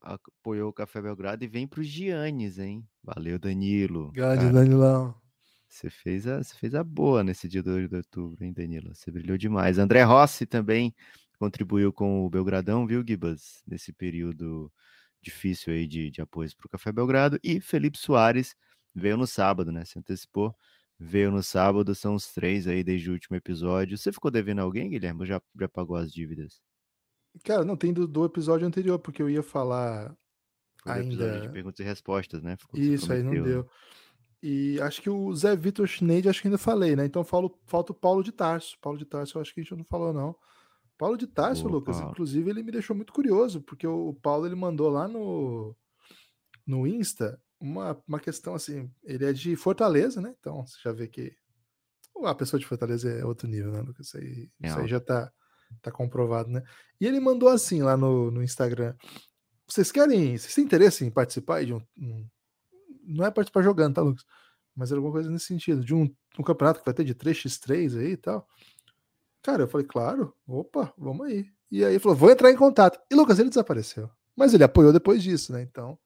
apoiou 0.00 0.70
o 0.70 0.72
Café 0.72 1.02
Belgrado 1.02 1.42
e 1.42 1.48
vem 1.48 1.66
para 1.66 1.80
os 1.80 1.88
Giannis, 1.88 2.60
hein? 2.60 2.86
Valeu, 3.06 3.38
Danilo. 3.38 4.10
Grande, 4.10 4.50
Danilão. 4.50 5.14
Você 5.68 5.88
fez, 5.88 6.26
a, 6.26 6.42
você 6.42 6.52
fez 6.56 6.74
a 6.74 6.82
boa 6.82 7.22
nesse 7.22 7.46
dia 7.46 7.62
2 7.62 7.88
de 7.88 7.96
outubro, 7.96 8.44
hein, 8.44 8.52
Danilo? 8.52 8.92
Você 8.92 9.12
brilhou 9.12 9.38
demais. 9.38 9.78
André 9.78 10.02
Rossi 10.02 10.44
também 10.44 10.92
contribuiu 11.38 11.92
com 11.92 12.26
o 12.26 12.30
Belgradão, 12.30 12.84
viu, 12.84 13.04
Gibas? 13.06 13.62
Nesse 13.64 13.92
período 13.92 14.72
difícil 15.22 15.72
aí 15.72 15.86
de, 15.86 16.10
de 16.10 16.20
apoio 16.20 16.50
para 16.56 16.66
o 16.66 16.70
Café 16.70 16.90
Belgrado. 16.90 17.38
E 17.44 17.60
Felipe 17.60 17.96
Soares 17.96 18.56
veio 18.92 19.16
no 19.16 19.26
sábado, 19.26 19.70
né? 19.70 19.84
Se 19.84 19.96
antecipou. 20.00 20.52
Veio 20.98 21.30
no 21.30 21.44
sábado, 21.44 21.94
são 21.94 22.16
os 22.16 22.32
três 22.32 22.66
aí 22.66 22.82
desde 22.82 23.08
o 23.08 23.12
último 23.12 23.36
episódio. 23.36 23.96
Você 23.96 24.10
ficou 24.10 24.32
devendo 24.32 24.62
alguém, 24.62 24.90
Guilherme? 24.90 25.20
Ou 25.20 25.26
já, 25.26 25.40
já 25.60 25.68
pagou 25.68 25.96
as 25.96 26.10
dívidas? 26.10 26.60
Cara, 27.44 27.64
não, 27.64 27.76
tem 27.76 27.92
do, 27.92 28.08
do 28.08 28.24
episódio 28.24 28.66
anterior, 28.66 28.98
porque 28.98 29.22
eu 29.22 29.30
ia 29.30 29.44
falar 29.44 30.16
Foi 30.86 31.00
ainda. 31.02 31.40
de 31.40 31.48
perguntas 31.48 31.80
e 31.80 31.82
respostas, 31.82 32.42
né? 32.42 32.56
Ficou, 32.56 32.78
Isso, 32.78 33.12
aí 33.12 33.22
não 33.22 33.32
deu. 33.42 33.68
E 34.42 34.80
acho 34.80 35.02
que 35.02 35.10
o 35.10 35.34
Zé 35.34 35.56
Vitor 35.56 35.86
Schneid, 35.86 36.28
acho 36.28 36.40
que 36.40 36.48
ainda 36.48 36.58
falei, 36.58 36.94
né? 36.94 37.04
Então 37.04 37.24
falo, 37.24 37.58
falta 37.66 37.92
o 37.92 37.94
Paulo 37.94 38.22
de 38.22 38.32
Tarso. 38.32 38.76
Paulo 38.80 38.98
de 38.98 39.04
Tarso, 39.04 39.36
eu 39.36 39.42
acho 39.42 39.52
que 39.52 39.60
a 39.60 39.62
gente 39.62 39.74
não 39.74 39.84
falou, 39.84 40.12
não. 40.12 40.36
Paulo 40.96 41.16
de 41.16 41.26
Tarso, 41.26 41.66
Lucas, 41.68 41.96
Paulo. 41.96 42.12
inclusive, 42.12 42.48
ele 42.48 42.62
me 42.62 42.72
deixou 42.72 42.94
muito 42.96 43.12
curioso, 43.12 43.60
porque 43.60 43.86
o, 43.86 44.14
Paulo 44.14 44.46
ele 44.46 44.54
mandou 44.54 44.88
lá 44.88 45.06
no, 45.06 45.76
no 46.66 46.86
Insta 46.86 47.40
uma, 47.60 48.00
uma 48.06 48.20
questão 48.20 48.54
assim. 48.54 48.90
Ele 49.04 49.24
é 49.24 49.32
de 49.32 49.56
Fortaleza, 49.56 50.20
né? 50.20 50.34
Então 50.38 50.66
você 50.66 50.78
já 50.82 50.92
vê 50.92 51.08
que 51.08 51.34
a 52.24 52.34
pessoa 52.34 52.58
de 52.58 52.66
Fortaleza 52.66 53.10
é 53.10 53.24
outro 53.24 53.48
nível, 53.48 53.72
né, 53.72 53.80
Lucas? 53.80 54.06
Isso 54.06 54.18
aí, 54.18 54.50
é 54.62 54.68
isso 54.68 54.78
aí 54.78 54.88
já 54.88 55.00
tá 55.00 55.30
Tá 55.82 55.90
comprovado, 55.90 56.50
né? 56.50 56.62
E 57.00 57.06
ele 57.06 57.20
mandou 57.20 57.48
assim 57.48 57.82
lá 57.82 57.96
no, 57.96 58.30
no 58.30 58.42
Instagram. 58.42 58.94
Vocês 59.66 59.90
querem. 59.90 60.36
Vocês 60.36 60.54
têm 60.54 60.64
interesse 60.64 61.04
em 61.04 61.10
participar 61.10 61.64
de 61.64 61.74
um, 61.74 61.82
um, 61.98 62.26
Não 63.02 63.24
é 63.24 63.30
participar 63.30 63.62
jogando, 63.62 63.94
tá, 63.94 64.02
Lucas? 64.02 64.24
Mas 64.74 64.90
era 64.90 64.98
alguma 64.98 65.12
coisa 65.12 65.30
nesse 65.30 65.46
sentido. 65.46 65.84
De 65.84 65.94
um, 65.94 66.08
um 66.38 66.42
campeonato 66.42 66.80
que 66.80 66.84
vai 66.84 66.94
ter 66.94 67.04
de 67.04 67.14
3x3 67.14 67.98
aí 67.98 68.12
e 68.12 68.16
tal. 68.16 68.46
Cara, 69.42 69.62
eu 69.62 69.68
falei, 69.68 69.86
claro, 69.86 70.34
opa, 70.46 70.92
vamos 70.98 71.26
aí. 71.26 71.46
E 71.70 71.84
aí 71.84 71.92
ele 71.92 71.98
falou, 71.98 72.16
vou 72.16 72.30
entrar 72.30 72.50
em 72.50 72.56
contato. 72.56 73.00
E 73.10 73.14
Lucas, 73.14 73.38
ele 73.38 73.48
desapareceu. 73.48 74.10
Mas 74.36 74.52
ele 74.52 74.64
apoiou 74.64 74.92
depois 74.92 75.22
disso, 75.22 75.52
né? 75.52 75.62
Então, 75.62 75.98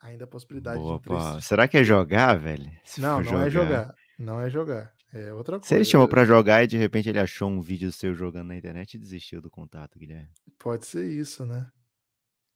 ainda 0.00 0.24
a 0.24 0.28
possibilidade 0.28 0.78
Boa, 0.78 1.00
de. 1.36 1.44
Será 1.44 1.68
que 1.68 1.76
é 1.76 1.84
jogar, 1.84 2.38
velho? 2.38 2.70
Se 2.84 3.00
não, 3.00 3.20
não 3.20 3.20
é 3.20 3.24
jogar. 3.24 3.46
é 3.46 3.50
jogar. 3.50 3.94
Não 4.18 4.40
é 4.40 4.50
jogar. 4.50 4.92
É 5.12 5.32
outra 5.32 5.58
coisa. 5.58 5.68
Se 5.68 5.74
ele 5.74 5.84
chamou 5.84 6.08
pra 6.08 6.24
jogar 6.24 6.64
e 6.64 6.66
de 6.66 6.76
repente 6.76 7.08
ele 7.08 7.18
achou 7.18 7.48
um 7.48 7.60
vídeo 7.60 7.90
seu 7.92 8.14
jogando 8.14 8.48
na 8.48 8.56
internet 8.56 8.94
e 8.94 8.98
desistiu 8.98 9.40
do 9.40 9.50
contato, 9.50 9.98
Guilherme. 9.98 10.28
Pode 10.58 10.86
ser 10.86 11.08
isso, 11.10 11.46
né? 11.46 11.66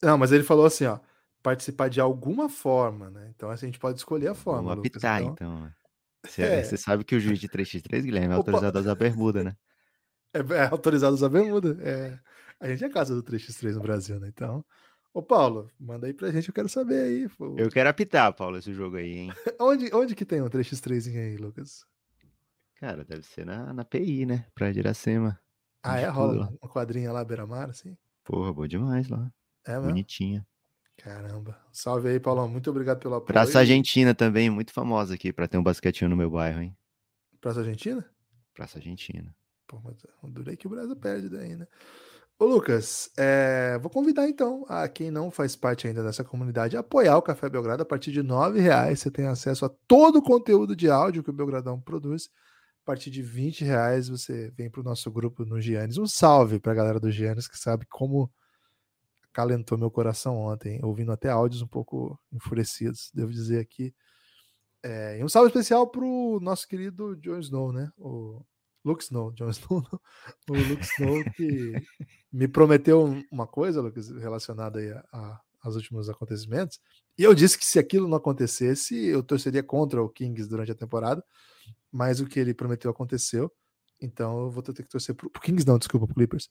Não, 0.03 0.19
mas 0.19 0.33
ele 0.33 0.43
falou 0.43 0.67
assim, 0.67 0.85
ó, 0.87 0.99
participar 1.43 1.88
de 1.88 2.01
alguma 2.01 2.49
forma, 2.49 3.11
né? 3.11 3.33
Então 3.35 3.51
assim, 3.51 3.67
a 3.67 3.69
gente 3.69 3.79
pode 3.79 3.99
escolher 3.99 4.29
a 4.29 4.35
forma. 4.35 4.75
Vamos 4.75 4.77
Lucas, 4.85 4.91
apitar, 4.97 5.23
então. 5.23 5.33
então. 5.33 5.61
né? 5.61 5.73
Você 6.25 6.43
É. 6.43 6.62
você 6.62 6.77
sabe 6.77 7.05
que 7.05 7.17
o 7.17 7.21
juiz 7.21 7.38
de 7.38 7.49
3x3, 7.49 8.05
Guilherme, 8.05 8.33
é 8.33 8.37
autorizado 8.37 8.79
a 8.79 8.81
usar 8.81 8.95
bermuda, 8.95 9.43
né? 9.43 9.57
É, 10.33 10.38
é 10.38 10.67
autorizado 10.69 11.15
usar 11.15 11.29
bermuda. 11.29 11.77
É, 11.83 12.19
a 12.61 12.69
gente 12.69 12.85
é 12.85 12.88
casa 12.88 13.15
do 13.15 13.23
3x3 13.23 13.75
no 13.75 13.81
Brasil, 13.81 14.21
né? 14.21 14.29
Então, 14.29 14.65
ô 15.12 15.23
Paulo, 15.23 15.71
manda 15.79 16.07
aí 16.07 16.15
pra 16.15 16.31
gente, 16.31 16.49
eu 16.49 16.55
quero 16.55 16.69
saber 16.69 17.03
aí. 17.03 17.29
pô. 17.29 17.57
Eu 17.59 17.69
quero 17.71 17.88
apitar, 17.88 18.33
Paulo, 18.33 18.57
esse 18.57 18.73
jogo 18.73 18.97
aí, 18.97 19.19
hein? 19.19 19.33
Onde, 19.61 19.91
onde 19.95 20.15
que 20.15 20.25
tem 20.25 20.41
um 20.41 20.49
3x3 20.49 21.09
aí, 21.09 21.37
Lucas? 21.37 21.85
Cara, 22.77 23.05
deve 23.05 23.23
ser 23.23 23.45
na, 23.45 23.73
na 23.73 23.85
PI, 23.85 24.27
né? 24.27 24.47
Praia 24.55 24.73
de 24.73 24.81
Iracema. 24.81 25.38
Ah, 25.83 25.99
é? 25.99 26.07
Rola 26.07 26.33
tudo 26.33 26.41
lá. 26.41 26.49
uma 26.49 26.59
uma 26.62 26.69
quadrinha 26.69 27.12
lá, 27.12 27.25
beira-mar, 27.25 27.71
assim? 27.71 27.97
Porra, 28.25 28.53
boa 28.53 28.69
demais 28.69 29.09
lá. 29.09 29.31
É 29.66 29.72
mesmo? 29.72 29.88
Bonitinha. 29.88 30.46
Caramba. 30.96 31.59
Salve 31.72 32.09
aí, 32.09 32.20
Paulão. 32.20 32.48
Muito 32.48 32.70
obrigado 32.70 33.01
pelo 33.01 33.16
apoio. 33.16 33.27
Praça 33.27 33.59
Argentina 33.59 34.14
também, 34.14 34.48
muito 34.51 34.72
famosa 34.72 35.14
aqui 35.14 35.33
pra 35.33 35.48
ter 35.48 35.59
um 35.59 35.62
basquetinho 35.62 36.11
no 36.11 36.16
meu 36.16 36.31
bairro, 36.31 36.62
hein? 36.62 36.77
Praça 37.40 37.61
Argentina? 37.61 38.09
Praça 38.55 38.79
Argentina. 38.79 39.35
Pô, 39.66 39.81
mas 39.83 39.96
eu 40.05 40.31
durei 40.31 40.57
que 40.57 40.66
o 40.66 40.70
Brasil 40.70 40.94
perde 40.94 41.29
daí, 41.29 41.57
né? 41.57 41.66
Ô, 42.38 42.44
Lucas, 42.44 43.11
é, 43.16 43.79
vou 43.79 43.90
convidar 43.90 44.29
então 44.29 44.64
a 44.68 44.88
quem 44.88 45.11
não 45.11 45.31
faz 45.31 45.55
parte 45.55 45.87
ainda 45.87 46.03
dessa 46.03 46.25
comunidade 46.25 46.77
a 46.77 46.81
apoiar 46.81 47.16
o 47.16 47.22
Café 47.22 47.48
Belgrado 47.48 47.83
a 47.83 47.87
partir 47.87 48.11
de 48.11 48.20
R$ 48.20 48.61
reais. 48.61 49.01
Você 49.01 49.11
tem 49.11 49.27
acesso 49.27 49.64
a 49.64 49.70
todo 49.87 50.16
o 50.16 50.22
conteúdo 50.22 50.75
de 50.75 50.90
áudio 50.90 51.22
que 51.22 51.31
o 51.31 51.33
Belgradão 51.33 51.81
produz. 51.81 52.29
A 52.83 52.85
partir 52.85 53.11
de 53.11 53.22
20 53.22 53.64
reais 53.64 54.09
você 54.09 54.51
vem 54.57 54.68
para 54.68 54.81
o 54.81 54.85
nosso 54.85 55.11
grupo 55.11 55.44
no 55.44 55.61
Giannis. 55.61 55.98
Um 55.98 56.07
salve 56.07 56.59
para 56.59 56.72
a 56.72 56.75
galera 56.75 56.98
do 56.98 57.11
Giannis 57.11 57.46
que 57.46 57.57
sabe 57.57 57.87
como 57.88 58.29
acalentou 59.33 59.79
meu 59.79 59.90
coração 59.90 60.37
ontem, 60.38 60.79
ouvindo 60.85 61.11
até 61.11 61.31
áudios 61.31 61.62
um 61.62 61.66
pouco 61.66 62.18
enfurecidos, 62.33 63.11
devo 63.14 63.33
dizer 63.33 63.61
aqui. 63.61 63.95
É, 64.83 65.18
e 65.18 65.25
um 65.25 65.29
salve 65.29 65.49
especial 65.49 65.87
para 65.88 66.05
o 66.05 66.38
nosso 66.40 66.66
querido 66.68 67.16
Jon 67.16 67.38
Snow, 67.38 67.73
né? 67.73 67.90
O 67.97 68.45
Luke 68.85 69.03
Snow, 69.03 69.33
Jon 69.33 69.49
Snow, 69.51 69.83
o 70.51 70.55
Luke 70.55 70.85
Snow 70.85 71.25
que 71.37 71.73
me 72.33 72.47
prometeu 72.49 73.05
um- 73.05 73.23
uma 73.31 73.47
coisa, 73.47 73.81
Lucas, 73.81 74.11
relacionada 74.11 74.81
a, 75.12 75.18
a- 75.18 75.40
aos 75.62 75.77
últimos 75.77 76.09
acontecimentos. 76.11 76.81
E 77.16 77.23
eu 77.23 77.33
disse 77.35 77.57
que 77.57 77.64
se 77.64 77.79
aquilo 77.79 78.09
não 78.09 78.16
acontecesse, 78.18 78.97
eu 79.07 79.23
torceria 79.23 79.62
contra 79.62 80.03
o 80.03 80.09
Kings 80.09 80.49
durante 80.49 80.73
a 80.73 80.75
temporada. 80.75 81.25
Mas 81.92 82.18
o 82.21 82.27
que 82.27 82.40
ele 82.40 82.53
prometeu 82.53 82.90
aconteceu. 82.90 83.53
Então 84.01 84.40
eu 84.40 84.51
vou 84.51 84.62
ter 84.64 84.73
que 84.83 84.88
torcer 84.88 85.14
pro, 85.14 85.31
pro 85.31 85.40
Kings, 85.40 85.64
não, 85.64 85.79
desculpa, 85.79 86.07
pro 86.07 86.16
Clippers. 86.16 86.49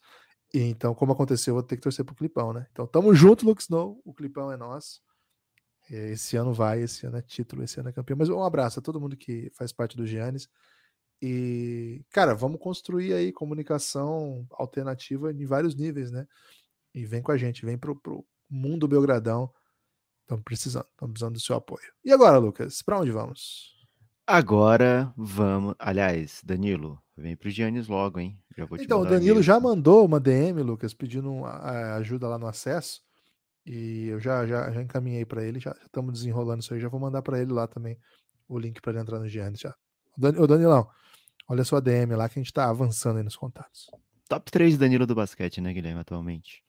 E 0.53 0.59
então, 0.59 0.93
como 0.93 1.13
aconteceu, 1.13 1.51
eu 1.51 1.55
vou 1.55 1.63
ter 1.63 1.77
que 1.77 1.81
torcer 1.81 2.03
pro 2.03 2.15
Clipão, 2.15 2.51
né? 2.51 2.67
Então, 2.71 2.85
tamo 2.85 3.13
junto, 3.15 3.45
Luke 3.45 3.61
Snow. 3.61 4.01
O 4.03 4.13
Clipão 4.13 4.51
é 4.51 4.57
nosso. 4.57 5.01
É, 5.89 6.11
Esse 6.11 6.35
ano 6.37 6.53
vai, 6.53 6.81
esse 6.81 7.05
ano 7.05 7.17
é 7.17 7.21
título, 7.21 7.63
esse 7.63 7.79
ano 7.79 7.89
é 7.89 7.93
campeão. 7.93 8.17
Mas 8.17 8.29
um 8.29 8.43
abraço 8.43 8.79
a 8.79 8.81
todo 8.81 8.99
mundo 8.99 9.15
que 9.15 9.49
faz 9.53 9.71
parte 9.71 9.95
do 9.95 10.05
Giannis. 10.05 10.49
E, 11.21 12.03
cara, 12.09 12.33
vamos 12.33 12.59
construir 12.59 13.13
aí 13.13 13.31
comunicação 13.31 14.45
alternativa 14.51 15.31
em 15.31 15.45
vários 15.45 15.75
níveis, 15.75 16.11
né? 16.11 16.27
E 16.93 17.05
vem 17.05 17.21
com 17.21 17.31
a 17.31 17.37
gente, 17.37 17.65
vem 17.65 17.77
pro, 17.77 17.95
pro 17.95 18.25
mundo 18.49 18.87
Belgradão. 18.87 19.53
Estamos 20.21 20.43
precisando, 20.43 20.87
estamos 20.91 21.13
precisando 21.13 21.33
do 21.33 21.39
seu 21.39 21.55
apoio. 21.55 21.93
E 22.03 22.11
agora, 22.11 22.37
Lucas, 22.37 22.81
para 22.81 22.99
onde 22.99 23.11
vamos? 23.11 23.80
Agora 24.25 25.13
vamos. 25.17 25.75
Aliás, 25.79 26.41
Danilo, 26.43 27.01
vem 27.17 27.35
pro 27.35 27.49
Giannis 27.49 27.87
logo, 27.87 28.19
hein? 28.19 28.39
Já 28.57 28.65
vou 28.65 28.77
te 28.77 28.83
Então, 28.85 29.01
o 29.01 29.05
Danilo 29.05 29.41
já 29.41 29.59
mandou 29.59 30.05
uma 30.05 30.19
DM, 30.19 30.61
Lucas, 30.63 30.93
pedindo 30.93 31.31
um, 31.31 31.45
a- 31.45 31.95
ajuda 31.95 32.27
lá 32.27 32.37
no 32.37 32.47
acesso. 32.47 33.01
E 33.65 34.07
eu 34.07 34.19
já, 34.19 34.45
já, 34.45 34.71
já 34.71 34.81
encaminhei 34.81 35.25
para 35.25 35.43
ele, 35.43 35.59
já 35.59 35.71
estamos 35.85 36.13
desenrolando 36.13 36.61
isso 36.61 36.73
aí. 36.73 36.79
Já 36.79 36.87
vou 36.89 36.99
mandar 36.99 37.21
para 37.21 37.39
ele 37.41 37.51
lá 37.51 37.67
também 37.67 37.97
o 38.47 38.57
link 38.57 38.81
para 38.81 38.93
ele 38.93 39.01
entrar 39.01 39.19
no 39.19 39.27
Giannis 39.27 39.59
já. 39.59 39.75
Ô, 40.17 40.21
Dan- 40.21 40.39
Ô, 40.41 40.47
Danilão, 40.47 40.89
olha 41.47 41.61
a 41.61 41.65
sua 41.65 41.81
DM 41.81 42.15
lá 42.15 42.27
que 42.29 42.39
a 42.39 42.41
gente 42.43 42.53
tá 42.53 42.69
avançando 42.69 43.17
aí 43.17 43.23
nos 43.23 43.35
contatos. 43.35 43.87
Top 44.29 44.49
3 44.51 44.77
Danilo 44.77 45.05
do 45.05 45.13
basquete, 45.15 45.59
né, 45.61 45.73
Guilherme, 45.73 45.99
atualmente? 45.99 46.63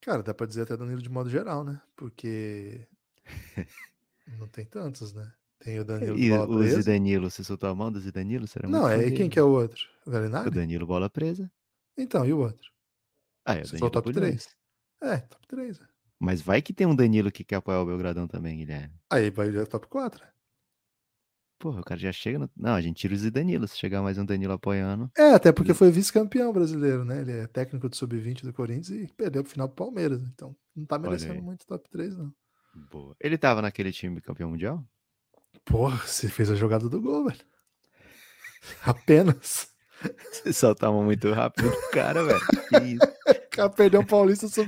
Cara, 0.00 0.22
dá 0.22 0.32
para 0.32 0.46
dizer 0.46 0.62
até 0.62 0.76
Danilo 0.76 1.02
de 1.02 1.08
modo 1.08 1.28
geral, 1.28 1.64
né? 1.64 1.80
Porque 1.96 2.86
não 4.38 4.48
tem 4.48 4.64
tantos, 4.64 5.12
né? 5.12 5.30
Tem 5.62 5.78
o 5.78 5.84
Danilo 5.84 6.18
E 6.18 6.28
bola 6.28 6.44
o 6.44 6.58
presa. 6.58 6.76
Zidanilo, 6.76 7.30
você 7.30 7.44
soltou 7.44 7.68
a 7.68 7.74
mão 7.74 7.92
do 7.92 8.00
Zidanilo? 8.00 8.46
Será 8.48 8.68
Não, 8.68 8.88
é 8.88 9.10
quem 9.10 9.30
que 9.30 9.38
é 9.38 9.42
o 9.42 9.50
outro? 9.50 9.86
O 10.04 10.10
O 10.10 10.12
Galinari? 10.12 10.50
Danilo 10.50 10.86
bola 10.86 11.08
presa. 11.08 11.50
Então, 11.96 12.26
e 12.26 12.32
o 12.32 12.38
outro? 12.38 12.70
Ah, 13.46 13.54
é 13.54 13.62
o 13.62 13.66
Danilo 13.66 13.90
top 13.90 14.12
Bulhões. 14.12 14.46
3? 15.00 15.12
É, 15.12 15.18
top 15.18 15.46
3. 15.46 15.80
Mas 16.18 16.40
vai 16.40 16.60
que 16.62 16.72
tem 16.72 16.86
um 16.86 16.94
Danilo 16.94 17.30
que 17.30 17.44
quer 17.44 17.56
apoiar 17.56 17.80
o 17.80 17.86
Belgradão 17.86 18.26
também, 18.26 18.58
Guilherme. 18.58 18.94
Aí 19.10 19.30
vai 19.30 19.48
o 19.50 19.66
top 19.66 19.86
4. 19.86 20.24
Porra, 21.60 21.80
o 21.80 21.84
cara 21.84 22.00
já 22.00 22.10
chega 22.10 22.40
no... 22.40 22.50
Não, 22.56 22.74
a 22.74 22.80
gente 22.80 22.96
tira 22.96 23.14
o 23.14 23.16
Zidanilo. 23.16 23.68
Se 23.68 23.76
chegar 23.76 24.02
mais 24.02 24.18
um 24.18 24.24
Danilo 24.24 24.52
apoiando. 24.52 25.08
É, 25.16 25.30
até 25.30 25.52
porque 25.52 25.72
foi 25.74 25.92
vice-campeão 25.92 26.52
brasileiro, 26.52 27.04
né? 27.04 27.20
Ele 27.20 27.32
é 27.32 27.46
técnico 27.46 27.88
do 27.88 27.94
sub-20 27.94 28.42
do 28.42 28.52
Corinthians 28.52 28.90
e 28.90 29.06
perdeu 29.14 29.44
pro 29.44 29.52
final 29.52 29.68
pro 29.68 29.84
Palmeiras. 29.86 30.22
Então, 30.24 30.56
não 30.74 30.84
tá 30.84 30.98
merecendo 30.98 31.40
muito 31.40 31.64
top 31.64 31.88
3, 31.88 32.16
não. 32.16 32.34
Boa. 32.90 33.14
Ele 33.20 33.38
tava 33.38 33.62
naquele 33.62 33.92
time 33.92 34.20
campeão 34.20 34.50
mundial? 34.50 34.84
Porra, 35.64 35.96
você 36.06 36.28
fez 36.28 36.50
a 36.50 36.54
jogada 36.54 36.88
do 36.88 37.00
gol, 37.00 37.26
velho. 37.28 37.40
Apenas. 38.84 39.70
Você 40.32 40.52
soltava 40.52 41.00
muito 41.02 41.30
rápido 41.32 41.70
cara, 41.92 42.22
velho. 42.24 42.40
O 43.52 43.54
cara 43.54 43.68
perdeu 43.70 44.00
um 44.00 44.06
paulista 44.06 44.48
sub... 44.48 44.66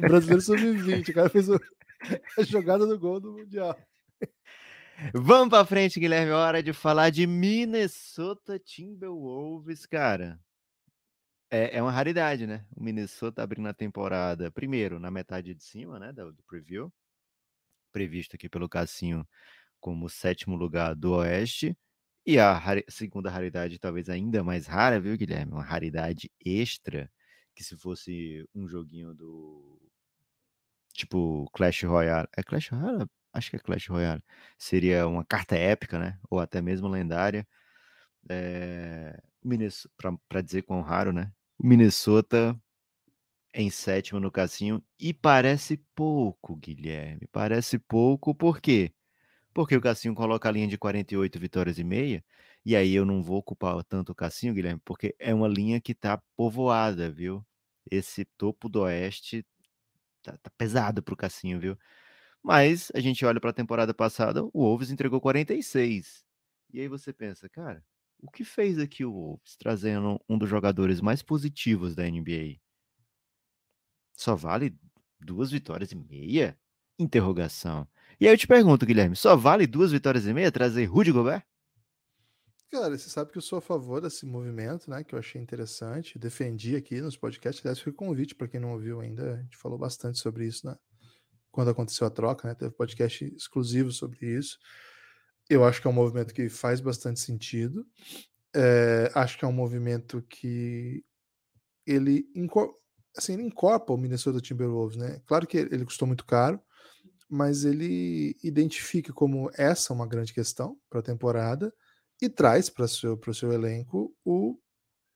brasileiro 0.00 0.40
sub-20. 0.40 1.10
O 1.10 1.14
cara 1.14 1.28
fez 1.28 1.50
o- 1.50 1.60
a 2.38 2.42
jogada 2.42 2.86
do 2.86 2.98
gol 2.98 3.20
do 3.20 3.30
Mundial. 3.30 3.78
Vamos 5.12 5.50
pra 5.50 5.66
frente, 5.66 6.00
Guilherme. 6.00 6.32
Hora 6.32 6.62
de 6.62 6.72
falar 6.72 7.10
de 7.10 7.26
Minnesota 7.26 8.58
Timberwolves, 8.58 9.84
cara. 9.84 10.40
É, 11.50 11.76
é 11.76 11.82
uma 11.82 11.92
raridade, 11.92 12.46
né? 12.46 12.64
O 12.74 12.82
Minnesota 12.82 13.42
abrindo 13.42 13.68
a 13.68 13.74
temporada, 13.74 14.50
primeiro, 14.50 14.98
na 14.98 15.10
metade 15.10 15.54
de 15.54 15.62
cima, 15.62 15.98
né? 16.00 16.10
Do, 16.10 16.32
do 16.32 16.42
preview. 16.44 16.90
Previsto 17.92 18.34
aqui 18.34 18.48
pelo 18.48 18.66
Cassinho 18.66 19.28
como 19.82 20.08
sétimo 20.08 20.56
lugar 20.56 20.94
do 20.94 21.12
Oeste. 21.14 21.76
E 22.24 22.38
a 22.38 22.62
segunda 22.88 23.28
raridade, 23.28 23.80
talvez 23.80 24.08
ainda 24.08 24.44
mais 24.44 24.66
rara, 24.66 25.00
viu, 25.00 25.16
Guilherme? 25.16 25.52
Uma 25.52 25.64
raridade 25.64 26.30
extra, 26.42 27.10
que 27.54 27.64
se 27.64 27.76
fosse 27.76 28.48
um 28.54 28.68
joguinho 28.68 29.12
do. 29.12 29.80
Tipo, 30.94 31.50
Clash 31.52 31.82
Royale. 31.82 32.28
É 32.36 32.42
Clash 32.42 32.68
Royale? 32.70 33.06
Acho 33.32 33.50
que 33.50 33.56
é 33.56 33.58
Clash 33.58 33.88
Royale. 33.88 34.22
Seria 34.56 35.06
uma 35.08 35.24
carta 35.24 35.56
épica, 35.56 35.98
né? 35.98 36.18
Ou 36.30 36.38
até 36.38 36.62
mesmo 36.62 36.86
lendária. 36.88 37.46
É... 38.28 39.18
Para 40.28 40.40
dizer 40.42 40.62
quão 40.62 40.80
raro, 40.80 41.12
né? 41.12 41.32
Minnesota 41.58 42.56
em 43.52 43.68
sétimo 43.68 44.20
no 44.20 44.30
cassinho. 44.30 44.82
E 44.98 45.12
parece 45.12 45.76
pouco, 45.94 46.54
Guilherme. 46.56 47.26
Parece 47.32 47.78
pouco, 47.78 48.34
por 48.34 48.60
quê? 48.60 48.92
Porque 49.54 49.76
o 49.76 49.80
Cassinho 49.80 50.14
coloca 50.14 50.48
a 50.48 50.52
linha 50.52 50.66
de 50.68 50.78
48 50.78 51.38
vitórias 51.38 51.78
e 51.78 51.84
meia, 51.84 52.24
e 52.64 52.74
aí 52.76 52.94
eu 52.94 53.04
não 53.04 53.22
vou 53.22 53.38
ocupar 53.38 53.82
tanto 53.84 54.12
o 54.12 54.14
Cassinho, 54.14 54.54
Guilherme, 54.54 54.80
porque 54.84 55.14
é 55.18 55.34
uma 55.34 55.48
linha 55.48 55.80
que 55.80 55.94
tá 55.94 56.20
povoada, 56.36 57.10
viu? 57.10 57.44
Esse 57.90 58.24
topo 58.38 58.68
do 58.68 58.82
Oeste 58.82 59.44
tá, 60.22 60.36
tá 60.38 60.50
pesado 60.58 61.02
pro 61.02 61.16
Cassinho, 61.16 61.60
viu? 61.60 61.78
Mas 62.42 62.90
a 62.94 63.00
gente 63.00 63.24
olha 63.24 63.40
para 63.40 63.50
a 63.50 63.54
temporada 63.54 63.94
passada, 63.94 64.44
o 64.44 64.50
Wolves 64.54 64.90
entregou 64.90 65.20
46. 65.20 66.24
E 66.72 66.80
aí 66.80 66.88
você 66.88 67.12
pensa, 67.12 67.48
cara, 67.48 67.84
o 68.20 68.30
que 68.30 68.44
fez 68.44 68.78
aqui 68.78 69.04
o 69.04 69.12
Wolves 69.12 69.56
trazendo 69.56 70.20
um 70.28 70.38
dos 70.38 70.48
jogadores 70.48 71.00
mais 71.00 71.22
positivos 71.22 71.94
da 71.94 72.06
NBA? 72.08 72.60
Só 74.14 74.34
vale 74.36 74.74
duas 75.20 75.50
vitórias 75.50 75.92
e 75.92 75.96
meia? 75.96 76.58
Interrogação. 76.98 77.86
E 78.22 78.28
aí 78.28 78.34
eu 78.34 78.38
te 78.38 78.46
pergunto, 78.46 78.86
Guilherme, 78.86 79.16
só 79.16 79.34
vale 79.34 79.66
duas 79.66 79.90
vitórias 79.90 80.26
e 80.26 80.32
meia 80.32 80.52
trazer 80.52 80.84
Rudy 80.84 81.10
Gobert? 81.10 81.42
Cara, 82.70 82.96
você 82.96 83.10
sabe 83.10 83.32
que 83.32 83.38
eu 83.38 83.42
sou 83.42 83.58
a 83.58 83.60
favor 83.60 84.00
desse 84.00 84.24
movimento, 84.24 84.88
né? 84.88 85.02
Que 85.02 85.16
eu 85.16 85.18
achei 85.18 85.42
interessante. 85.42 86.20
Defendi 86.20 86.76
aqui 86.76 87.00
nos 87.00 87.16
podcasts. 87.16 87.60
Aliás, 87.66 87.80
foi 87.80 87.92
convite 87.92 88.36
para 88.36 88.46
quem 88.46 88.60
não 88.60 88.74
ouviu 88.74 89.00
ainda. 89.00 89.34
A 89.34 89.42
gente 89.42 89.56
falou 89.56 89.76
bastante 89.76 90.20
sobre 90.20 90.46
isso, 90.46 90.64
né? 90.68 90.76
Quando 91.50 91.72
aconteceu 91.72 92.06
a 92.06 92.10
troca, 92.10 92.46
né? 92.46 92.54
Teve 92.54 92.70
podcast 92.70 93.24
exclusivo 93.24 93.90
sobre 93.90 94.24
isso. 94.24 94.56
Eu 95.50 95.64
acho 95.64 95.80
que 95.80 95.88
é 95.88 95.90
um 95.90 95.92
movimento 95.92 96.32
que 96.32 96.48
faz 96.48 96.80
bastante 96.80 97.18
sentido. 97.18 97.84
É, 98.54 99.10
acho 99.16 99.36
que 99.36 99.44
é 99.44 99.48
um 99.48 99.52
movimento 99.52 100.22
que 100.30 101.04
ele, 101.84 102.24
assim, 103.16 103.32
ele 103.32 103.42
incorpora 103.42 103.98
o 103.98 104.00
Minnesota 104.00 104.40
Timberwolves, 104.40 104.96
né? 104.96 105.20
Claro 105.26 105.44
que 105.44 105.56
ele 105.56 105.84
custou 105.84 106.06
muito 106.06 106.24
caro, 106.24 106.60
mas 107.32 107.64
ele 107.64 108.36
identifica 108.44 109.10
como 109.10 109.50
essa 109.54 109.94
uma 109.94 110.06
grande 110.06 110.34
questão 110.34 110.78
para 110.90 111.00
a 111.00 111.02
temporada 111.02 111.72
e 112.20 112.28
traz 112.28 112.68
para 112.68 112.84
o 112.84 112.88
seu, 112.88 113.18
seu 113.32 113.50
elenco 113.50 114.14
o 114.22 114.58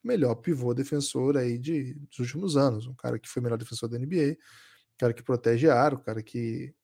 melhor 0.03 0.37
pivô 0.37 0.73
defensor 0.73 1.37
aí 1.37 1.59
de, 1.59 1.93
dos 1.93 2.21
últimos 2.21 2.57
anos. 2.57 2.87
Um 2.87 2.95
cara 2.95 3.19
que 3.19 3.29
foi 3.29 3.43
melhor 3.43 3.59
defensor 3.59 3.91
da 3.91 3.99
NBA, 3.99 4.33
um 4.33 4.97
cara 4.99 5.13
que 5.13 5.23
protege 5.23 5.69
aro, 5.69 5.99
um 5.99 6.03
cara 6.03 6.23
que 6.23 6.75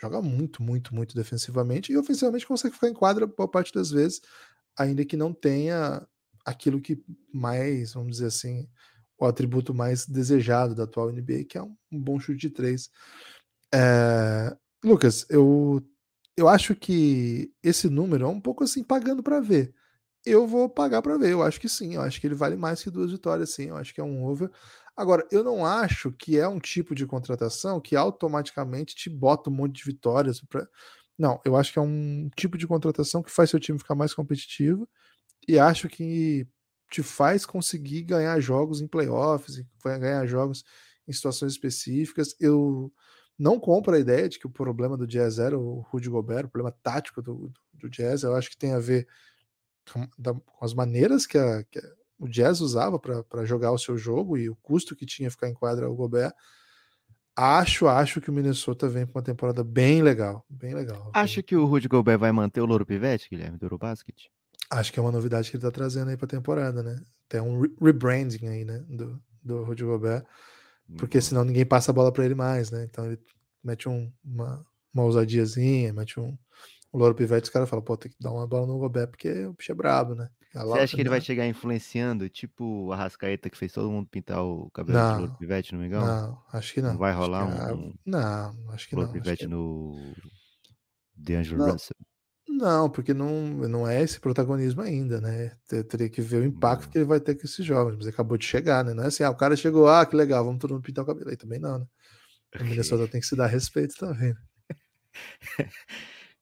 joga 0.00 0.20
muito, 0.20 0.60
muito, 0.60 0.92
muito 0.92 1.14
defensivamente 1.14 1.92
e 1.92 1.96
ofensivamente 1.96 2.44
consegue 2.44 2.74
ficar 2.74 2.88
em 2.88 2.94
quadra 2.94 3.24
boa 3.24 3.48
parte 3.48 3.72
das 3.72 3.92
vezes, 3.92 4.20
ainda 4.76 5.04
que 5.04 5.16
não 5.16 5.32
tenha 5.32 6.04
aquilo 6.44 6.80
que 6.80 7.00
mais, 7.32 7.92
vamos 7.92 8.16
dizer 8.16 8.26
assim, 8.26 8.68
o 9.16 9.26
atributo 9.26 9.72
mais 9.72 10.06
desejado 10.06 10.74
da 10.74 10.82
atual 10.82 11.12
NBA, 11.12 11.44
que 11.44 11.56
é 11.56 11.62
um 11.62 11.76
bom 11.92 12.18
chute 12.18 12.40
de 12.40 12.50
três. 12.50 12.90
É, 13.74 14.56
Lucas, 14.84 15.26
eu, 15.30 15.82
eu 16.36 16.48
acho 16.48 16.74
que 16.74 17.52
esse 17.62 17.88
número 17.88 18.24
é 18.24 18.28
um 18.28 18.40
pouco 18.40 18.64
assim 18.64 18.82
pagando 18.84 19.22
para 19.22 19.40
ver. 19.40 19.74
Eu 20.24 20.46
vou 20.46 20.68
pagar 20.68 21.02
para 21.02 21.16
ver. 21.18 21.30
Eu 21.32 21.42
acho 21.42 21.60
que 21.60 21.68
sim. 21.68 21.94
Eu 21.94 22.02
acho 22.02 22.20
que 22.20 22.26
ele 22.26 22.34
vale 22.34 22.56
mais 22.56 22.82
que 22.82 22.90
duas 22.90 23.12
vitórias, 23.12 23.50
sim. 23.50 23.68
Eu 23.68 23.76
acho 23.76 23.94
que 23.94 24.00
é 24.00 24.04
um 24.04 24.24
over. 24.24 24.50
Agora, 24.96 25.26
eu 25.30 25.44
não 25.44 25.64
acho 25.64 26.12
que 26.12 26.38
é 26.38 26.48
um 26.48 26.58
tipo 26.58 26.94
de 26.94 27.06
contratação 27.06 27.80
que 27.80 27.94
automaticamente 27.96 28.94
te 28.96 29.10
bota 29.10 29.50
um 29.50 29.52
monte 29.52 29.76
de 29.76 29.84
vitórias. 29.84 30.40
Pra... 30.40 30.66
Não, 31.18 31.40
eu 31.44 31.56
acho 31.56 31.72
que 31.72 31.78
é 31.78 31.82
um 31.82 32.28
tipo 32.36 32.58
de 32.58 32.66
contratação 32.66 33.22
que 33.22 33.30
faz 33.30 33.50
seu 33.50 33.60
time 33.60 33.78
ficar 33.78 33.94
mais 33.94 34.14
competitivo 34.14 34.88
e 35.48 35.58
acho 35.58 35.88
que 35.88 36.46
te 36.90 37.02
faz 37.02 37.46
conseguir 37.46 38.02
ganhar 38.02 38.38
jogos 38.40 38.80
em 38.80 38.88
playoffs, 38.88 39.62
ganhar 39.84 40.26
jogos 40.26 40.64
em 41.06 41.12
situações 41.12 41.52
específicas. 41.52 42.34
Eu 42.40 42.92
não 43.38 43.60
compro 43.60 43.94
a 43.94 43.98
ideia 43.98 44.28
de 44.28 44.38
que 44.38 44.46
o 44.46 44.50
problema 44.50 44.96
do 44.96 45.06
Jazz 45.06 45.38
era 45.38 45.58
o 45.58 45.80
Rudy 45.80 46.08
Gobert, 46.08 46.46
o 46.46 46.50
problema 46.50 46.76
tático 46.82 47.20
do, 47.20 47.52
do, 47.72 47.88
Jazz. 47.90 48.22
Eu 48.22 48.34
acho 48.34 48.50
que 48.50 48.56
tem 48.56 48.72
a 48.72 48.78
ver 48.78 49.06
com, 49.92 50.08
da, 50.18 50.32
com 50.32 50.64
as 50.64 50.72
maneiras 50.72 51.26
que, 51.26 51.36
a, 51.36 51.62
que 51.64 51.78
a, 51.78 51.82
o 52.18 52.28
Jazz 52.28 52.60
usava 52.60 52.98
para 52.98 53.44
jogar 53.44 53.72
o 53.72 53.78
seu 53.78 53.98
jogo 53.98 54.38
e 54.38 54.48
o 54.48 54.56
custo 54.56 54.96
que 54.96 55.04
tinha 55.04 55.30
ficar 55.30 55.48
em 55.48 55.54
quadra 55.54 55.90
o 55.90 55.94
Gobert. 55.94 56.32
Acho, 57.38 57.86
acho 57.86 58.18
que 58.18 58.30
o 58.30 58.32
Minnesota 58.32 58.88
vem 58.88 59.04
com 59.04 59.18
uma 59.18 59.24
temporada 59.24 59.62
bem 59.62 60.02
legal, 60.02 60.42
bem 60.48 60.74
legal. 60.74 61.10
Acha 61.12 61.42
que 61.42 61.54
o 61.54 61.66
Rudy 61.66 61.86
Gobert 61.86 62.18
vai 62.18 62.32
manter 62.32 62.62
o 62.62 62.64
Louro 62.64 62.86
Pivete, 62.86 63.28
Guilherme, 63.28 63.58
do 63.58 63.66
Eurobasket? 63.66 64.30
Acho 64.70 64.90
que 64.90 64.98
é 64.98 65.02
uma 65.02 65.12
novidade 65.12 65.50
que 65.50 65.56
ele 65.56 65.62
tá 65.62 65.70
trazendo 65.70 66.08
aí 66.10 66.16
pra 66.16 66.26
temporada, 66.26 66.82
né? 66.82 66.98
Tem 67.28 67.42
um 67.42 67.60
re 67.60 67.68
rebranding 67.78 68.46
aí, 68.46 68.64
né? 68.64 68.82
Do, 68.88 69.22
do 69.42 69.62
Rudy 69.64 69.84
Gobert. 69.84 70.24
Porque 70.96 71.20
senão 71.20 71.44
ninguém 71.44 71.66
passa 71.66 71.90
a 71.90 71.94
bola 71.94 72.12
para 72.12 72.24
ele 72.24 72.34
mais, 72.34 72.70
né? 72.70 72.84
Então 72.84 73.06
ele 73.06 73.18
mete 73.62 73.88
um, 73.88 74.12
uma, 74.24 74.64
uma 74.94 75.04
ousadiazinha, 75.04 75.92
mete 75.92 76.20
um, 76.20 76.36
um 76.92 76.98
Louro 76.98 77.14
Pivete, 77.14 77.44
os 77.44 77.50
caras 77.50 77.68
falam, 77.68 77.84
pô, 77.84 77.96
tem 77.96 78.10
que 78.10 78.16
dar 78.20 78.32
uma 78.32 78.46
bola 78.46 78.66
no 78.66 78.78
Gobert 78.78 79.08
porque 79.08 79.46
o 79.46 79.52
bicho 79.52 79.72
é 79.72 79.74
brabo, 79.74 80.14
né? 80.14 80.30
Você 80.54 80.78
acha 80.78 80.96
que 80.96 81.02
ele 81.02 81.10
vai 81.10 81.20
chegar 81.20 81.46
influenciando, 81.46 82.28
tipo 82.30 82.90
a 82.92 82.96
Rascaeta 82.96 83.50
que 83.50 83.58
fez 83.58 83.72
todo 83.72 83.90
mundo 83.90 84.08
pintar 84.08 84.42
o 84.42 84.70
cabelo 84.70 84.98
não, 84.98 85.12
de 85.12 85.20
Louro 85.20 85.38
Pivete 85.38 85.74
no 85.74 85.80
Mingau? 85.80 86.06
Não, 86.06 86.42
acho 86.52 86.72
que 86.72 86.80
não. 86.80 86.90
Não 86.92 86.98
vai 86.98 87.12
rolar 87.12 87.44
um, 87.44 87.88
um, 87.88 87.94
Não, 88.06 88.70
acho 88.70 88.88
que 88.88 88.96
Louro 88.96 89.08
não. 89.08 89.20
Pivete 89.20 89.44
que... 89.44 89.46
no 89.48 90.14
DeAngelo 91.14 91.72
Russell? 91.72 91.96
Não, 92.56 92.88
porque 92.88 93.12
não, 93.12 93.28
não 93.68 93.86
é 93.86 94.02
esse 94.02 94.18
protagonismo 94.18 94.80
ainda, 94.80 95.20
né? 95.20 95.52
Eu 95.70 95.84
teria 95.84 96.08
que 96.08 96.22
ver 96.22 96.40
o 96.40 96.44
impacto 96.44 96.88
que 96.88 96.96
ele 96.96 97.04
vai 97.04 97.20
ter 97.20 97.34
com 97.34 97.44
esses 97.44 97.64
jogos. 97.64 97.94
Mas 97.96 98.06
acabou 98.06 98.38
de 98.38 98.46
chegar, 98.46 98.82
né? 98.82 98.94
Não 98.94 99.04
é 99.04 99.08
assim, 99.08 99.22
ah, 99.22 99.30
o 99.30 99.36
cara 99.36 99.54
chegou, 99.54 99.86
ah, 99.88 100.06
que 100.06 100.16
legal, 100.16 100.42
vamos 100.42 100.58
todo 100.58 100.72
mundo 100.72 100.82
pintar 100.82 101.04
o 101.04 101.06
cabelo. 101.06 101.28
Aí 101.28 101.36
também 101.36 101.60
não, 101.60 101.80
né? 101.80 101.86
O 102.58 102.64
Minnesota 102.64 103.06
tem 103.06 103.20
que 103.20 103.26
se 103.26 103.36
dar 103.36 103.46
respeito 103.46 103.94
também. 103.98 104.32
Né? 104.32 104.36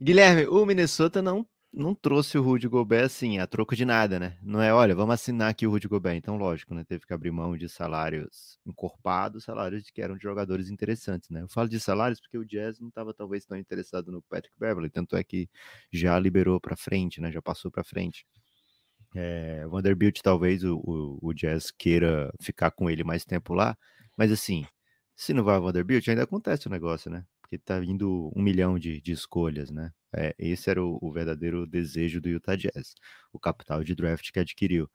Guilherme, 0.00 0.46
o 0.46 0.64
Minnesota 0.64 1.20
não 1.20 1.44
não 1.76 1.94
trouxe 1.94 2.38
o 2.38 2.42
Rudy 2.42 2.68
Gobert 2.68 3.06
assim, 3.06 3.38
a 3.38 3.46
troco 3.46 3.74
de 3.74 3.84
nada, 3.84 4.18
né? 4.20 4.38
Não 4.40 4.62
é, 4.62 4.72
olha, 4.72 4.94
vamos 4.94 5.14
assinar 5.14 5.50
aqui 5.50 5.66
o 5.66 5.70
Rudy 5.70 5.88
Gobert. 5.88 6.16
Então, 6.16 6.36
lógico, 6.36 6.72
né? 6.74 6.84
Teve 6.84 7.04
que 7.04 7.12
abrir 7.12 7.32
mão 7.32 7.56
de 7.56 7.68
salários 7.68 8.58
encorpados, 8.64 9.44
salários 9.44 9.90
que 9.90 10.00
eram 10.00 10.16
de 10.16 10.22
jogadores 10.22 10.70
interessantes, 10.70 11.28
né? 11.30 11.42
Eu 11.42 11.48
falo 11.48 11.68
de 11.68 11.80
salários 11.80 12.20
porque 12.20 12.38
o 12.38 12.44
Jazz 12.44 12.78
não 12.78 12.88
estava 12.88 13.12
talvez 13.12 13.44
tão 13.44 13.58
interessado 13.58 14.12
no 14.12 14.22
Patrick 14.22 14.56
Beverly, 14.58 14.88
tanto 14.88 15.16
é 15.16 15.24
que 15.24 15.48
já 15.92 16.18
liberou 16.18 16.60
para 16.60 16.76
frente, 16.76 17.20
né? 17.20 17.32
Já 17.32 17.42
passou 17.42 17.70
para 17.70 17.82
frente. 17.82 18.24
É, 19.14 19.66
Vanderbilt 19.66 20.20
talvez 20.22 20.64
o, 20.64 20.76
o, 20.76 21.18
o, 21.22 21.34
Jazz 21.34 21.70
queira 21.70 22.32
ficar 22.40 22.70
com 22.72 22.90
ele 22.90 23.04
mais 23.04 23.24
tempo 23.24 23.54
lá, 23.54 23.76
mas 24.16 24.32
assim, 24.32 24.66
se 25.16 25.32
não 25.32 25.44
vai 25.44 25.56
o 25.58 25.62
Vanderbilt, 25.62 26.08
ainda 26.08 26.24
acontece 26.24 26.66
o 26.66 26.70
negócio, 26.70 27.10
né? 27.10 27.24
Porque 27.44 27.58
tá 27.58 27.78
vindo 27.78 28.32
um 28.34 28.42
milhão 28.42 28.78
de, 28.78 29.02
de 29.02 29.12
escolhas, 29.12 29.70
né? 29.70 29.92
É, 30.16 30.34
esse 30.38 30.70
era 30.70 30.82
o, 30.82 30.98
o, 31.02 31.12
verdadeiro 31.12 31.66
desejo 31.66 32.18
do 32.18 32.28
Utah 32.30 32.56
Jazz, 32.56 32.94
o 33.30 33.38
capital 33.38 33.84
de 33.84 33.94
draft 33.94 34.32
que 34.32 34.40
adquiriu. 34.40 34.88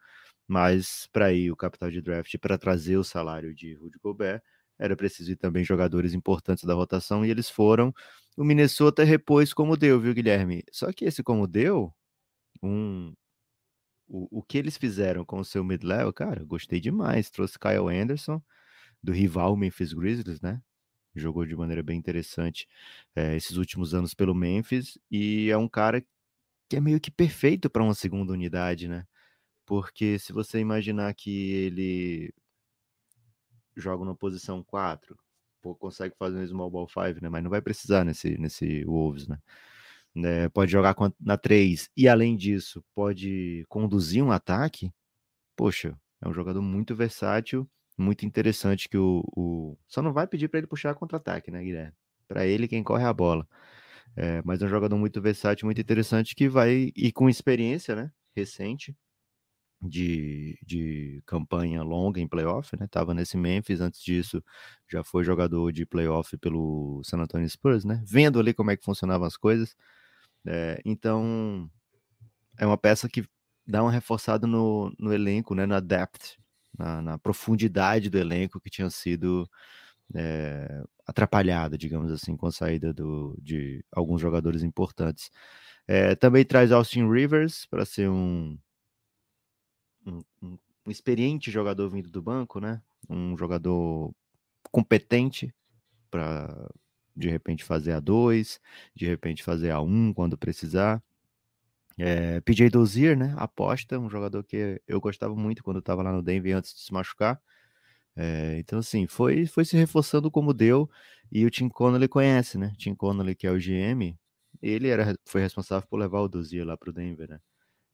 Mas 0.48 1.08
para 1.14 1.32
ir 1.32 1.52
o 1.52 1.56
capital 1.56 1.92
de 1.92 2.02
draft 2.02 2.36
para 2.40 2.58
trazer 2.58 2.98
o 2.98 3.04
salário 3.04 3.54
de 3.54 3.76
Rudy 3.76 4.00
Gobert, 4.00 4.42
era 4.80 4.96
preciso 4.96 5.32
ir 5.32 5.36
também 5.36 5.64
jogadores 5.64 6.14
importantes 6.14 6.64
da 6.64 6.74
rotação 6.74 7.24
e 7.24 7.30
eles 7.30 7.52
foram. 7.52 7.94
O 8.36 8.44
Minnesota 8.44 9.04
repôs 9.04 9.54
como 9.54 9.78
deu, 9.78 10.00
viu, 10.02 10.14
Guilherme? 10.14 10.64
Só 10.72 10.92
que 10.92 11.06
esse 11.06 11.22
como 11.22 11.46
deu, 11.46 11.94
um, 12.64 13.14
o, 14.08 14.40
o 14.40 14.44
que 14.44 14.58
eles 14.58 14.78
fizeram 14.78 15.24
com 15.24 15.40
o 15.40 15.46
seu 15.46 15.64
mid-level, 15.64 16.12
cara, 16.14 16.44
gostei 16.46 16.80
demais. 16.80 17.30
Trouxe 17.30 17.60
Kyle 17.60 17.90
Anderson, 17.90 18.42
do 19.04 19.12
rival 19.12 19.56
Memphis 19.56 19.94
Grizzlies, 19.94 20.42
né? 20.42 20.62
Jogou 21.15 21.45
de 21.45 21.56
maneira 21.56 21.84
bem 21.84 21.98
interessante 21.98 22.67
é, 23.15 23.36
esses 23.36 23.58
últimos 23.58 23.93
anos 23.93 24.13
pelo 24.13 24.36
Memphis 24.36 24.98
e 25.12 25.50
é 25.50 25.58
um 25.58 25.67
cara 25.67 26.06
que 26.69 26.78
é 26.78 26.80
meio 26.80 27.00
que 27.00 27.12
perfeito 27.12 27.69
para 27.69 27.84
uma 27.84 27.95
segunda 27.95 28.34
unidade, 28.34 28.88
né? 28.88 29.06
Porque 29.65 30.19
se 30.19 30.34
você 30.34 30.60
imaginar 30.60 31.13
que 31.15 31.52
ele 31.52 32.34
joga 33.76 34.06
na 34.06 34.15
posição 34.15 34.63
4, 34.63 35.17
pô, 35.62 35.76
consegue 35.76 36.15
fazer 36.17 36.38
um 36.38 36.48
small 36.48 36.69
ball 36.69 36.88
5, 36.88 37.22
né? 37.22 37.30
Mas 37.30 37.43
não 37.43 37.50
vai 37.50 37.62
precisar 37.62 38.04
nesse, 38.06 38.38
nesse 38.38 38.84
Wolves, 38.86 39.28
né? 39.28 39.39
É, 40.17 40.50
pode 40.50 40.72
jogar 40.72 40.95
na 41.19 41.38
3 41.38 41.89
e 41.95 42.08
além 42.08 42.36
disso 42.36 42.84
pode 42.95 43.65
conduzir 43.69 44.24
um 44.24 44.32
ataque. 44.32 44.91
Poxa, 45.56 45.98
é 46.22 46.28
um 46.28 46.34
jogador 46.34 46.62
muito 46.62 46.95
versátil 46.95 47.69
muito 48.02 48.26
interessante 48.26 48.90
que 48.90 48.98
o, 48.98 49.24
o... 49.36 49.78
só 49.88 50.02
não 50.02 50.14
vai 50.14 50.28
pedir 50.28 50.48
para 50.48 50.60
ele 50.60 50.68
puxar 50.68 50.96
contra-ataque, 50.96 51.52
né, 51.52 51.64
Guilherme? 51.64 51.94
Para 52.28 52.46
ele 52.46 52.68
quem 52.68 52.84
corre 52.84 53.04
a 53.04 53.14
bola. 53.14 53.48
É, 54.16 54.42
mas 54.44 54.62
é 54.62 54.66
um 54.66 54.70
jogador 54.70 54.98
muito 54.98 55.22
versátil, 55.22 55.66
muito 55.66 55.82
interessante 55.82 56.36
que 56.36 56.50
vai 56.50 56.92
e 56.96 57.12
com 57.12 57.30
experiência, 57.30 57.96
né, 57.96 58.12
recente 58.36 58.96
de, 59.82 60.58
de 60.66 61.22
campanha 61.26 61.82
longa 61.84 62.20
em 62.20 62.28
playoff, 62.28 62.78
né? 62.78 62.88
Tava 62.88 63.14
nesse 63.14 63.38
Memphis, 63.38 63.80
antes 63.82 64.02
disso 64.02 64.44
já 64.90 65.04
foi 65.04 65.24
jogador 65.24 65.72
de 65.72 65.86
playoff 65.86 66.38
pelo 66.38 67.02
San 67.04 67.20
Antonio 67.20 67.50
Spurs, 67.50 67.86
né? 67.86 68.04
Vendo 68.06 68.40
ali 68.40 68.54
como 68.54 68.72
é 68.72 68.78
que 68.78 68.84
funcionavam 68.84 69.26
as 69.28 69.38
coisas. 69.38 69.76
É, 70.46 70.82
então 70.86 71.70
é 72.58 72.66
uma 72.66 72.78
peça 72.78 73.08
que 73.10 73.26
dá 73.66 73.82
uma 73.84 73.92
reforçada 73.92 74.48
no, 74.48 74.94
no 75.00 75.14
elenco, 75.14 75.56
né? 75.56 75.66
Na 75.66 75.80
depth 75.80 76.38
na, 76.80 77.02
na 77.02 77.18
profundidade 77.18 78.10
do 78.10 78.18
elenco 78.18 78.60
que 78.60 78.70
tinha 78.70 78.89
sido 78.89 79.48
é, 80.15 80.84
atrapalhada, 81.06 81.78
digamos 81.78 82.12
assim, 82.12 82.38
com 82.38 82.48
a 82.48 82.52
saída 82.52 82.94
do, 82.94 83.38
de 83.42 83.84
alguns 83.92 84.22
jogadores 84.22 84.63
importantes. 84.63 85.30
É, 85.86 86.15
também 86.15 86.46
traz 86.46 86.72
Austin 86.72 87.12
Rivers 87.12 87.65
para 87.65 87.86
ser 87.86 88.10
um, 88.10 88.58
um, 90.06 90.22
um, 90.42 90.58
experiente 90.88 91.52
jogador 91.52 91.89
vindo 91.89 92.10
do 92.10 92.22
banco, 92.22 92.60
né? 92.60 92.82
Um 93.10 93.38
jogador 93.38 94.13
competente 94.72 95.54
para 96.10 96.70
de 97.15 97.30
repente 97.30 97.63
fazer 97.63 97.92
a 97.92 98.00
dois, 98.00 98.62
de 98.96 99.06
repente 99.06 99.44
fazer 99.44 99.72
a 99.72 99.82
um 99.82 100.13
quando 100.13 100.38
precisar. 100.38 101.04
É, 102.00 102.40
PJ 102.42 102.70
Dozier, 102.70 103.18
né? 103.18 103.34
Aposta, 103.38 104.00
um 104.00 104.10
jogador 104.10 104.44
que 104.44 104.82
eu 104.88 105.02
gostava 105.02 105.36
muito 105.36 105.64
quando 105.64 105.80
estava 105.80 106.02
lá 106.02 106.14
no 106.14 106.24
Denver 106.24 106.56
antes 106.56 106.74
de 106.74 106.80
se 106.82 106.94
machucar. 106.94 107.42
É, 108.16 108.58
então, 108.60 108.80
assim, 108.80 109.08
foi, 109.08 109.46
foi 109.48 109.66
se 109.66 109.78
reforçando 109.78 110.32
como 110.32 110.54
deu. 110.54 110.90
E 111.32 111.46
o 111.46 111.50
Tim 111.52 111.70
Connolly 111.70 112.08
conhece, 112.08 112.58
né? 112.58 112.74
Tim 112.78 112.96
Connolly, 112.96 113.36
que 113.36 113.48
é 113.48 113.52
o 113.52 113.60
GM, 113.60 114.18
ele 114.62 114.90
era, 114.90 115.16
foi 115.26 115.42
responsável 115.42 115.88
por 115.90 116.00
levar 116.00 116.22
o 116.22 116.30
Dozier 116.30 116.66
lá 116.66 116.78
para 116.78 116.90
o 116.90 116.94
Denver, 116.94 117.30
né? 117.30 117.40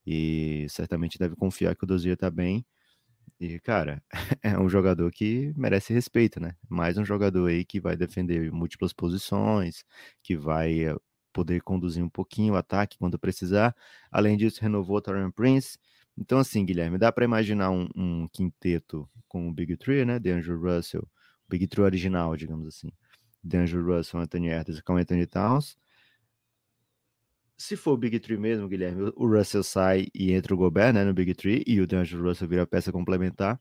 E 0.07 0.67
certamente 0.69 1.19
deve 1.19 1.35
confiar 1.35 1.75
que 1.75 1.83
o 1.85 1.87
Dozier 1.87 2.17
tá 2.17 2.31
bem. 2.31 2.65
E, 3.39 3.59
cara, 3.61 4.03
é 4.43 4.57
um 4.59 4.69
jogador 4.69 5.11
que 5.11 5.53
merece 5.57 5.93
respeito, 5.93 6.39
né? 6.39 6.55
Mais 6.69 6.97
um 6.97 7.05
jogador 7.05 7.47
aí 7.49 7.65
que 7.65 7.79
vai 7.81 7.97
defender 7.97 8.51
múltiplas 8.51 8.93
posições, 8.93 9.83
que 10.23 10.37
vai 10.37 10.85
poder 11.35 11.61
conduzir 11.61 12.01
um 12.01 12.09
pouquinho 12.09 12.53
o 12.53 12.57
ataque 12.57 12.97
quando 12.97 13.19
precisar. 13.19 13.75
Além 14.09 14.37
disso, 14.37 14.61
renovou 14.61 14.95
o 14.97 15.01
Torian 15.01 15.29
Prince. 15.29 15.77
Então, 16.17 16.39
assim, 16.39 16.65
Guilherme, 16.65 16.97
dá 16.97 17.11
para 17.11 17.25
imaginar 17.25 17.71
um, 17.71 17.89
um, 17.93 18.27
quinteto 18.29 19.07
com 19.27 19.49
o 19.49 19.53
Big 19.53 19.75
Three, 19.75 20.05
né? 20.05 20.17
DeAngelo 20.17 20.57
Russell, 20.61 21.05
Big 21.49 21.67
Three 21.67 21.83
original, 21.83 22.37
digamos 22.37 22.65
assim. 22.67 22.89
DeAngelo 23.43 23.97
Russell, 23.97 24.21
Anthony 24.21 24.47
Edwards 24.47 24.81
com 24.81 24.95
Anthony 24.95 25.27
Towns. 25.27 25.77
se 27.57 27.75
for 27.75 27.93
o 27.93 27.97
Big 27.97 28.19
Tree 28.19 28.37
mesmo, 28.37 28.67
Guilherme, 28.69 29.11
o 29.15 29.27
Russell 29.27 29.63
sai 29.63 30.07
e 30.13 30.31
entra 30.31 30.53
o 30.53 30.57
Gobert, 30.57 30.93
né, 30.93 31.03
no 31.03 31.13
Big 31.13 31.33
Tree, 31.35 31.63
e 31.67 31.81
o 31.81 31.87
DeAngelo 31.87 32.23
Russell 32.23 32.47
vira 32.47 32.65
peça 32.65 32.91
complementar. 32.91 33.59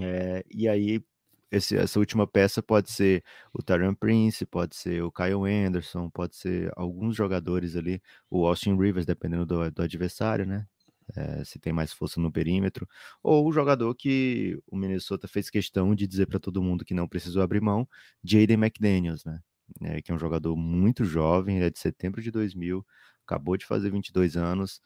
É, 0.00 0.44
e 0.50 0.68
aí, 0.68 1.00
esse, 1.50 1.76
essa 1.76 1.98
última 1.98 2.26
peça 2.26 2.62
pode 2.62 2.90
ser 2.90 3.22
o 3.52 3.62
Tyron 3.62 3.94
Prince, 3.94 4.44
pode 4.46 4.76
ser 4.76 5.02
o 5.02 5.12
Kyle 5.12 5.44
Anderson, 5.46 6.10
pode 6.10 6.36
ser 6.36 6.72
alguns 6.76 7.16
jogadores 7.16 7.76
ali, 7.76 8.02
o 8.30 8.46
Austin 8.46 8.76
Rivers, 8.76 9.06
dependendo 9.06 9.46
do, 9.46 9.70
do 9.70 9.82
adversário, 9.82 10.46
né? 10.46 10.66
É, 11.14 11.44
se 11.44 11.60
tem 11.60 11.72
mais 11.72 11.92
força 11.92 12.20
no 12.20 12.32
perímetro, 12.32 12.88
ou 13.22 13.46
o 13.46 13.52
jogador 13.52 13.94
que 13.94 14.58
o 14.66 14.76
Minnesota 14.76 15.28
fez 15.28 15.48
questão 15.48 15.94
de 15.94 16.04
dizer 16.04 16.26
para 16.26 16.40
todo 16.40 16.60
mundo 16.60 16.84
que 16.84 16.94
não 16.94 17.06
precisou 17.06 17.42
abrir 17.42 17.60
mão, 17.60 17.88
Jaden 18.24 18.56
McDaniels, 18.56 19.24
né? 19.24 19.40
É, 19.82 20.02
que 20.02 20.10
é 20.10 20.14
um 20.14 20.18
jogador 20.18 20.56
muito 20.56 21.04
jovem, 21.04 21.60
é 21.62 21.70
de 21.70 21.78
setembro 21.78 22.20
de 22.22 22.30
2000, 22.30 22.84
acabou 23.24 23.56
de 23.56 23.66
fazer 23.66 23.90
22 23.90 24.36
anos, 24.36 24.80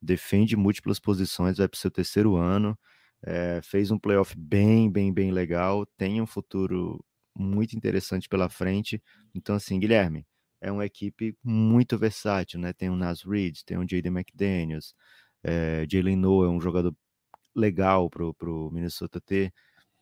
defende 0.00 0.56
múltiplas 0.56 0.98
posições, 0.98 1.58
vai 1.58 1.68
para 1.68 1.76
o 1.76 1.78
seu 1.78 1.90
terceiro 1.90 2.36
ano, 2.36 2.78
é, 3.26 3.60
fez 3.62 3.90
um 3.90 3.98
playoff 3.98 4.34
bem, 4.38 4.90
bem, 4.90 5.12
bem 5.12 5.32
legal, 5.32 5.84
tem 5.98 6.22
um 6.22 6.26
futuro 6.26 7.04
muito 7.36 7.76
interessante 7.76 8.28
pela 8.28 8.48
frente. 8.48 9.02
Então, 9.34 9.56
assim, 9.56 9.78
Guilherme, 9.80 10.26
é 10.60 10.70
uma 10.72 10.86
equipe 10.86 11.36
muito 11.44 11.98
versátil, 11.98 12.60
né? 12.60 12.72
Tem 12.72 12.88
o 12.88 12.96
Nas 12.96 13.22
Reed, 13.22 13.58
tem 13.66 13.76
o 13.76 13.86
Jaden 13.88 14.12
McDaniels, 14.12 14.94
é, 15.44 15.86
Jalen 15.90 16.16
Noah 16.16 16.46
é 16.48 16.50
um 16.50 16.60
jogador 16.60 16.94
legal 17.54 18.10
para 18.10 18.24
o 18.24 18.70
Minnesota 18.70 19.20
ter. 19.20 19.52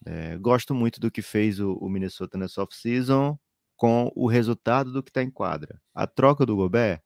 É, 0.07 0.37
gosto 0.39 0.75
muito 0.75 1.01
do 1.01 1.11
que 1.11 1.23
fez 1.23 1.61
o, 1.61 1.75
o 1.75 1.89
Minnesota 1.89 2.39
nessa 2.39 2.63
off-season 2.63 3.39
com 3.77 4.13
o 4.15 4.27
resultado 4.29 4.93
do 4.93 5.03
que 5.03 5.11
está 5.11 5.23
em 5.23 5.31
quadra. 5.31 5.81
A 5.95 6.07
troca 6.07 6.47
do 6.47 6.57
Gobert, 6.57 7.01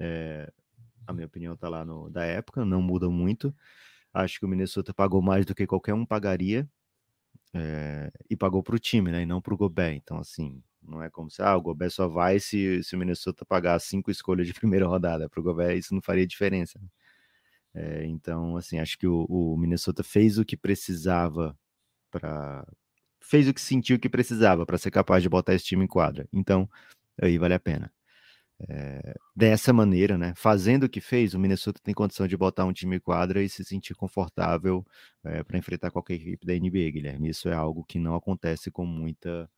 é, 0.00 0.50
a 1.06 1.12
minha 1.12 1.26
opinião 1.26 1.54
está 1.54 1.68
lá 1.68 1.84
no, 1.84 2.10
da 2.10 2.24
época, 2.24 2.64
não 2.64 2.82
muda 2.82 3.08
muito. 3.10 3.54
Acho 4.16 4.38
que 4.40 4.46
o 4.46 4.48
Minnesota 4.48 4.94
pagou 4.94 5.20
mais 5.22 5.44
do 5.46 5.54
que 5.54 5.66
qualquer 5.66 5.94
um 5.94 6.06
pagaria 6.06 6.68
é, 7.54 8.10
e 8.30 8.36
pagou 8.36 8.62
para 8.62 8.76
o 8.76 8.78
time, 8.78 9.10
né? 9.12 9.22
E 9.22 9.26
não 9.26 9.40
para 9.40 9.54
o 9.54 9.56
Gobert. 9.56 9.96
Então, 9.96 10.18
assim, 10.18 10.62
não 10.82 11.02
é 11.02 11.10
como 11.10 11.30
se 11.30 11.42
ah, 11.42 11.56
o 11.56 11.62
Gobert 11.62 11.90
só 11.90 12.08
vai 12.08 12.38
se, 12.40 12.82
se 12.82 12.96
o 12.96 12.98
Minnesota 12.98 13.44
pagar 13.44 13.78
cinco 13.80 14.10
escolhas 14.10 14.46
de 14.46 14.54
primeira 14.54 14.86
rodada. 14.86 15.28
Para 15.28 15.40
o 15.40 15.42
Gobert, 15.42 15.76
isso 15.78 15.94
não 15.94 16.02
faria 16.02 16.26
diferença. 16.26 16.80
É, 17.74 18.06
então, 18.06 18.56
assim, 18.56 18.78
acho 18.78 18.98
que 18.98 19.06
o, 19.06 19.26
o 19.28 19.56
Minnesota 19.58 20.02
fez 20.02 20.38
o 20.38 20.44
que 20.44 20.56
precisava 20.56 21.56
para. 22.10 22.66
Fez 23.22 23.48
o 23.48 23.54
que 23.54 23.60
sentiu 23.60 23.98
que 23.98 24.08
precisava 24.08 24.66
para 24.66 24.78
ser 24.78 24.90
capaz 24.90 25.22
de 25.22 25.28
botar 25.28 25.54
esse 25.54 25.64
time 25.66 25.84
em 25.84 25.88
quadra. 25.88 26.28
Então, 26.32 26.68
aí 27.20 27.38
vale 27.38 27.54
a 27.54 27.60
pena. 27.60 27.92
É, 28.68 29.14
dessa 29.34 29.70
maneira, 29.72 30.16
né? 30.16 30.32
Fazendo 30.34 30.84
o 30.84 30.88
que 30.88 31.00
fez, 31.00 31.34
o 31.34 31.38
Minnesota 31.38 31.80
tem 31.82 31.94
condição 31.94 32.26
de 32.26 32.36
botar 32.36 32.64
um 32.64 32.72
time 32.72 32.98
quadra 32.98 33.42
e 33.42 33.48
se 33.48 33.64
sentir 33.64 33.94
confortável 33.94 34.84
é, 35.24 35.42
para 35.42 35.58
enfrentar 35.58 35.90
qualquer 35.90 36.14
equipe 36.14 36.46
da 36.46 36.54
NBA, 36.54 36.90
Guilherme. 36.90 37.28
Isso 37.28 37.48
é 37.48 37.54
algo 37.54 37.84
que 37.84 37.98
não 37.98 38.14
acontece 38.14 38.70
com 38.70 38.86
muita 38.86 39.48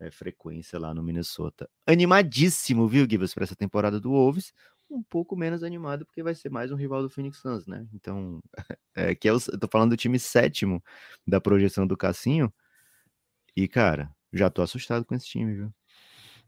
é, 0.00 0.10
frequência 0.10 0.78
lá 0.78 0.94
no 0.94 1.02
Minnesota. 1.02 1.68
Animadíssimo, 1.86 2.88
viu, 2.88 3.06
Gibbs, 3.08 3.34
para 3.34 3.44
essa 3.44 3.56
temporada 3.56 4.00
do 4.00 4.10
Wolves. 4.10 4.52
Um 4.90 5.02
pouco 5.02 5.36
menos 5.36 5.62
animado, 5.62 6.06
porque 6.06 6.22
vai 6.22 6.34
ser 6.34 6.50
mais 6.50 6.72
um 6.72 6.76
rival 6.76 7.02
do 7.02 7.10
Phoenix 7.10 7.38
Suns, 7.38 7.66
né? 7.66 7.86
Então, 7.92 8.40
é, 8.96 9.14
que 9.14 9.30
o, 9.30 9.38
eu 9.52 9.58
tô 9.58 9.68
falando 9.70 9.90
do 9.90 9.96
time 9.96 10.18
sétimo 10.18 10.82
da 11.26 11.40
projeção 11.40 11.86
do 11.86 11.96
Cassinho. 11.96 12.52
E, 13.54 13.68
cara, 13.68 14.10
já 14.32 14.48
tô 14.48 14.62
assustado 14.62 15.04
com 15.04 15.14
esse 15.14 15.26
time, 15.26 15.54
viu? 15.54 15.72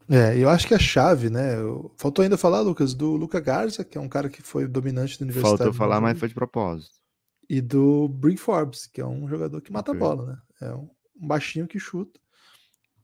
É, 0.08 0.36
eu 0.36 0.48
acho 0.48 0.66
que 0.66 0.74
a 0.74 0.78
chave, 0.78 1.30
né? 1.30 1.54
Faltou 1.96 2.22
ainda 2.22 2.36
falar, 2.36 2.60
Lucas, 2.60 2.94
do 2.94 3.16
Luca 3.16 3.38
Garza, 3.38 3.84
que 3.84 3.96
é 3.96 4.00
um 4.00 4.08
cara 4.08 4.28
que 4.28 4.42
foi 4.42 4.66
dominante 4.66 5.18
da 5.18 5.24
universidade. 5.24 5.58
Faltou 5.58 5.74
falar, 5.74 6.00
mas 6.00 6.18
foi 6.18 6.28
de 6.28 6.34
propósito. 6.34 6.94
E 7.48 7.60
do 7.60 8.08
Brin 8.08 8.36
Forbes, 8.36 8.86
que 8.86 9.00
é 9.00 9.06
um 9.06 9.28
jogador 9.28 9.60
que 9.60 9.72
mata 9.72 9.92
a 9.92 9.94
bola, 9.94 10.26
né? 10.26 10.68
É 10.68 10.74
um 10.74 10.88
baixinho 11.14 11.66
que 11.66 11.78
chuta. 11.78 12.18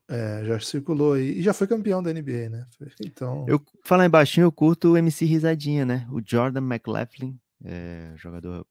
É, 0.09 0.45
já 0.45 0.61
circulou 0.61 1.15
aí 1.15 1.39
e 1.39 1.43
já 1.43 1.53
foi 1.53 1.67
campeão 1.67 2.01
da 2.01 2.13
NBA, 2.13 2.49
né? 2.49 2.67
Então. 3.05 3.45
Eu 3.49 3.61
falar 3.85 4.07
em 4.07 4.11
baixinho, 4.11 4.45
eu 4.45 4.53
curto 4.53 4.93
o 4.93 4.97
MC 4.97 5.25
Risadinha, 5.25 5.85
né? 5.85 6.07
O 6.13 6.21
Jordan 6.25 6.61
McLaughlin, 6.61 7.37
é, 7.65 8.13
jogador 8.17 8.65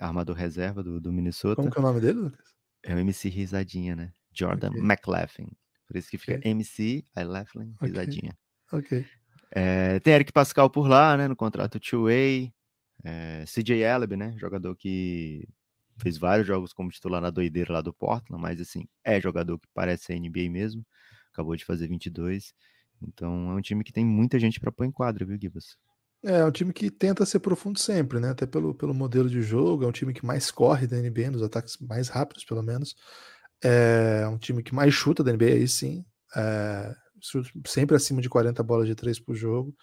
armador 0.00 0.34
reserva 0.34 0.82
do, 0.82 0.98
do 0.98 1.12
Minnesota. 1.12 1.56
Como 1.56 1.70
que 1.70 1.78
é 1.78 1.80
o 1.80 1.84
nome 1.84 2.00
dele, 2.00 2.20
Lucas? 2.20 2.54
É 2.82 2.94
o 2.94 2.98
MC 2.98 3.28
Risadinha, 3.28 3.94
né? 3.94 4.12
Jordan 4.32 4.70
okay. 4.70 4.80
McLaughlin. 4.80 5.50
Por 5.88 5.96
isso 5.96 6.10
que 6.10 6.18
fica 6.18 6.36
okay. 6.36 6.50
MC, 6.50 7.04
I 7.16 7.24
Laughlin, 7.24 7.74
risadinha. 7.80 8.36
Ok. 8.70 9.04
É, 9.50 9.98
tem 10.00 10.12
Eric 10.12 10.30
Pascal 10.30 10.68
por 10.68 10.86
lá, 10.86 11.16
né? 11.16 11.26
No 11.26 11.34
contrato 11.34 11.80
two-way. 11.80 12.52
É, 13.02 13.44
CJ 13.46 13.84
Aleb, 13.84 14.16
né? 14.16 14.34
Jogador 14.38 14.76
que 14.76 15.48
fez 15.96 16.18
vários 16.18 16.46
jogos 16.46 16.72
como 16.72 16.90
titular 16.90 17.20
na 17.20 17.30
doideira 17.30 17.72
lá 17.72 17.80
do 17.80 17.92
Portland, 17.92 18.40
mas 18.40 18.60
assim, 18.60 18.86
é 19.02 19.20
jogador 19.20 19.58
que 19.58 19.66
parece 19.74 20.04
ser 20.04 20.20
NBA 20.20 20.50
mesmo. 20.50 20.84
Acabou 21.32 21.56
de 21.56 21.64
fazer 21.64 21.88
22. 21.88 22.52
Então 23.02 23.50
é 23.50 23.54
um 23.54 23.60
time 23.60 23.82
que 23.82 23.92
tem 23.92 24.04
muita 24.04 24.38
gente 24.38 24.60
para 24.60 24.72
pôr 24.72 24.84
em 24.84 24.92
quadra, 24.92 25.24
viu, 25.24 25.38
Gibas? 25.40 25.76
É, 26.24 26.38
é 26.38 26.44
um 26.44 26.50
time 26.50 26.72
que 26.72 26.90
tenta 26.90 27.24
ser 27.24 27.38
profundo 27.38 27.78
sempre, 27.78 28.18
né? 28.20 28.30
Até 28.30 28.46
pelo, 28.46 28.74
pelo 28.74 28.92
modelo 28.92 29.28
de 29.28 29.40
jogo, 29.40 29.84
é 29.84 29.86
um 29.86 29.92
time 29.92 30.12
que 30.12 30.26
mais 30.26 30.50
corre 30.50 30.86
da 30.86 30.96
NBA, 30.96 31.30
nos 31.30 31.42
ataques 31.42 31.78
mais 31.78 32.08
rápidos, 32.08 32.44
pelo 32.44 32.62
menos. 32.62 32.94
É 33.62 34.26
um 34.28 34.38
time 34.38 34.62
que 34.62 34.74
mais 34.74 34.94
chuta 34.94 35.22
da 35.22 35.32
NBA, 35.32 35.46
aí 35.46 35.68
sim. 35.68 36.04
É, 36.36 36.94
sempre 37.66 37.96
acima 37.96 38.20
de 38.20 38.28
40 38.28 38.62
bolas 38.62 38.86
de 38.86 38.94
três 38.94 39.18
por 39.18 39.34
jogo. 39.34 39.74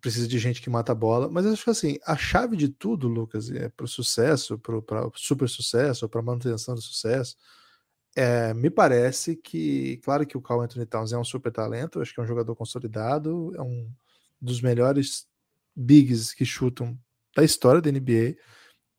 Precisa 0.00 0.26
de 0.26 0.38
gente 0.38 0.60
que 0.60 0.68
mata 0.68 0.92
a 0.92 0.94
bola. 0.94 1.28
Mas 1.28 1.46
acho 1.46 1.64
que 1.64 1.70
assim, 1.70 1.98
a 2.04 2.16
chave 2.16 2.56
de 2.56 2.68
tudo, 2.68 3.08
Lucas, 3.08 3.50
é 3.50 3.68
para 3.68 3.84
o 3.84 3.88
sucesso, 3.88 4.58
para 4.58 5.08
super 5.14 5.48
sucesso, 5.48 6.08
para 6.08 6.22
manutenção 6.22 6.74
do 6.74 6.82
sucesso, 6.82 7.36
é, 8.16 8.54
me 8.54 8.70
parece 8.70 9.36
que, 9.36 9.96
claro 10.04 10.24
que 10.26 10.36
o 10.36 10.40
Carl 10.40 10.60
Anthony 10.60 10.86
Towns 10.86 11.12
é 11.12 11.18
um 11.18 11.24
super 11.24 11.50
talento, 11.50 12.00
acho 12.00 12.14
que 12.14 12.20
é 12.20 12.22
um 12.22 12.26
jogador 12.26 12.54
consolidado, 12.54 13.52
é 13.56 13.62
um 13.62 13.90
dos 14.40 14.60
melhores 14.60 15.26
bigs 15.74 16.32
que 16.32 16.44
chutam 16.44 16.96
da 17.34 17.42
história 17.42 17.80
da 17.80 17.90
NBA 17.90 18.36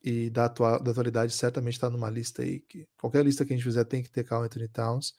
e 0.05 0.29
da, 0.29 0.45
atual, 0.45 0.81
da 0.81 0.91
atualidade 0.91 1.33
certamente 1.33 1.73
está 1.73 1.89
numa 1.89 2.11
lista 2.11 2.43
aí 2.43 2.59
que 2.59 2.87
qualquer 2.95 3.25
lista 3.25 3.43
que 3.43 3.51
a 3.51 3.55
gente 3.55 3.65
fizer 3.65 3.83
tem 3.85 4.03
que 4.03 4.09
ter 4.11 4.23
Carl 4.23 4.43
Anthony 4.43 4.67
Towns. 4.67 5.15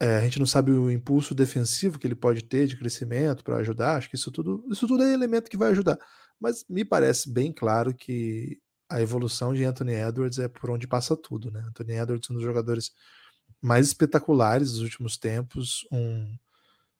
É, 0.00 0.16
a 0.16 0.20
gente 0.22 0.38
não 0.38 0.46
sabe 0.46 0.70
o 0.70 0.90
impulso 0.90 1.34
defensivo 1.34 1.98
que 1.98 2.06
ele 2.06 2.14
pode 2.14 2.42
ter 2.42 2.66
de 2.66 2.78
crescimento 2.78 3.44
para 3.44 3.58
ajudar. 3.58 3.96
Acho 3.96 4.08
que 4.08 4.16
isso 4.16 4.30
tudo, 4.30 4.64
isso 4.70 4.88
tudo 4.88 5.02
é 5.02 5.12
elemento 5.12 5.50
que 5.50 5.56
vai 5.58 5.70
ajudar. 5.72 5.98
Mas 6.40 6.64
me 6.66 6.82
parece 6.82 7.30
bem 7.30 7.52
claro 7.52 7.92
que 7.92 8.58
a 8.88 9.02
evolução 9.02 9.52
de 9.52 9.62
Anthony 9.64 9.92
Edwards 9.92 10.38
é 10.38 10.48
por 10.48 10.70
onde 10.70 10.88
passa 10.88 11.14
tudo, 11.14 11.50
né? 11.50 11.62
Anthony 11.68 11.92
Edwards 11.92 12.30
é 12.30 12.32
um 12.32 12.36
dos 12.36 12.44
jogadores 12.44 12.92
mais 13.60 13.88
espetaculares 13.88 14.72
dos 14.72 14.80
últimos 14.80 15.18
tempos, 15.18 15.86
um 15.92 16.34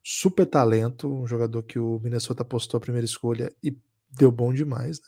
super 0.03 0.45
talento, 0.45 1.11
um 1.11 1.25
jogador 1.25 1.63
que 1.63 1.79
o 1.79 1.99
Minnesota 1.99 2.43
apostou 2.43 2.77
a 2.77 2.81
primeira 2.81 3.05
escolha 3.05 3.51
e 3.63 3.75
deu 4.11 4.31
bom 4.31 4.53
demais. 4.53 4.99
Né? 4.99 5.07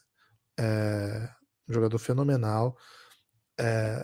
É, 0.59 1.42
um 1.67 1.73
jogador 1.73 1.97
fenomenal. 1.97 2.77
É, 3.59 4.03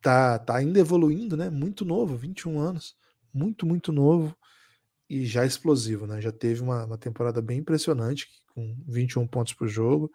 tá, 0.00 0.38
tá 0.38 0.56
ainda 0.56 0.78
evoluindo, 0.78 1.36
né? 1.36 1.50
Muito 1.50 1.84
novo, 1.84 2.16
21 2.16 2.58
anos, 2.60 2.96
muito, 3.32 3.66
muito 3.66 3.92
novo 3.92 4.36
e 5.08 5.24
já 5.24 5.44
explosivo, 5.46 6.06
né? 6.06 6.20
Já 6.20 6.32
teve 6.32 6.62
uma, 6.62 6.84
uma 6.84 6.98
temporada 6.98 7.40
bem 7.40 7.58
impressionante, 7.58 8.28
com 8.54 8.76
21 8.86 9.26
pontos 9.26 9.52
por 9.52 9.68
jogo, 9.68 10.10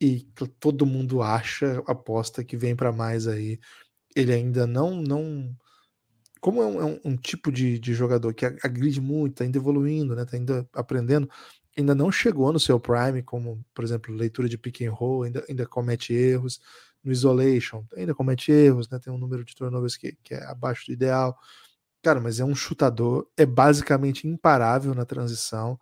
e 0.00 0.26
todo 0.58 0.86
mundo 0.86 1.22
acha, 1.22 1.82
aposta 1.86 2.42
que 2.42 2.56
vem 2.56 2.74
para 2.74 2.90
mais 2.90 3.26
aí. 3.26 3.60
Ele 4.16 4.32
ainda 4.32 4.66
não. 4.66 5.02
não 5.02 5.54
como 6.40 6.62
é 6.62 6.66
um, 6.66 6.80
é 6.80 6.84
um, 6.84 7.00
um 7.04 7.16
tipo 7.16 7.52
de, 7.52 7.78
de, 7.78 7.92
jogador 7.92 8.32
que 8.32 8.46
agride 8.46 9.00
muito, 9.00 9.34
tá 9.36 9.44
ainda 9.44 9.58
evoluindo, 9.58 10.16
né? 10.16 10.24
Tá 10.24 10.36
ainda 10.36 10.66
aprendendo, 10.72 11.28
ainda 11.80 11.94
não 11.94 12.10
chegou 12.12 12.52
no 12.52 12.60
seu 12.60 12.78
prime, 12.78 13.22
como, 13.22 13.64
por 13.74 13.84
exemplo, 13.84 14.14
leitura 14.14 14.48
de 14.48 14.58
pick 14.58 14.82
and 14.82 14.92
roll, 14.92 15.24
ainda, 15.24 15.44
ainda 15.48 15.66
comete 15.66 16.12
erros, 16.12 16.60
no 17.02 17.10
isolation, 17.10 17.84
ainda 17.96 18.14
comete 18.14 18.52
erros, 18.52 18.88
né? 18.88 18.98
Tem 18.98 19.12
um 19.12 19.18
número 19.18 19.44
de 19.44 19.54
turnovers 19.54 19.96
que, 19.96 20.12
que 20.22 20.34
é 20.34 20.44
abaixo 20.44 20.86
do 20.86 20.92
ideal. 20.92 21.38
Cara, 22.02 22.20
mas 22.20 22.40
é 22.40 22.44
um 22.44 22.54
chutador, 22.54 23.28
é 23.36 23.44
basicamente 23.46 24.26
imparável 24.26 24.94
na 24.94 25.04
transição. 25.04 25.78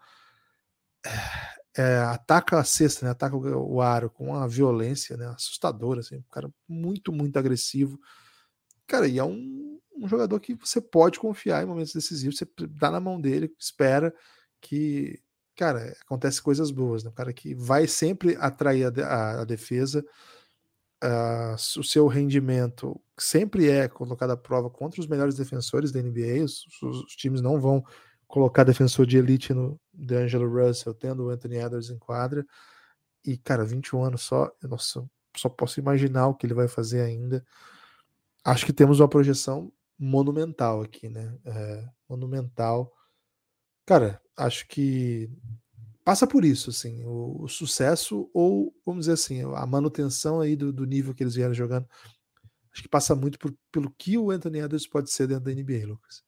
É, 1.05 1.83
é, 1.83 1.99
ataca 1.99 2.59
a 2.59 2.65
cesta, 2.65 3.05
né? 3.05 3.13
Ataca 3.13 3.37
o, 3.37 3.75
o 3.75 3.81
aro 3.81 4.11
com 4.11 4.29
uma 4.29 4.49
violência, 4.49 5.17
né? 5.17 5.27
Assustadora, 5.29 6.01
assim, 6.01 6.17
um 6.17 6.25
cara 6.31 6.51
muito, 6.69 7.13
muito 7.13 7.39
agressivo. 7.39 8.01
Cara, 8.87 9.07
e 9.07 9.19
é 9.19 9.25
um, 9.25 9.81
um 9.97 10.09
jogador 10.09 10.41
que 10.41 10.55
você 10.55 10.81
pode 10.81 11.19
confiar 11.19 11.63
em 11.63 11.67
momentos 11.67 11.93
decisivos, 11.93 12.39
você 12.39 12.47
dá 12.71 12.91
na 12.91 13.01
mão 13.01 13.21
dele, 13.21 13.53
espera 13.59 14.15
que 14.61 15.21
cara, 15.59 15.93
acontece 16.01 16.41
coisas 16.41 16.71
boas, 16.71 17.03
né? 17.03 17.11
Um 17.11 17.13
cara 17.13 17.33
que 17.33 17.53
vai 17.53 17.89
sempre 17.89 18.37
atrair 18.37 18.85
a, 18.85 19.07
a, 19.07 19.41
a 19.41 19.45
defesa, 19.45 20.05
uh, 21.03 21.81
o 21.81 21.83
seu 21.83 22.07
rendimento 22.07 23.01
sempre 23.19 23.69
é 23.69 23.89
colocado 23.89 24.31
à 24.31 24.37
prova 24.37 24.71
contra 24.71 25.01
os 25.01 25.09
melhores 25.09 25.35
defensores 25.35 25.91
da 25.91 26.01
NBA, 26.01 26.45
os, 26.45 26.65
os, 26.81 27.05
os 27.05 27.17
times 27.17 27.41
não 27.41 27.61
vão 27.61 27.85
colocar 28.29 28.63
defensor 28.63 29.05
de 29.05 29.19
elite 29.19 29.53
no 29.53 29.81
D'Angelo 29.93 30.49
Russell, 30.49 30.95
tendo 30.95 31.25
o 31.25 31.31
Anthony 31.31 31.57
Edwards 31.57 31.91
em 31.91 31.99
quadra. 31.99 32.47
E, 33.25 33.37
cara, 33.37 33.65
21 33.65 34.05
anos 34.05 34.23
só, 34.23 34.53
nossa, 34.63 35.05
só 35.37 35.49
posso 35.49 35.81
imaginar 35.81 36.29
o 36.29 36.35
que 36.35 36.47
ele 36.47 36.55
vai 36.55 36.69
fazer 36.69 37.01
ainda. 37.01 37.45
Acho 38.45 38.65
que 38.65 38.73
temos 38.73 39.01
uma 39.01 39.09
projeção 39.09 39.73
monumental 39.99 40.83
aqui, 40.83 41.09
né? 41.09 41.37
É, 41.45 41.89
monumental. 42.09 42.93
Cara, 43.89 44.21
acho 44.37 44.69
que 44.69 45.31
passa 46.05 46.27
por 46.27 46.45
isso, 46.45 46.69
assim, 46.69 47.03
o, 47.05 47.45
o, 47.45 47.49
sucesso 47.49 48.31
ou, 48.35 48.71
vamos 48.85 49.07
dizer 49.07 49.15
assim, 49.15 49.41
a 49.57 49.65
manutenção 49.65 50.43
aí 50.43 50.55
do, 50.55 50.71
do, 50.71 50.85
nível 50.85 51.15
que 51.15 51.23
eles 51.23 51.35
vieram 51.35 51.55
jogando. 51.55 51.89
Acho 52.71 52.83
que 52.83 52.89
passa 52.89 53.17
muito 53.17 53.39
por, 53.39 53.51
pelo 53.73 53.91
que 53.93 54.19
o 54.19 54.31
Anthony 54.31 54.59
Edwards 54.59 54.87
pode 54.87 55.11
ser 55.11 55.27
dentro 55.27 55.45
da 55.45 55.55
NBA, 55.55 55.87
Lucas. 55.87 56.23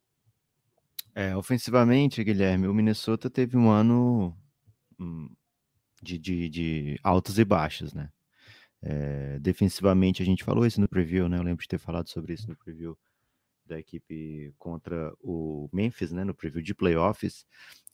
É, 1.15 1.37
ofensivamente, 1.37 2.25
Guilherme, 2.25 2.67
o 2.67 2.73
Minnesota 2.73 3.29
teve 3.29 3.59
um 3.59 3.69
ano 3.69 4.35
hum, 4.99 5.29
de, 6.03 6.19
de, 6.19 6.49
de 6.49 7.01
altos 7.03 7.39
e 7.39 7.45
baixos, 7.45 7.93
né? 7.93 8.09
É, 8.81 9.39
defensivamente, 9.39 10.23
a 10.23 10.25
gente 10.25 10.45
falou 10.45 10.65
isso 10.65 10.81
no 10.81 10.89
preview, 10.89 11.29
né? 11.29 11.37
Eu 11.37 11.43
lembro 11.43 11.61
de 11.61 11.69
ter 11.69 11.79
falado 11.79 12.09
sobre 12.09 12.33
isso 12.33 12.49
no 12.49 12.57
preview 12.57 12.97
da 13.71 13.79
equipe 13.79 14.53
contra 14.59 15.15
o 15.21 15.69
Memphis, 15.73 16.13
né? 16.13 16.25
No 16.25 16.35
preview 16.35 16.63
de 16.63 16.75
playoffs, 16.75 17.47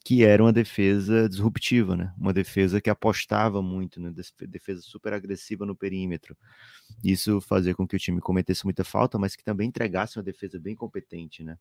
que 0.05 0.25
era 0.25 0.43
uma 0.43 0.53
defesa 0.53 1.29
disruptiva, 1.29 1.97
né? 1.97 2.15
Uma 2.19 2.33
defesa 2.33 2.81
que 2.81 2.89
apostava 2.89 3.61
muito, 3.63 4.01
né? 4.01 4.13
Defesa 4.49 4.81
super 4.81 5.13
agressiva 5.13 5.67
no 5.67 5.77
perímetro. 5.77 6.37
Isso 7.05 7.41
fazia 7.41 7.75
com 7.75 7.87
que 7.87 7.97
o 7.97 7.99
time 7.99 8.21
cometesse 8.21 8.65
muita 8.65 8.85
falta, 8.85 9.19
mas 9.19 9.37
que 9.37 9.45
também 9.45 9.69
entregasse 9.69 10.17
uma 10.17 10.23
defesa 10.23 10.59
bem 10.59 10.75
competente, 10.75 11.45
né? 11.45 11.59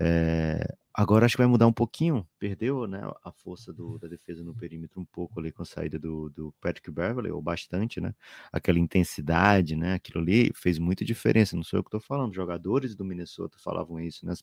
É, 0.00 0.74
agora 1.00 1.26
acho 1.26 1.36
que 1.36 1.42
vai 1.42 1.46
mudar 1.46 1.68
um 1.68 1.72
pouquinho, 1.72 2.26
perdeu 2.40 2.88
né, 2.88 3.00
a 3.24 3.30
força 3.30 3.72
do, 3.72 3.98
da 4.00 4.08
defesa 4.08 4.42
no 4.42 4.52
perímetro 4.52 5.00
um 5.00 5.04
pouco 5.04 5.38
ali 5.38 5.52
com 5.52 5.62
a 5.62 5.64
saída 5.64 5.96
do, 5.96 6.28
do 6.30 6.52
Patrick 6.60 6.90
Beverly, 6.90 7.30
ou 7.30 7.40
bastante, 7.40 8.00
né? 8.00 8.12
Aquela 8.52 8.80
intensidade, 8.80 9.76
né? 9.76 9.94
Aquilo 9.94 10.20
ali 10.20 10.50
fez 10.54 10.76
muita 10.76 11.04
diferença, 11.04 11.54
não 11.54 11.62
sou 11.62 11.78
eu 11.78 11.84
que 11.84 11.88
estou 11.88 12.00
falando, 12.00 12.34
jogadores 12.34 12.96
do 12.96 13.04
Minnesota 13.04 13.56
falavam 13.60 14.00
isso, 14.00 14.26
né? 14.26 14.34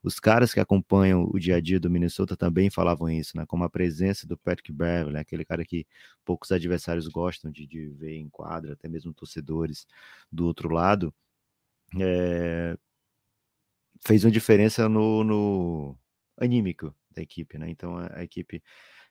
Os 0.00 0.20
caras 0.20 0.54
que 0.54 0.60
acompanham 0.60 1.24
o 1.28 1.38
dia 1.40 1.56
a 1.56 1.60
dia 1.60 1.80
do 1.80 1.90
Minnesota 1.90 2.36
também 2.36 2.70
falavam 2.70 3.10
isso, 3.10 3.36
né? 3.36 3.44
Como 3.46 3.64
a 3.64 3.68
presença 3.70 4.28
do 4.28 4.36
Patrick 4.38 4.70
Beverly, 4.72 5.18
aquele 5.18 5.44
cara 5.44 5.64
que 5.64 5.84
poucos 6.24 6.52
adversários 6.52 7.08
gostam 7.08 7.50
de, 7.50 7.66
de 7.66 7.88
ver 7.88 8.16
em 8.16 8.28
quadra, 8.28 8.74
até 8.74 8.88
mesmo 8.88 9.12
torcedores 9.12 9.86
do 10.30 10.46
outro 10.46 10.68
lado. 10.72 11.12
É, 11.98 12.76
fez 14.04 14.24
uma 14.24 14.30
diferença 14.30 14.88
no, 14.88 15.24
no 15.24 15.98
anímico 16.38 16.94
da 17.10 17.22
equipe, 17.22 17.58
né? 17.58 17.70
Então 17.70 17.96
a, 17.96 18.18
a 18.18 18.24
equipe 18.24 18.62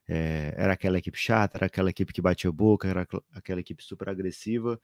é, 0.07 0.53
era 0.57 0.73
aquela 0.73 0.97
equipe 0.97 1.17
chata, 1.17 1.57
era 1.57 1.65
aquela 1.67 1.89
equipe 1.89 2.13
que 2.13 2.21
batia 2.21 2.51
boca, 2.51 2.87
era 2.87 3.07
aquela 3.33 3.59
equipe 3.59 3.83
super 3.83 4.09
agressiva. 4.09 4.79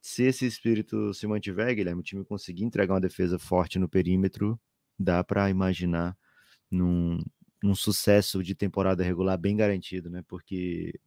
Se 0.00 0.24
esse 0.24 0.46
espírito 0.46 1.12
se 1.14 1.26
mantiver, 1.26 1.74
Guilherme, 1.74 2.00
o 2.00 2.04
time 2.04 2.24
conseguir 2.24 2.64
entregar 2.64 2.94
uma 2.94 3.00
defesa 3.00 3.38
forte 3.38 3.78
no 3.78 3.88
perímetro, 3.88 4.60
dá 4.98 5.22
para 5.24 5.50
imaginar 5.50 6.16
num, 6.70 7.18
num 7.62 7.74
sucesso 7.74 8.42
de 8.42 8.54
temporada 8.54 9.02
regular 9.04 9.38
bem 9.38 9.56
garantido, 9.56 10.10
né? 10.10 10.22
Porque 10.28 10.98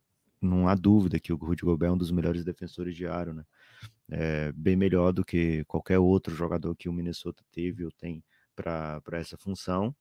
não 0.41 0.67
há 0.67 0.75
dúvida 0.75 1.19
que 1.19 1.33
o 1.33 1.37
Rudy 1.37 1.63
Gobert 1.63 1.89
é 1.89 1.93
um 1.93 1.97
dos 1.97 2.11
melhores 2.11 2.43
defensores 2.43 2.95
de 2.95 3.07
aro, 3.07 3.33
né? 3.33 3.45
É 4.09 4.51
bem 4.51 4.75
melhor 4.75 5.11
do 5.11 5.25
que 5.25 5.63
qualquer 5.65 5.99
outro 5.99 6.35
jogador 6.35 6.75
que 6.75 6.89
o 6.89 6.93
Minnesota 6.93 7.43
teve 7.51 7.85
ou 7.85 7.91
tem 7.91 8.23
para 8.55 9.01
essa 9.13 9.37
função. 9.37 9.95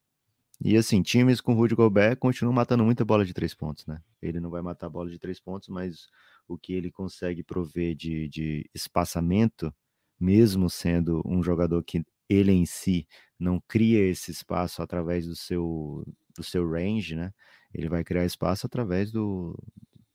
E 0.65 0.77
assim, 0.77 1.03
times 1.03 1.41
com 1.41 1.55
Rudy 1.55 1.75
Gobert 1.75 2.17
continuam 2.19 2.55
matando 2.55 2.85
muita 2.85 3.05
bola 3.05 3.25
de 3.25 3.35
três 3.35 3.55
pontos, 3.55 3.85
né? 3.87 4.01
Ele 4.21 4.39
não 4.39 4.51
vai 4.51 4.63
matar 4.63 4.89
bola 4.89 5.11
de 5.11 5.19
três 5.19 5.41
pontos, 5.41 5.69
mas 5.69 6.07
o 6.47 6.57
que 6.57 6.73
ele 6.73 6.91
consegue 6.91 7.43
prover 7.43 7.97
de, 7.97 8.29
de 8.29 8.71
espaçamento, 8.75 9.75
mesmo 10.21 10.71
sendo 10.71 11.21
um 11.25 11.43
jogador 11.43 11.83
que 11.83 12.05
ele 12.29 12.53
em 12.53 12.65
si 12.65 13.07
não 13.39 13.61
cria 13.67 14.09
esse 14.09 14.31
espaço 14.31 14.83
através 14.83 15.27
do 15.27 15.35
seu, 15.35 16.05
do 16.37 16.45
seu 16.45 16.69
range, 16.71 17.17
né? 17.17 17.33
Ele 17.75 17.89
vai 17.89 18.05
criar 18.05 18.25
espaço 18.25 18.67
através 18.67 19.11
do, 19.11 19.59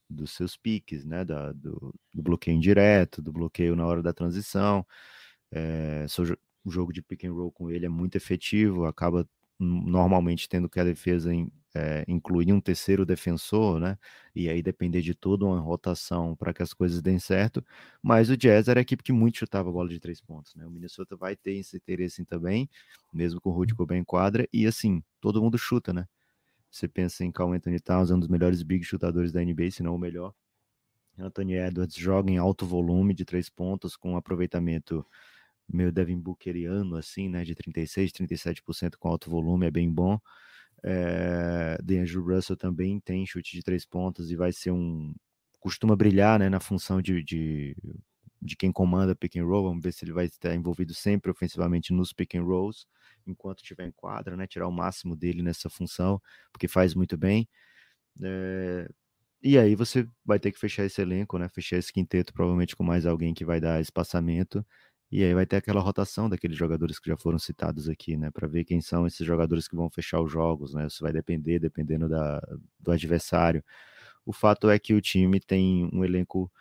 dos 0.10 0.32
seus 0.32 0.58
piques, 0.58 1.05
né? 1.05 1.24
Da, 1.26 1.51
do, 1.53 1.93
do 2.14 2.22
bloqueio 2.24 2.55
indireto, 2.58 3.22
do 3.22 3.32
bloqueio 3.32 3.76
na 3.76 3.86
hora 3.86 4.01
da 4.01 4.14
transição. 4.14 4.86
É, 5.51 6.05
o 6.66 6.72
jogo 6.72 6.91
de 6.93 7.01
pick 7.01 7.26
and 7.26 7.34
roll 7.34 7.51
com 7.51 7.70
ele 7.72 7.86
é 7.86 7.89
muito 7.89 8.16
efetivo, 8.18 8.86
acaba 8.86 9.28
normalmente 9.60 10.47
tendo 10.49 10.70
que 10.70 10.80
a 10.80 10.84
defesa 10.84 11.32
é, 11.76 12.03
incluir 12.08 12.53
um 12.53 12.60
terceiro 12.62 13.05
defensor, 13.05 13.80
né? 13.80 13.97
E 14.36 14.49
aí 14.49 14.62
depender 14.62 15.01
de 15.01 15.14
toda 15.16 15.45
uma 15.45 15.60
rotação 15.60 16.36
para 16.36 16.53
que 16.53 16.62
as 16.64 16.74
coisas 16.74 17.01
deem 17.01 17.20
certo. 17.20 17.64
Mas 18.01 18.30
o 18.30 18.38
Jazz 18.38 18.68
era 18.68 18.80
a 18.80 18.82
equipe 18.82 19.03
que 19.03 19.12
muito 19.14 19.38
chutava 19.39 19.70
a 19.70 19.72
bola 19.72 19.89
de 19.89 19.99
três 19.99 20.22
pontos, 20.22 20.55
né? 20.55 20.66
O 20.66 20.72
Minnesota 20.72 21.16
vai 21.16 21.36
ter 21.36 21.53
esse 21.55 21.78
interesse 21.78 22.26
também, 22.26 22.70
mesmo 23.14 23.39
com 23.41 23.49
o 23.49 23.53
Rudy 23.53 23.74
Gobert 23.74 23.99
em 23.99 24.03
quadra. 24.03 24.47
E 24.53 24.66
assim, 24.68 25.03
todo 25.22 25.41
mundo 25.41 25.58
chuta, 25.58 25.93
né? 25.93 26.08
Você 26.78 26.88
pensa 26.88 27.25
em 27.25 27.32
Carl 27.32 27.53
Anthony 27.53 27.80
Towns, 27.80 28.11
é 28.11 28.15
um 28.15 28.19
dos 28.19 28.28
melhores 28.28 28.61
big 28.61 28.84
chutadores 28.84 29.32
da 29.32 29.43
NBA, 29.43 29.71
se 29.71 29.82
não 29.82 29.95
o 29.95 29.97
melhor. 29.97 30.32
Anthony 31.17 31.55
Edwards 31.55 31.95
joga 31.95 32.30
em 32.30 32.38
alto 32.38 32.67
volume 32.67 33.15
de 33.15 33.25
três 33.25 33.49
pontos, 33.49 33.95
com 33.95 34.11
um 34.11 34.17
aproveitamento 34.17 35.03
meio 35.67 35.91
Devin 35.91 36.19
Bookeriano, 36.19 36.95
assim, 36.95 37.28
né, 37.30 37.43
de 37.43 37.55
36, 37.55 38.11
37% 38.11 38.95
com 38.99 39.09
alto 39.09 39.30
volume, 39.30 39.65
é 39.65 39.71
bem 39.71 39.91
bom. 39.91 40.19
É, 40.84 41.78
D'Angelo 41.82 42.36
Russell 42.36 42.55
também 42.55 42.99
tem 42.99 43.25
chute 43.25 43.57
de 43.57 43.63
três 43.63 43.84
pontos 43.84 44.30
e 44.32 44.36
vai 44.36 44.53
ser 44.53 44.69
um. 44.69 45.15
costuma 45.59 45.95
brilhar 45.95 46.38
né, 46.38 46.47
na 46.47 46.59
função 46.59 47.01
de, 47.01 47.23
de, 47.23 47.75
de 48.41 48.55
quem 48.55 48.71
comanda 48.71 49.15
pick 49.15 49.38
and 49.38 49.45
roll. 49.45 49.69
Vamos 49.69 49.83
ver 49.83 49.91
se 49.93 50.05
ele 50.05 50.13
vai 50.13 50.25
estar 50.25 50.53
envolvido 50.55 50.93
sempre 50.93 51.31
ofensivamente 51.31 51.93
nos 51.93 52.13
pick 52.13 52.35
and 52.35 52.43
rolls, 52.43 52.85
enquanto 53.25 53.59
estiver 53.59 53.88
em 53.88 53.91
quadra, 53.91 54.38
né, 54.38 54.47
tirar 54.47 54.67
o 54.67 54.71
máximo 54.71 55.15
dele 55.15 55.41
nessa 55.41 55.69
função, 55.69 56.21
porque 56.51 56.67
faz 56.67 56.93
muito 56.95 57.17
bem. 57.17 57.47
É, 58.23 58.89
e 59.41 59.57
aí 59.57 59.75
você 59.75 60.07
vai 60.25 60.39
ter 60.39 60.51
que 60.51 60.59
fechar 60.59 60.85
esse 60.85 61.01
elenco, 61.01 61.38
né? 61.38 61.47
Fechar 61.49 61.77
esse 61.77 61.93
quinteto, 61.93 62.33
provavelmente 62.33 62.75
com 62.75 62.83
mais 62.83 63.05
alguém 63.05 63.33
que 63.33 63.45
vai 63.45 63.61
dar 63.61 63.79
espaçamento 63.81 64.65
e 65.11 65.23
aí 65.23 65.33
vai 65.33 65.45
ter 65.45 65.57
aquela 65.57 65.79
rotação 65.81 66.27
daqueles 66.29 66.57
jogadores 66.57 66.99
que 66.99 67.09
já 67.09 67.15
foram 67.17 67.39
citados 67.39 67.88
aqui, 67.88 68.17
né? 68.17 68.29
Para 68.31 68.47
ver 68.47 68.65
quem 68.65 68.81
são 68.81 69.07
esses 69.07 69.25
jogadores 69.25 69.67
que 69.67 69.75
vão 69.75 69.89
fechar 69.89 70.21
os 70.21 70.31
jogos, 70.31 70.73
né? 70.73 70.88
Isso 70.88 71.01
vai 71.01 71.13
depender, 71.13 71.59
dependendo 71.59 72.09
da, 72.09 72.41
do 72.79 72.91
adversário. 72.91 73.63
O 74.25 74.33
fato 74.33 74.69
é 74.69 74.79
que 74.79 74.93
o 74.93 75.01
time 75.01 75.39
tem 75.39 75.89
um 75.93 76.03
elenco 76.05 76.51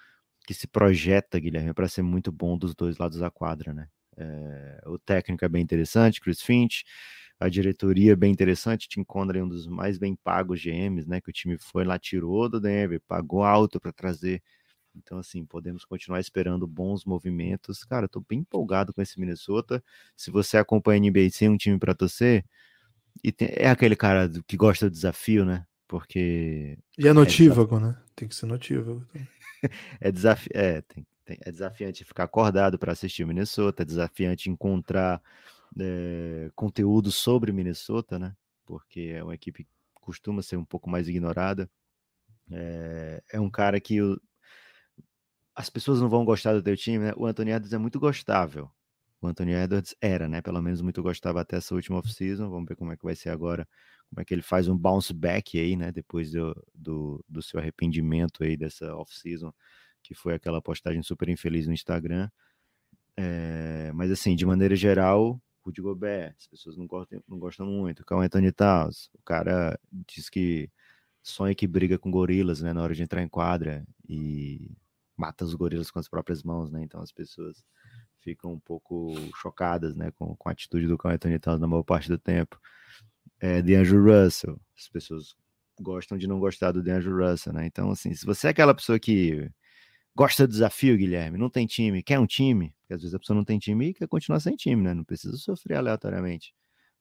que 0.47 0.55
se 0.55 0.67
projeta, 0.67 1.39
Guilherme, 1.39 1.75
para 1.75 1.89
ser 1.89 2.03
muito 2.03 2.31
bom 2.31 2.57
dos 2.57 2.75
dois 2.75 2.99
lados 2.99 3.19
da 3.19 3.31
quadra, 3.31 3.75
né? 3.75 3.89
É, 4.17 4.83
o 4.87 4.99
técnico 4.99 5.45
é 5.45 5.49
bem 5.49 5.63
interessante, 5.63 6.21
Chris 6.21 6.41
Finch, 6.41 6.85
a 7.39 7.49
diretoria 7.49 8.13
é 8.13 8.17
bem 8.17 8.33
interessante, 8.33 8.89
Tim 8.89 9.05
Connery 9.05 9.41
é 9.41 9.45
um 9.45 9.49
dos 9.49 9.67
mais 9.67 9.99
bem 9.99 10.17
pagos 10.17 10.63
GMs, 10.63 11.09
né? 11.09 11.21
Que 11.21 11.31
o 11.31 11.33
time 11.33 11.59
foi 11.59 11.85
lá, 11.85 11.99
tirou 11.99 12.49
do 12.49 12.61
Denver, 12.61 13.01
pagou 13.07 13.43
alto 13.43 13.81
para 13.81 13.93
trazer 13.93 14.43
então, 14.97 15.19
assim, 15.19 15.45
podemos 15.45 15.85
continuar 15.85 16.21
esperando 16.21 16.67
bons 16.67 17.05
movimentos. 17.05 17.85
Cara, 17.85 18.07
eu 18.07 18.09
tô 18.09 18.25
bem 18.27 18.41
empolgado 18.41 18.93
com 18.93 19.03
esse 19.03 19.21
Minnesota. 19.21 19.83
Se 20.17 20.31
você 20.31 20.57
acompanha 20.57 20.99
a 20.99 21.01
NBA 21.01 21.31
sem 21.31 21.49
um 21.49 21.57
time 21.57 21.79
para 21.79 21.95
torcer, 21.95 22.45
e 23.23 23.31
tem, 23.31 23.49
é 23.53 23.69
aquele 23.69 23.97
cara 23.97 24.31
que 24.47 24.57
gosta 24.57 24.89
do 24.89 24.93
desafio, 24.93 25.45
né? 25.45 25.67
Porque. 25.87 26.79
E 26.99 27.07
é 27.07 27.13
notívago, 27.13 27.77
é 27.77 27.81
né? 27.81 27.97
Tem 28.15 28.27
que 28.27 28.35
ser 28.35 28.47
notívago. 28.47 29.07
É, 30.01 30.13
desafi 30.13 30.49
é, 30.55 30.83
tem, 30.83 31.07
tem, 31.25 31.39
é 31.43 31.51
desafiante 31.51 32.05
ficar 32.05 32.25
acordado 32.25 32.79
para 32.79 32.93
assistir 32.93 33.25
o 33.25 33.27
Minnesota, 33.27 33.83
é 33.83 33.87
desafiante 33.87 34.51
encontrar 34.51 35.23
é, 35.79 36.51
conteúdo 36.55 37.11
sobre 37.13 37.53
Minnesota, 37.53 38.19
né? 38.19 38.35
Porque 38.65 39.13
é 39.15 39.23
uma 39.23 39.35
equipe 39.35 39.65
que 39.65 39.71
costuma 39.95 40.43
ser 40.43 40.57
um 40.57 40.65
pouco 40.65 40.89
mais 40.91 41.09
ignorada. 41.09 41.71
É, 42.51 43.23
é 43.33 43.41
um 43.41 43.51
cara 43.51 43.81
que 43.81 44.01
as 45.55 45.71
pessoas 45.71 46.01
não 46.01 46.09
vão 46.09 46.25
gostar 46.25 46.53
do 46.53 46.63
teu 46.63 46.77
time, 46.77 47.07
né? 47.07 47.13
O 47.17 47.27
Anthony 47.27 47.51
Edwards 47.51 47.73
é 47.73 47.79
muito 47.79 47.99
gostável. 47.99 48.71
O 49.21 49.27
Anthony 49.27 49.53
Edwards 49.53 49.95
era, 50.01 50.29
né? 50.29 50.43
Pelo 50.43 50.61
menos 50.63 50.83
muito 50.83 51.03
gostável 51.03 51.41
até 51.41 51.57
essa 51.57 51.75
última 51.75 51.99
off-season. 51.99 52.51
Vamos 52.51 52.69
ver 52.69 52.77
como 52.77 52.93
é 52.93 52.97
que 52.97 53.05
vai 53.05 53.15
ser 53.17 53.31
agora. 53.31 53.67
Como 54.09 54.21
é 54.21 54.25
que 54.25 54.33
ele 54.33 54.43
faz 54.43 54.69
um 54.69 54.77
bounce 54.77 55.13
back 55.13 55.59
aí, 55.59 55.77
né? 55.77 55.93
Depois 55.93 56.31
do, 56.31 56.55
do, 56.75 57.25
do 57.29 57.43
seu 57.43 57.61
arrependimento 57.61 58.45
aí 58.45 58.57
dessa 58.57 58.95
off-season, 58.97 59.53
que 60.03 60.15
foi 60.15 60.35
aquela 60.35 60.63
postagem 60.63 61.03
super 61.03 61.29
infeliz 61.29 61.67
no 61.67 61.73
Instagram. 61.73 62.29
É, 63.17 63.91
mas 63.95 64.11
assim, 64.11 64.37
de 64.37 64.47
maneira 64.47 64.77
geral, 64.77 65.41
Rudy 65.65 65.81
Gobert, 65.81 66.35
as 66.39 66.47
pessoas 66.47 66.77
não 66.77 66.87
gostam, 66.87 67.23
não 67.29 67.39
gostam 67.39 67.67
muito. 67.67 68.05
O 68.09 68.21
Anthony 68.21 68.53
Towns, 68.53 69.11
o 69.15 69.23
cara 69.25 69.79
diz 69.93 70.29
que 70.31 70.71
sonha 71.23 71.55
que 71.55 71.67
briga 71.67 71.99
com 71.99 72.11
gorilas, 72.11 72.63
né? 72.63 72.73
Na 72.73 72.83
hora 72.83 72.95
de 72.95 73.03
entrar 73.03 73.23
em 73.23 73.29
quadra. 73.29 73.87
E 74.09 74.71
mata 75.17 75.45
os 75.45 75.55
gorilas 75.55 75.91
com 75.91 75.99
as 75.99 76.09
próprias 76.09 76.43
mãos, 76.43 76.71
né? 76.71 76.83
Então 76.83 77.01
as 77.01 77.11
pessoas 77.11 77.65
ficam 78.21 78.53
um 78.53 78.61
pouco 78.61 79.15
chocadas, 79.37 79.95
né, 79.95 80.11
com, 80.11 80.35
com 80.35 80.49
a 80.49 80.53
atitude 80.53 80.89
do 80.89 80.99
Carl 80.99 81.15
Anthony 81.15 81.39
Towns 81.39 81.61
na 81.61 81.69
maior 81.69 81.85
parte 81.85 82.09
do 82.09 82.19
tempo. 82.19 82.61
É, 83.41 83.63
DeAndre 83.63 83.97
Russell. 83.97 84.61
As 84.77 84.89
pessoas 84.89 85.37
gostam 85.81 86.17
de 86.17 86.27
não 86.27 86.39
gostar 86.39 86.73
do 86.73 86.83
DeAndre 86.83 87.11
Russell, 87.11 87.53
né? 87.53 87.67
Então, 87.67 87.91
assim, 87.91 88.15
se 88.15 88.25
você 88.25 88.49
é 88.49 88.51
aquela 88.51 88.75
pessoa 88.75 88.99
que 88.99 89.51
gosta 90.15 90.47
do 90.47 90.51
desafio, 90.51 90.97
Guilherme, 90.97 91.39
não 91.39 91.51
tem 91.51 91.67
time, 91.67 92.03
quer 92.03 92.19
um 92.19 92.27
time, 92.27 92.75
porque 92.81 92.95
às 92.95 93.03
vezes 93.03 93.15
a 93.15 93.19
pessoa 93.19 93.37
não 93.37 93.45
tem 93.45 93.59
time 93.59 93.89
e 93.89 93.95
quer 93.95 94.09
continuar 94.09 94.41
sem 94.41 94.57
time, 94.57 94.83
né? 94.83 94.95
Não 94.95 95.05
precisa 95.05 95.37
sofrer 95.37 95.77
aleatoriamente. 95.77 96.55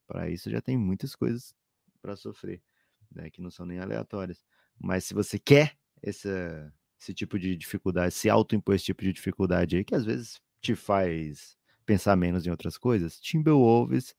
Para 0.06 0.30
isso 0.30 0.50
já 0.50 0.60
tem 0.60 0.76
muitas 0.76 1.14
coisas 1.14 1.54
para 2.02 2.14
sofrer, 2.16 2.62
né? 3.10 3.30
Que 3.30 3.40
não 3.40 3.50
são 3.50 3.64
nem 3.64 3.78
aleatórias. 3.78 4.44
Mas 4.78 5.04
se 5.04 5.14
você 5.14 5.38
quer 5.38 5.76
essa, 6.02 6.72
esse 7.00 7.14
tipo 7.14 7.38
de 7.38 7.56
dificuldade, 7.56 8.12
se 8.12 8.28
autoimpor 8.28 8.74
esse 8.74 8.84
tipo 8.84 9.02
de 9.02 9.12
dificuldade 9.12 9.76
aí, 9.76 9.84
que 9.84 9.94
às 9.94 10.04
vezes 10.04 10.40
te 10.60 10.74
faz 10.74 11.56
pensar 11.86 12.16
menos 12.16 12.46
em 12.46 12.50
outras 12.50 12.76
coisas, 12.76 13.18
Timberwolves 13.20 14.14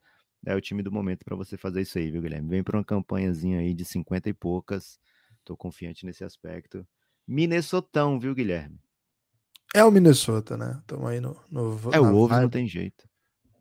é 0.45 0.55
o 0.55 0.61
time 0.61 0.81
do 0.81 0.91
momento 0.91 1.25
para 1.25 1.35
você 1.35 1.57
fazer 1.57 1.81
isso 1.81 1.97
aí, 1.97 2.09
viu, 2.11 2.21
Guilherme? 2.21 2.49
Vem 2.49 2.63
para 2.63 2.77
uma 2.77 2.83
campanhazinha 2.83 3.59
aí 3.59 3.73
de 3.73 3.83
50 3.83 4.29
e 4.29 4.33
poucas. 4.33 4.99
Tô 5.43 5.55
confiante 5.55 6.05
nesse 6.05 6.23
aspecto. 6.23 6.85
Minnesotão, 7.27 8.19
viu, 8.19 8.33
Guilherme? 8.33 8.79
É 9.73 9.83
o 9.83 9.91
Minnesota, 9.91 10.55
né? 10.55 10.77
Estamos 10.79 11.07
aí 11.07 11.19
no, 11.19 11.39
no 11.51 11.77
É 11.91 11.99
o 11.99 12.11
Wolves, 12.11 12.39
não 12.39 12.49
tem 12.49 12.67
jeito. 12.67 13.07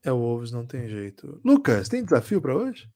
É 0.02 0.12
o 0.12 0.18
Wolves, 0.18 0.52
não 0.52 0.64
tem 0.64 0.88
jeito. 0.88 1.40
Lucas, 1.44 1.88
tem 1.88 2.04
desafio 2.04 2.40
para 2.40 2.56
hoje? 2.56 2.88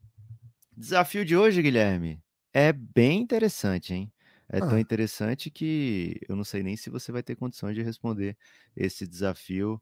Desafio 0.77 1.25
de 1.25 1.37
hoje, 1.37 1.61
Guilherme, 1.61 2.23
é 2.53 2.73
bem 2.73 3.21
interessante, 3.21 3.93
hein? 3.93 4.13
É 4.49 4.59
ah. 4.59 4.67
tão 4.67 4.79
interessante 4.79 5.51
que 5.51 6.21
eu 6.29 6.35
não 6.35 6.45
sei 6.45 6.63
nem 6.63 6.77
se 6.77 6.91
você 6.91 7.13
vai 7.13 7.23
ter 7.23 7.37
condições 7.37 7.75
de 7.75 7.83
responder 7.83 8.37
esse 8.77 9.07
desafio 9.07 9.81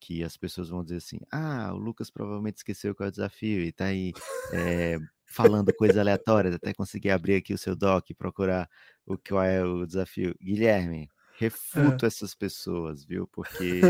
que 0.00 0.22
as 0.22 0.36
pessoas 0.36 0.68
vão 0.68 0.82
dizer 0.82 0.96
assim: 0.96 1.18
ah, 1.30 1.72
o 1.72 1.76
Lucas 1.76 2.10
provavelmente 2.10 2.58
esqueceu 2.58 2.94
qual 2.94 3.06
é 3.06 3.08
o 3.08 3.12
desafio 3.12 3.62
e 3.62 3.72
tá 3.72 3.86
aí 3.86 4.12
é, 4.52 4.98
falando 5.26 5.72
coisas 5.74 5.96
aleatórias 5.96 6.54
até 6.54 6.72
conseguir 6.72 7.10
abrir 7.10 7.36
aqui 7.36 7.52
o 7.52 7.58
seu 7.58 7.76
doc 7.76 8.10
e 8.10 8.14
procurar 8.14 8.68
o 9.06 9.16
qual 9.16 9.44
é 9.44 9.64
o 9.64 9.86
desafio. 9.86 10.34
Guilherme, 10.40 11.08
refuto 11.38 12.04
é. 12.04 12.08
essas 12.08 12.34
pessoas, 12.34 13.04
viu? 13.04 13.26
Porque 13.28 13.80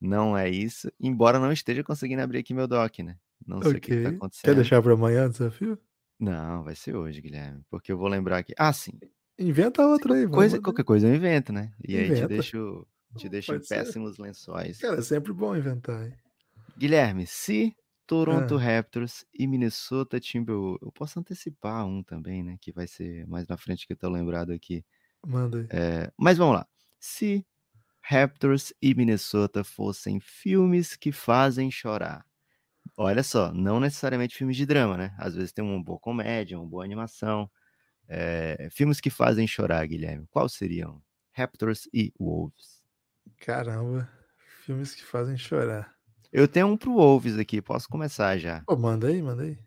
não 0.00 0.36
é 0.36 0.48
isso, 0.48 0.90
embora 1.00 1.38
não 1.38 1.52
esteja 1.52 1.82
conseguindo 1.82 2.22
abrir 2.22 2.38
aqui 2.38 2.54
meu 2.54 2.66
doc, 2.66 2.98
né? 3.00 3.16
Não 3.46 3.60
sei 3.60 3.72
okay. 3.72 3.78
o 3.78 3.80
que 3.80 4.02
tá 4.02 4.08
acontecendo. 4.16 4.44
Quer 4.44 4.54
deixar 4.54 4.82
para 4.82 4.92
amanhã 4.92 5.26
o 5.26 5.30
desafio? 5.30 5.78
Não, 6.18 6.62
vai 6.62 6.76
ser 6.76 6.94
hoje, 6.94 7.20
Guilherme, 7.20 7.62
porque 7.68 7.90
eu 7.90 7.98
vou 7.98 8.08
lembrar 8.08 8.38
aqui. 8.38 8.54
Ah, 8.56 8.72
sim. 8.72 8.98
Inventa 9.38 9.84
outro 9.84 10.12
aí, 10.12 10.28
coisa, 10.28 10.60
Qualquer 10.60 10.84
coisa 10.84 11.08
eu 11.08 11.14
invento, 11.14 11.52
né? 11.52 11.72
E 11.82 11.94
Inventa. 11.94 12.14
aí 12.14 12.20
te 12.20 12.28
deixo 12.28 12.86
te 13.16 13.28
deixa 13.28 13.54
em 13.54 13.60
péssimos 13.60 14.18
lençóis. 14.18 14.78
Cara, 14.78 14.98
é 14.98 15.02
sempre 15.02 15.32
bom 15.32 15.56
inventar. 15.56 16.06
Hein? 16.06 16.14
Guilherme, 16.76 17.26
se 17.26 17.76
Toronto 18.06 18.56
ah. 18.56 18.60
Raptors 18.60 19.24
e 19.32 19.46
Minnesota 19.46 20.18
Timberwolves, 20.18 20.82
eu 20.82 20.92
posso 20.92 21.18
antecipar 21.18 21.86
um 21.86 22.02
também, 22.02 22.42
né? 22.42 22.56
Que 22.60 22.72
vai 22.72 22.86
ser 22.86 23.26
mais 23.26 23.46
na 23.46 23.56
frente 23.56 23.86
que 23.86 23.92
eu 23.92 23.96
tô 23.96 24.08
lembrado 24.08 24.52
aqui. 24.52 24.84
Manda 25.26 25.58
aí. 25.58 25.66
É, 25.70 26.12
mas 26.16 26.36
vamos 26.36 26.56
lá. 26.56 26.66
Se 26.98 27.46
Raptors 28.02 28.74
e 28.82 28.94
Minnesota 28.94 29.62
fossem 29.62 30.18
filmes 30.18 30.96
que 30.96 31.12
fazem 31.12 31.70
chorar. 31.70 32.26
Olha 32.96 33.22
só, 33.22 33.52
não 33.52 33.80
necessariamente 33.80 34.36
filmes 34.36 34.56
de 34.56 34.66
drama, 34.66 34.96
né? 34.96 35.14
Às 35.16 35.34
vezes 35.34 35.52
tem 35.52 35.64
uma 35.64 35.82
boa 35.82 35.98
comédia, 35.98 36.58
uma 36.58 36.68
boa 36.68 36.84
animação. 36.84 37.50
É, 38.08 38.68
filmes 38.70 39.00
que 39.00 39.08
fazem 39.08 39.46
chorar, 39.46 39.86
Guilherme. 39.86 40.26
Quais 40.30 40.52
seriam? 40.52 41.00
Raptors 41.32 41.88
e 41.94 42.12
Wolves. 42.18 42.81
Caramba, 43.42 44.08
filmes 44.64 44.94
que 44.94 45.02
fazem 45.02 45.36
chorar. 45.36 45.92
Eu 46.32 46.46
tenho 46.46 46.68
um 46.68 46.76
pro 46.76 46.94
Wolves 46.94 47.36
aqui, 47.36 47.60
posso 47.60 47.88
começar 47.88 48.38
já. 48.38 48.62
Pô, 48.64 48.76
manda 48.76 49.08
aí, 49.08 49.20
manda 49.20 49.42
aí. 49.42 49.58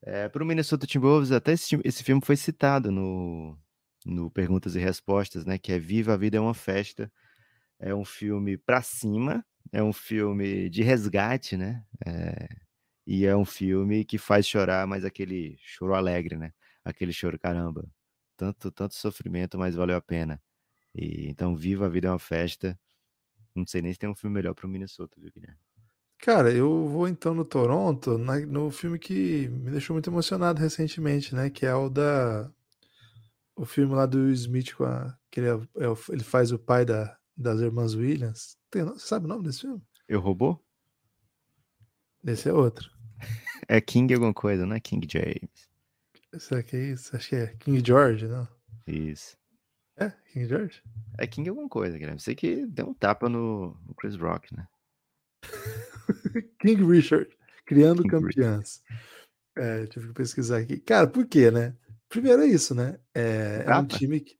É, 0.00 0.28
pro 0.28 0.46
Minnesota 0.46 0.86
Timberwolves, 0.86 1.32
até 1.32 1.52
esse, 1.52 1.76
esse 1.84 2.04
filme 2.04 2.22
foi 2.24 2.36
citado 2.36 2.92
no, 2.92 3.58
no 4.06 4.30
Perguntas 4.30 4.76
e 4.76 4.78
Respostas, 4.78 5.44
né? 5.44 5.58
Que 5.58 5.72
é 5.72 5.80
Viva 5.80 6.14
a 6.14 6.16
Vida 6.16 6.36
é 6.36 6.40
uma 6.40 6.54
Festa. 6.54 7.10
É 7.80 7.92
um 7.92 8.04
filme 8.04 8.56
pra 8.56 8.82
cima, 8.82 9.44
é 9.72 9.82
um 9.82 9.92
filme 9.92 10.70
de 10.70 10.84
resgate, 10.84 11.56
né? 11.56 11.84
É, 12.06 12.48
e 13.04 13.26
é 13.26 13.36
um 13.36 13.44
filme 13.44 14.04
que 14.04 14.16
faz 14.16 14.46
chorar, 14.46 14.86
mas 14.86 15.04
aquele 15.04 15.56
choro 15.58 15.94
alegre, 15.94 16.36
né? 16.36 16.52
Aquele 16.84 17.12
choro, 17.12 17.36
caramba, 17.36 17.84
tanto, 18.36 18.70
tanto 18.70 18.94
sofrimento, 18.94 19.58
mas 19.58 19.74
valeu 19.74 19.96
a 19.96 20.00
pena. 20.00 20.40
E, 20.94 21.28
então, 21.28 21.56
Viva 21.56 21.86
a 21.86 21.88
Vida 21.88 22.06
é 22.06 22.10
uma 22.12 22.18
Festa. 22.20 22.78
Não 23.54 23.66
sei 23.66 23.82
nem 23.82 23.92
se 23.92 23.98
tem 23.98 24.08
um 24.08 24.14
filme 24.14 24.34
melhor 24.34 24.54
para 24.54 24.66
o 24.66 24.68
Minnesota, 24.68 25.20
viu, 25.20 25.30
Guilherme? 25.32 25.58
Cara, 26.18 26.52
eu 26.52 26.88
vou 26.88 27.06
então 27.06 27.32
no 27.32 27.44
Toronto, 27.44 28.18
na, 28.18 28.40
no 28.40 28.70
filme 28.70 28.98
que 28.98 29.48
me 29.48 29.70
deixou 29.70 29.94
muito 29.94 30.10
emocionado 30.10 30.60
recentemente, 30.60 31.34
né? 31.34 31.48
Que 31.48 31.64
é 31.64 31.74
o 31.74 31.88
da. 31.88 32.50
O 33.54 33.64
filme 33.64 33.94
lá 33.94 34.04
do 34.04 34.18
Will 34.18 34.32
Smith 34.32 34.74
com 34.74 34.84
a. 34.84 35.16
Que 35.30 35.40
ele, 35.40 35.48
é, 35.48 35.52
é, 35.52 35.94
ele 36.10 36.24
faz 36.24 36.50
o 36.50 36.58
pai 36.58 36.84
da, 36.84 37.16
das 37.36 37.60
irmãs 37.60 37.94
Williams. 37.94 38.58
Tem, 38.70 38.84
você 38.84 39.06
sabe 39.06 39.26
o 39.26 39.28
nome 39.28 39.44
desse 39.44 39.60
filme? 39.60 39.80
Eu 40.08 40.20
roubou? 40.20 40.62
Esse 42.26 42.48
é 42.48 42.52
outro. 42.52 42.90
é 43.68 43.80
King 43.80 44.12
alguma 44.12 44.34
coisa, 44.34 44.66
não 44.66 44.74
é 44.74 44.80
King 44.80 45.06
James. 45.10 45.68
Será 46.38 46.62
que 46.62 46.76
é 46.76 46.92
isso? 46.92 47.16
Acho 47.16 47.28
que 47.28 47.36
é 47.36 47.46
King 47.58 47.82
George, 47.84 48.26
não? 48.26 48.46
Isso. 48.86 49.36
É, 49.98 50.12
King 50.32 50.46
George? 50.46 50.82
É 51.18 51.26
King 51.26 51.48
alguma 51.48 51.68
coisa, 51.68 51.98
Guilherme. 51.98 52.20
Sei 52.20 52.34
que 52.34 52.64
deu 52.66 52.88
um 52.88 52.94
tapa 52.94 53.28
no, 53.28 53.76
no 53.86 53.94
Chris 53.94 54.16
Rock, 54.16 54.54
né? 54.56 54.66
King 56.60 56.84
Richard, 56.84 57.28
criando 57.66 58.02
King 58.02 58.10
campeãs. 58.10 58.82
É, 59.56 59.86
tive 59.86 60.08
que 60.08 60.14
pesquisar 60.14 60.58
aqui. 60.58 60.78
Cara, 60.78 61.08
por 61.08 61.26
quê, 61.26 61.50
né? 61.50 61.74
Primeiro 62.08 62.42
é 62.42 62.46
isso, 62.46 62.74
né? 62.74 62.98
É, 63.12 63.64
é 63.66 63.76
um 63.76 63.86
time 63.86 64.20
que. 64.20 64.38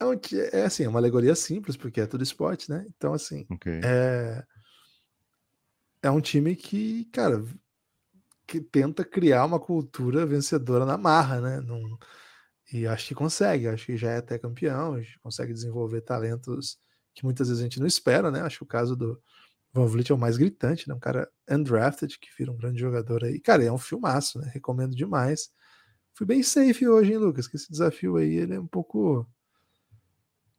É, 0.00 0.04
um, 0.06 0.12
é 0.52 0.62
assim, 0.64 0.84
é 0.84 0.88
uma 0.88 0.98
alegoria 0.98 1.34
simples, 1.34 1.76
porque 1.76 2.00
é 2.00 2.06
tudo 2.06 2.24
esporte, 2.24 2.70
né? 2.70 2.86
Então, 2.96 3.12
assim. 3.12 3.46
Okay. 3.50 3.80
É, 3.84 4.42
é 6.02 6.10
um 6.10 6.22
time 6.22 6.56
que, 6.56 7.04
cara, 7.12 7.44
que 8.46 8.60
tenta 8.60 9.04
criar 9.04 9.44
uma 9.44 9.60
cultura 9.60 10.24
vencedora 10.24 10.86
na 10.86 10.96
marra, 10.96 11.40
né? 11.40 11.60
Num, 11.60 11.98
e 12.72 12.86
acho 12.86 13.08
que 13.08 13.14
consegue, 13.14 13.68
acho 13.68 13.86
que 13.86 13.96
já 13.96 14.10
é 14.12 14.16
até 14.18 14.38
campeão, 14.38 15.00
consegue 15.22 15.52
desenvolver 15.52 16.00
talentos 16.02 16.78
que 17.14 17.24
muitas 17.24 17.48
vezes 17.48 17.60
a 17.60 17.64
gente 17.64 17.80
não 17.80 17.86
espera, 17.86 18.30
né? 18.30 18.40
Acho 18.40 18.58
que 18.58 18.64
o 18.64 18.66
caso 18.66 18.94
do 18.94 19.20
Van 19.72 19.86
Vliet 19.86 20.10
é 20.10 20.14
o 20.14 20.18
mais 20.18 20.36
gritante, 20.36 20.88
né? 20.88 20.94
Um 20.94 21.00
cara 21.00 21.28
undrafted 21.48 22.18
que 22.18 22.28
vira 22.38 22.52
um 22.52 22.56
grande 22.56 22.80
jogador 22.80 23.24
aí. 23.24 23.40
Cara, 23.40 23.64
é 23.64 23.72
um 23.72 23.78
filmaço, 23.78 24.38
né? 24.38 24.50
Recomendo 24.52 24.94
demais. 24.94 25.50
Fui 26.14 26.26
bem 26.26 26.42
safe 26.42 26.86
hoje, 26.86 27.12
hein, 27.12 27.18
Lucas? 27.18 27.48
Que 27.48 27.56
esse 27.56 27.70
desafio 27.70 28.16
aí 28.16 28.34
ele 28.34 28.54
é 28.54 28.60
um 28.60 28.66
pouco 28.66 29.28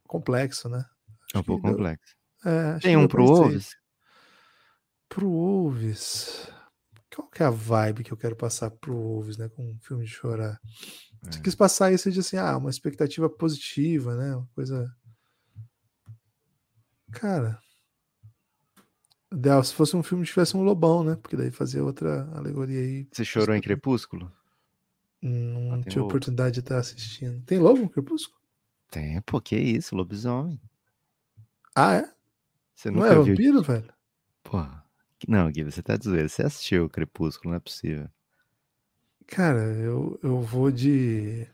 complexo, 0.06 0.68
né? 0.68 0.84
Acho 1.28 1.36
é 1.36 1.38
um 1.38 1.42
pouco 1.42 1.62
deu... 1.62 1.72
complexo. 1.72 2.14
É, 2.44 2.78
Tem 2.80 2.96
um 2.96 3.06
pro 3.06 3.24
Wolves? 3.24 3.76
Pro 5.08 5.30
Wolves. 5.30 6.48
Qual 7.14 7.28
que 7.28 7.42
é 7.42 7.46
a 7.46 7.50
vibe 7.50 8.04
que 8.04 8.12
eu 8.12 8.16
quero 8.16 8.34
passar 8.34 8.70
pro 8.70 8.94
Wolves, 8.94 9.36
né? 9.36 9.48
Com 9.50 9.70
um 9.70 9.78
filme 9.80 10.04
de 10.04 10.10
chorar. 10.10 10.58
Você 11.22 11.38
é. 11.38 11.42
quis 11.42 11.54
passar 11.54 11.92
isso 11.92 12.10
de 12.10 12.20
assim, 12.20 12.36
ah, 12.36 12.56
uma 12.56 12.70
expectativa 12.70 13.28
positiva, 13.28 14.16
né? 14.16 14.36
Uma 14.36 14.48
coisa. 14.54 14.94
Cara. 17.12 17.60
Se 19.64 19.74
fosse 19.74 19.96
um 19.96 20.02
filme 20.02 20.24
que 20.24 20.30
tivesse 20.30 20.56
um 20.56 20.62
lobão, 20.62 21.02
né? 21.02 21.16
Porque 21.16 21.36
daí 21.36 21.50
fazia 21.50 21.82
outra 21.82 22.28
alegoria 22.34 22.80
aí. 22.80 23.08
Você 23.10 23.24
chorou 23.24 23.54
em 23.54 23.62
Crepúsculo? 23.62 24.30
Não, 25.22 25.74
ah, 25.74 25.82
tive 25.82 26.00
lobo. 26.00 26.08
oportunidade 26.08 26.54
de 26.54 26.60
estar 26.60 26.78
assistindo. 26.78 27.42
Tem 27.44 27.58
lobo 27.58 27.82
em 27.82 27.88
Crepúsculo? 27.88 28.38
Tem, 28.90 29.20
pô, 29.22 29.40
que 29.40 29.56
isso, 29.56 29.96
lobisomem. 29.96 30.60
Ah, 31.74 31.94
é? 31.94 32.12
Você 32.74 32.90
não 32.90 33.06
é 33.06 33.14
vampiro, 33.14 33.62
velho? 33.62 33.90
Pô, 34.42 34.58
não, 35.28 35.50
Gui, 35.50 35.64
você 35.64 35.82
tá 35.82 35.96
dizendo, 35.96 36.28
você 36.28 36.42
assistiu 36.42 36.84
o 36.84 36.90
Crepúsculo, 36.90 37.50
não 37.50 37.56
é 37.56 37.60
possível. 37.60 38.10
Cara, 39.26 39.60
eu, 39.60 40.18
eu 40.22 40.40
vou 40.40 40.70
de. 40.70 41.46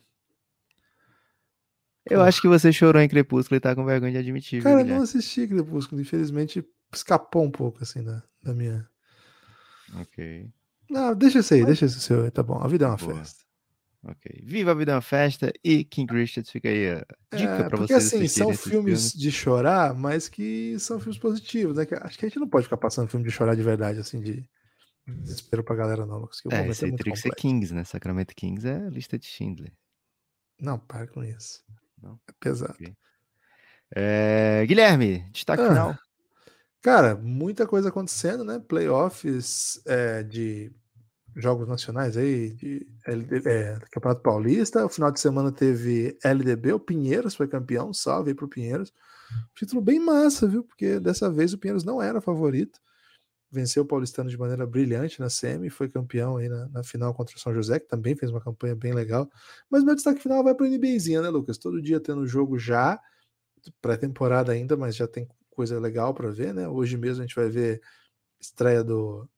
Eu 2.10 2.22
acho 2.22 2.40
que 2.40 2.48
você 2.48 2.72
chorou 2.72 3.02
em 3.02 3.08
Crepúsculo 3.08 3.56
e 3.56 3.60
tá 3.60 3.74
com 3.74 3.84
vergonha 3.84 4.12
de 4.12 4.18
admitir. 4.18 4.62
Cara, 4.62 4.80
eu 4.80 4.86
não 4.86 5.02
assisti 5.02 5.46
Crepúsculo, 5.46 6.00
infelizmente 6.00 6.64
escapou 6.92 7.44
um 7.44 7.50
pouco 7.50 7.82
assim 7.82 8.02
da, 8.02 8.22
da 8.42 8.54
minha. 8.54 8.88
Ok. 10.00 10.48
Não, 10.90 11.14
deixa 11.14 11.40
isso 11.40 11.54
aí, 11.54 11.64
deixa 11.64 11.84
isso 11.84 12.14
aí, 12.14 12.30
tá 12.30 12.42
bom. 12.42 12.58
A 12.62 12.68
vida 12.68 12.86
é 12.86 12.88
uma 12.88 12.96
Boa. 12.96 13.14
festa. 13.16 13.44
Ok. 14.04 14.42
Viva 14.44 14.70
a 14.70 14.74
vida 14.74 14.92
é 14.92 14.94
uma 14.94 15.00
festa 15.02 15.52
e 15.62 15.84
King 15.84 16.12
Richards 16.14 16.50
fica 16.50 16.68
aí 16.68 16.88
a 16.88 17.36
dica 17.36 17.52
é, 17.52 17.68
pra 17.68 17.78
porque, 17.78 17.92
vocês. 17.92 18.10
Porque 18.10 18.24
assim, 18.24 18.28
são 18.28 18.54
filmes, 18.54 18.60
filmes, 18.60 19.12
de 19.12 19.30
chorar, 19.30 19.92
mas 19.92 20.28
que 20.28 20.78
são 20.78 20.98
filmes 20.98 21.18
positivos, 21.18 21.76
né? 21.76 21.86
Acho 22.02 22.18
que 22.18 22.24
a 22.24 22.28
gente 22.28 22.38
não 22.38 22.48
pode 22.48 22.64
ficar 22.64 22.76
passando 22.76 23.08
filme 23.08 23.26
de 23.26 23.32
chorar 23.32 23.54
de 23.54 23.62
verdade, 23.62 23.98
assim, 23.98 24.20
de 24.20 24.48
desespero 25.14 25.64
pra 25.64 25.76
galera, 25.76 26.06
não, 26.06 26.18
Lucas. 26.18 26.40
Que 26.40 26.48
o 26.48 26.52
é, 26.52 26.68
esse 26.68 26.86
é 26.86 26.90
teria 26.90 27.12
que 27.12 27.18
ser 27.18 27.34
Kings, 27.34 27.74
né? 27.74 27.84
Sacramento 27.84 28.34
Kings 28.34 28.66
é 28.66 28.86
a 28.86 28.90
lista 28.90 29.18
de 29.18 29.26
Schindler. 29.26 29.72
Não, 30.60 30.78
para 30.78 31.06
com 31.06 31.22
isso. 31.22 31.62
Não. 32.02 32.18
É 32.28 32.32
pesado. 32.40 32.72
Okay. 32.74 32.94
É, 33.94 34.64
Guilherme, 34.66 35.28
destaque 35.30 35.62
ah, 35.62 35.68
final. 35.68 35.98
Cara, 36.82 37.14
muita 37.16 37.66
coisa 37.66 37.88
acontecendo, 37.88 38.44
né? 38.44 38.58
Playoffs 38.58 39.80
é, 39.86 40.22
de 40.22 40.72
jogos 41.36 41.68
nacionais 41.68 42.16
aí, 42.16 42.52
de 42.54 42.86
LD, 43.06 43.48
é, 43.48 43.78
Campeonato 43.90 44.22
Paulista. 44.22 44.84
O 44.84 44.88
final 44.88 45.10
de 45.10 45.20
semana 45.20 45.52
teve 45.52 46.18
LDB, 46.22 46.72
o 46.72 46.80
Pinheiros 46.80 47.34
foi 47.34 47.48
campeão, 47.48 47.92
salve 47.92 48.30
aí 48.30 48.34
pro 48.34 48.48
Pinheiros. 48.48 48.92
Título 49.54 49.80
bem 49.80 50.00
massa, 50.00 50.46
viu? 50.46 50.64
Porque 50.64 50.98
dessa 50.98 51.30
vez 51.30 51.52
o 51.52 51.58
Pinheiros 51.58 51.84
não 51.84 52.00
era 52.02 52.20
favorito. 52.20 52.80
Venceu 53.50 53.82
o 53.82 53.86
Paulistano 53.86 54.28
de 54.28 54.36
maneira 54.36 54.66
brilhante 54.66 55.20
na 55.20 55.30
semi, 55.30 55.70
foi 55.70 55.88
campeão 55.88 56.36
aí 56.36 56.48
na, 56.48 56.68
na 56.68 56.84
final 56.84 57.14
contra 57.14 57.34
o 57.34 57.38
São 57.38 57.54
José, 57.54 57.80
que 57.80 57.88
também 57.88 58.14
fez 58.14 58.30
uma 58.30 58.40
campanha 58.40 58.74
bem 58.74 58.92
legal. 58.92 59.30
Mas 59.70 59.82
meu 59.82 59.94
destaque 59.94 60.20
final 60.20 60.44
vai 60.44 60.54
para 60.54 60.66
o 60.66 60.68
NBAzinha, 60.68 61.22
né, 61.22 61.30
Lucas? 61.30 61.56
Todo 61.56 61.80
dia 61.80 61.98
tendo 61.98 62.26
jogo 62.26 62.58
já, 62.58 63.00
pré-temporada 63.80 64.52
ainda, 64.52 64.76
mas 64.76 64.94
já 64.94 65.08
tem 65.08 65.26
coisa 65.50 65.80
legal 65.80 66.12
para 66.12 66.30
ver, 66.30 66.52
né? 66.52 66.68
Hoje 66.68 66.96
mesmo 66.96 67.22
a 67.22 67.26
gente 67.26 67.34
vai 67.34 67.48
ver 67.48 67.80
estreia 68.38 68.84
do, 68.84 69.28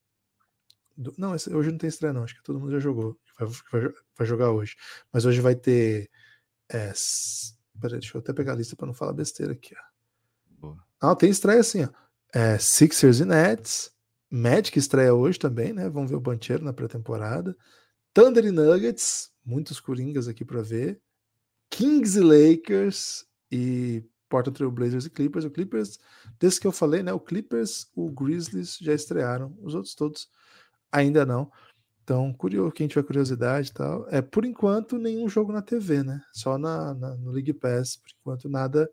do, 1.00 1.14
não, 1.16 1.34
esse, 1.34 1.52
hoje 1.54 1.70
não 1.70 1.78
tem 1.78 1.88
estreia, 1.88 2.12
não. 2.12 2.24
Acho 2.24 2.34
que 2.34 2.42
todo 2.42 2.61
mundo 2.61 2.72
já 2.72 2.78
jogou. 2.78 3.18
Vai, 3.38 3.48
vai, 3.72 3.92
vai 4.18 4.26
jogar 4.26 4.50
hoje. 4.50 4.76
Mas 5.12 5.24
hoje 5.24 5.40
vai 5.40 5.54
ter. 5.54 6.11
É, 6.68 6.92
peraí, 7.80 7.98
deixa 7.98 8.16
eu 8.16 8.20
até 8.20 8.32
pegar 8.32 8.52
a 8.52 8.56
lista 8.56 8.76
para 8.76 8.86
não 8.86 8.94
falar 8.94 9.12
besteira 9.12 9.52
aqui. 9.52 9.74
Ó. 10.62 10.76
Ah, 11.00 11.16
tem 11.16 11.30
estreia 11.30 11.61
assim, 11.61 11.84
ó. 11.84 11.88
É, 12.34 12.58
Sixers 12.58 13.20
e 13.20 13.24
Nets. 13.24 13.90
Magic 14.31 14.78
estreia 14.78 15.12
hoje 15.14 15.39
também, 15.39 15.72
né? 15.72 15.89
Vamos 15.89 16.11
ver 16.11 16.16
o 16.16 16.20
Bancheiro 16.20 16.64
na 16.64 16.72
pré-temporada. 16.72 17.57
Thunder 18.14 18.45
e 18.45 18.51
Nuggets, 18.51 19.31
muitos 19.45 19.81
coringas 19.81 20.28
aqui 20.28 20.45
para 20.45 20.62
ver. 20.62 21.01
Kings 21.68 22.18
e 22.18 22.22
Lakers 22.22 23.26
e 23.51 24.05
Porta 24.28 24.51
Trail 24.51 24.70
Blazers 24.70 25.07
e 25.07 25.11
Clippers. 25.11 25.45
O 25.45 25.51
Clippers, 25.51 25.99
desse 26.39 26.61
que 26.61 26.66
eu 26.66 26.72
falei, 26.72 27.03
né? 27.03 27.12
O 27.12 27.20
Clippers, 27.20 27.91
o 27.95 28.11
Grizzlies 28.11 28.78
já 28.81 28.95
estrearam. 28.95 29.57
Os 29.61 29.74
outros 29.74 29.95
todos 29.95 30.28
Ainda 30.93 31.24
não. 31.24 31.51
Então, 32.03 32.33
curioso, 32.33 32.72
quem 32.72 32.89
tiver 32.89 33.05
curiosidade 33.05 33.70
e 33.70 33.72
tal. 33.72 34.07
É, 34.11 34.20
por 34.20 34.45
enquanto, 34.45 34.99
nenhum 34.99 35.28
jogo 35.28 35.53
na 35.53 35.62
TV, 35.62 36.03
né? 36.03 36.20
Só 36.33 36.59
na, 36.59 36.93
na, 36.95 37.14
no 37.16 37.31
League 37.31 37.53
Pass. 37.53 37.97
Por 37.97 38.11
enquanto, 38.18 38.49
nada, 38.49 38.91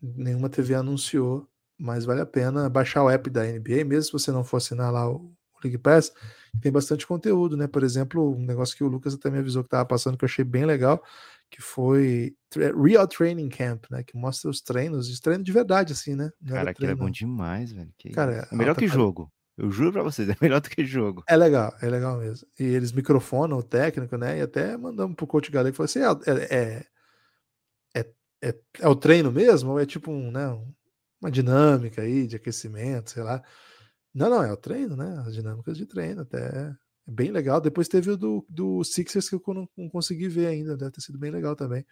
nenhuma 0.00 0.48
TV 0.48 0.74
anunciou, 0.74 1.48
mas 1.78 2.04
vale 2.04 2.20
a 2.20 2.26
pena 2.26 2.68
baixar 2.68 3.02
o 3.02 3.10
app 3.10 3.28
da 3.30 3.44
NBA, 3.44 3.84
mesmo 3.84 4.02
se 4.02 4.12
você 4.12 4.30
não 4.30 4.44
for 4.44 4.58
assinar 4.58 4.92
lá 4.92 5.08
o, 5.10 5.32
League 5.64 5.78
Pass, 5.78 6.12
tem 6.60 6.70
bastante 6.70 7.06
conteúdo, 7.06 7.56
né? 7.56 7.66
Por 7.66 7.82
exemplo, 7.82 8.34
um 8.34 8.44
negócio 8.44 8.76
que 8.76 8.84
o 8.84 8.88
Lucas 8.88 9.14
até 9.14 9.30
me 9.30 9.38
avisou 9.38 9.62
que 9.62 9.68
estava 9.68 9.84
passando, 9.84 10.16
que 10.16 10.24
eu 10.24 10.28
achei 10.28 10.44
bem 10.44 10.64
legal, 10.64 11.02
que 11.50 11.62
foi 11.62 12.34
Real 12.54 13.06
Training 13.06 13.48
Camp, 13.48 13.84
né? 13.90 14.02
Que 14.02 14.16
mostra 14.16 14.50
os 14.50 14.60
treinos, 14.60 15.08
os 15.08 15.20
treinos 15.20 15.44
de 15.44 15.52
verdade, 15.52 15.92
assim, 15.92 16.14
né? 16.14 16.30
Não 16.40 16.54
Cara, 16.54 16.70
aquilo 16.70 16.90
é 16.90 16.94
bom 16.94 17.10
demais, 17.10 17.72
velho. 17.72 17.92
Que 17.96 18.10
Cara, 18.10 18.48
é 18.50 18.54
melhor 18.54 18.76
que 18.76 18.86
jogo. 18.86 19.30
Eu 19.56 19.70
juro 19.70 19.92
pra 19.92 20.02
vocês, 20.02 20.28
é 20.28 20.36
melhor 20.40 20.60
do 20.60 20.70
que 20.70 20.84
jogo. 20.84 21.22
É 21.28 21.36
legal, 21.36 21.74
é 21.80 21.88
legal 21.88 22.18
mesmo. 22.18 22.46
E 22.58 22.64
eles 22.64 22.92
microfonam 22.92 23.58
o 23.58 23.62
técnico, 23.62 24.16
né? 24.16 24.38
E 24.38 24.42
até 24.42 24.76
mandamos 24.76 25.14
pro 25.14 25.26
coach 25.26 25.50
Galego 25.50 25.74
e 25.74 25.76
falou 25.76 25.84
assim: 25.84 26.00
é, 26.00 26.32
é, 26.32 26.86
é, 27.94 28.06
é, 28.42 28.54
é 28.80 28.88
o 28.88 28.96
treino 28.96 29.30
mesmo? 29.30 29.72
Ou 29.72 29.80
é 29.80 29.86
tipo 29.86 30.10
um, 30.10 30.30
né, 30.30 30.58
uma 31.22 31.30
dinâmica 31.30 32.02
aí 32.02 32.26
de 32.26 32.36
aquecimento, 32.36 33.10
sei 33.12 33.22
lá. 33.22 33.42
Não, 34.14 34.28
não, 34.28 34.42
é 34.42 34.52
o 34.52 34.56
treino, 34.56 34.96
né? 34.96 35.22
As 35.26 35.34
dinâmicas 35.34 35.78
de 35.78 35.86
treino, 35.86 36.22
até 36.22 36.38
é 36.38 36.76
bem 37.06 37.30
legal. 37.30 37.60
Depois 37.60 37.88
teve 37.88 38.10
o 38.10 38.16
do, 38.16 38.44
do 38.48 38.84
Sixers 38.84 39.28
que 39.28 39.36
eu 39.36 39.42
não, 39.48 39.68
não 39.76 39.88
consegui 39.88 40.28
ver 40.28 40.46
ainda, 40.46 40.76
deve 40.76 40.90
ter 40.92 41.00
sido 41.00 41.18
bem 41.18 41.30
legal 41.30 41.56
também 41.56 41.86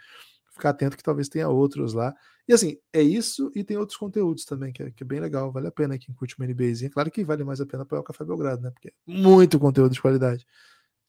ficar 0.61 0.71
atento 0.71 0.97
que 0.97 1.03
talvez 1.03 1.29
tenha 1.29 1.49
outros 1.49 1.95
lá. 1.95 2.15
E 2.47 2.53
assim, 2.53 2.77
é 2.93 3.03
isso 3.03 3.51
e 3.55 3.65
tem 3.65 3.77
outros 3.77 3.97
conteúdos 3.97 4.45
também, 4.45 4.73
que 4.73 4.83
é, 4.83 4.91
que 4.91 5.03
é 5.03 5.07
bem 5.07 5.21
legal, 5.21 5.51
vale 5.51 5.69
a 5.69 5.73
pena 5.73 5.99
quem 5.99 6.15
curte 6.15 6.37
uma 6.39 6.47
NBAzinha. 6.47 6.91
Claro 6.91 7.11
que 7.11 7.25
vale 7.25 7.45
mais 7.45 7.61
a 7.61 7.67
pena 7.67 7.83
apoiar 7.85 8.01
o 8.01 8.05
Café 8.05 8.25
Belgrado, 8.25 8.63
né? 8.63 8.71
Porque 8.71 8.89
é 8.89 8.93
muito 9.07 9.59
conteúdo 9.59 9.93
de 9.93 10.01
qualidade. 10.01 10.47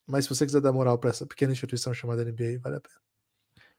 Mas 0.08 0.26
se 0.26 0.30
você 0.30 0.46
quiser 0.46 0.62
dar 0.62 0.72
moral 0.72 0.98
para 0.98 1.10
essa 1.10 1.26
pequena 1.26 1.54
instituição 1.54 1.94
chamada 1.94 2.24
NBA, 2.24 2.60
vale 2.62 2.78
a 2.78 2.82
pena. 2.82 3.11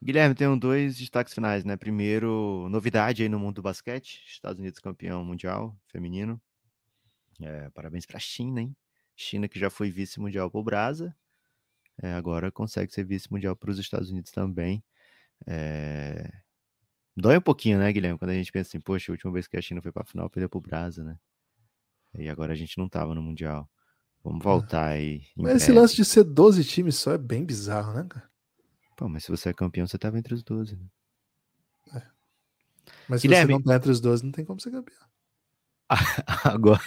Guilherme, 0.02 0.34
tem 0.34 0.58
dois 0.58 0.96
destaques 0.96 1.32
finais, 1.32 1.64
né? 1.64 1.76
Primeiro, 1.76 2.68
novidade 2.68 3.22
aí 3.22 3.28
no 3.28 3.38
mundo 3.38 3.56
do 3.56 3.62
basquete, 3.62 4.20
Estados 4.26 4.58
Unidos 4.58 4.80
campeão 4.80 5.24
mundial 5.24 5.78
feminino. 5.86 6.40
É, 7.40 7.70
parabéns 7.70 8.04
para 8.04 8.16
a 8.16 8.20
China, 8.20 8.60
hein? 8.60 8.76
China 9.14 9.46
que 9.46 9.60
já 9.60 9.70
foi 9.70 9.92
vice-mundial 9.92 10.50
para 10.50 10.60
o 10.60 10.64
Brasa, 10.64 11.14
é, 12.02 12.12
agora 12.14 12.50
consegue 12.50 12.92
ser 12.92 13.04
vice-mundial 13.04 13.54
para 13.54 13.70
os 13.70 13.78
Estados 13.78 14.10
Unidos 14.10 14.32
também. 14.32 14.82
É... 15.46 16.32
Dói 17.16 17.36
um 17.36 17.42
pouquinho, 17.42 17.78
né, 17.78 17.92
Guilherme? 17.92 18.18
Quando 18.18 18.30
a 18.30 18.34
gente 18.34 18.50
pensa 18.50 18.70
assim, 18.70 18.80
poxa, 18.80 19.12
a 19.12 19.14
última 19.14 19.32
vez 19.32 19.46
que 19.46 19.56
a 19.56 19.62
China 19.62 19.80
foi 19.82 19.92
pra 19.92 20.04
final, 20.04 20.28
perdeu 20.28 20.48
pro 20.48 20.60
Brasa, 20.60 21.04
né? 21.04 21.16
E 22.18 22.28
agora 22.28 22.52
a 22.52 22.56
gente 22.56 22.76
não 22.76 22.88
tava 22.88 23.14
no 23.14 23.22
Mundial. 23.22 23.70
Vamos 24.24 24.40
é. 24.40 24.44
voltar 24.44 24.86
aí. 24.88 25.26
Mas 25.36 25.62
esse 25.62 25.70
lance 25.70 25.94
de 25.94 26.04
ser 26.04 26.24
12 26.24 26.64
times 26.64 26.96
só 26.96 27.12
é 27.12 27.18
bem 27.18 27.44
bizarro, 27.44 27.92
né, 27.94 28.06
cara? 28.08 28.31
Pô, 28.96 29.08
mas 29.08 29.24
se 29.24 29.30
você 29.30 29.50
é 29.50 29.52
campeão, 29.52 29.86
você 29.86 29.98
tava 29.98 30.18
entre 30.18 30.34
os 30.34 30.42
12, 30.42 30.76
né? 30.76 30.86
É. 31.94 32.02
Mas 33.08 33.20
se 33.20 33.28
Guilherme... 33.28 33.52
você 33.52 33.58
não 33.58 33.62
tá 33.62 33.76
entre 33.76 33.90
os 33.90 34.00
12, 34.00 34.24
não 34.24 34.32
tem 34.32 34.44
como 34.44 34.60
ser 34.60 34.70
campeão. 34.70 35.06
agora. 36.44 36.82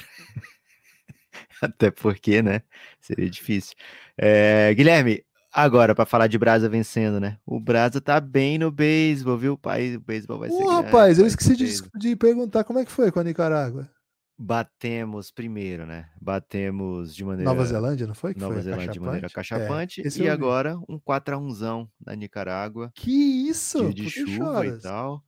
Até 1.61 1.91
porque, 1.91 2.41
né? 2.41 2.61
Seria 3.01 3.29
difícil. 3.29 3.75
É, 4.17 4.73
Guilherme, 4.73 5.23
Agora, 5.55 5.95
para 5.95 6.05
falar 6.05 6.27
de 6.27 6.37
Brasa 6.37 6.67
vencendo, 6.67 7.17
né? 7.17 7.37
O 7.45 7.61
Brasa 7.61 8.01
tá 8.01 8.19
bem 8.19 8.57
no 8.57 8.69
beisebol, 8.69 9.37
viu? 9.37 9.53
O 9.53 9.57
país, 9.57 9.95
o 9.95 10.01
beisebol 10.01 10.37
vai 10.37 10.49
ser. 10.49 10.61
Uh, 10.61 10.67
rapaz, 10.67 11.17
eu 11.17 11.25
esqueci 11.25 11.55
de, 11.55 11.81
de, 11.97 12.13
perguntar 12.17 12.65
como 12.65 12.77
é 12.77 12.83
que 12.83 12.91
foi 12.91 13.09
com 13.09 13.21
a 13.21 13.23
Nicarágua. 13.23 13.89
Batemos 14.37 15.31
primeiro, 15.31 15.85
né? 15.85 16.09
Batemos 16.21 17.15
de 17.15 17.23
maneira. 17.23 17.49
Nova 17.49 17.65
Zelândia, 17.65 18.05
não 18.05 18.15
foi? 18.15 18.33
Que 18.33 18.39
Nova 18.39 18.55
foi 18.55 18.63
Zelândia 18.63 18.91
de 18.91 18.99
maneira 18.99 19.29
cachapante. 19.29 20.01
É, 20.01 20.23
e 20.23 20.29
agora 20.29 20.77
um 20.89 20.99
4x1 20.99 21.87
na 22.05 22.15
Nicarágua. 22.15 22.91
Que 22.93 23.11
isso? 23.11 23.93
De 23.93 24.09
chuva 24.09 24.65
e 24.65 24.79
tal. 24.79 25.23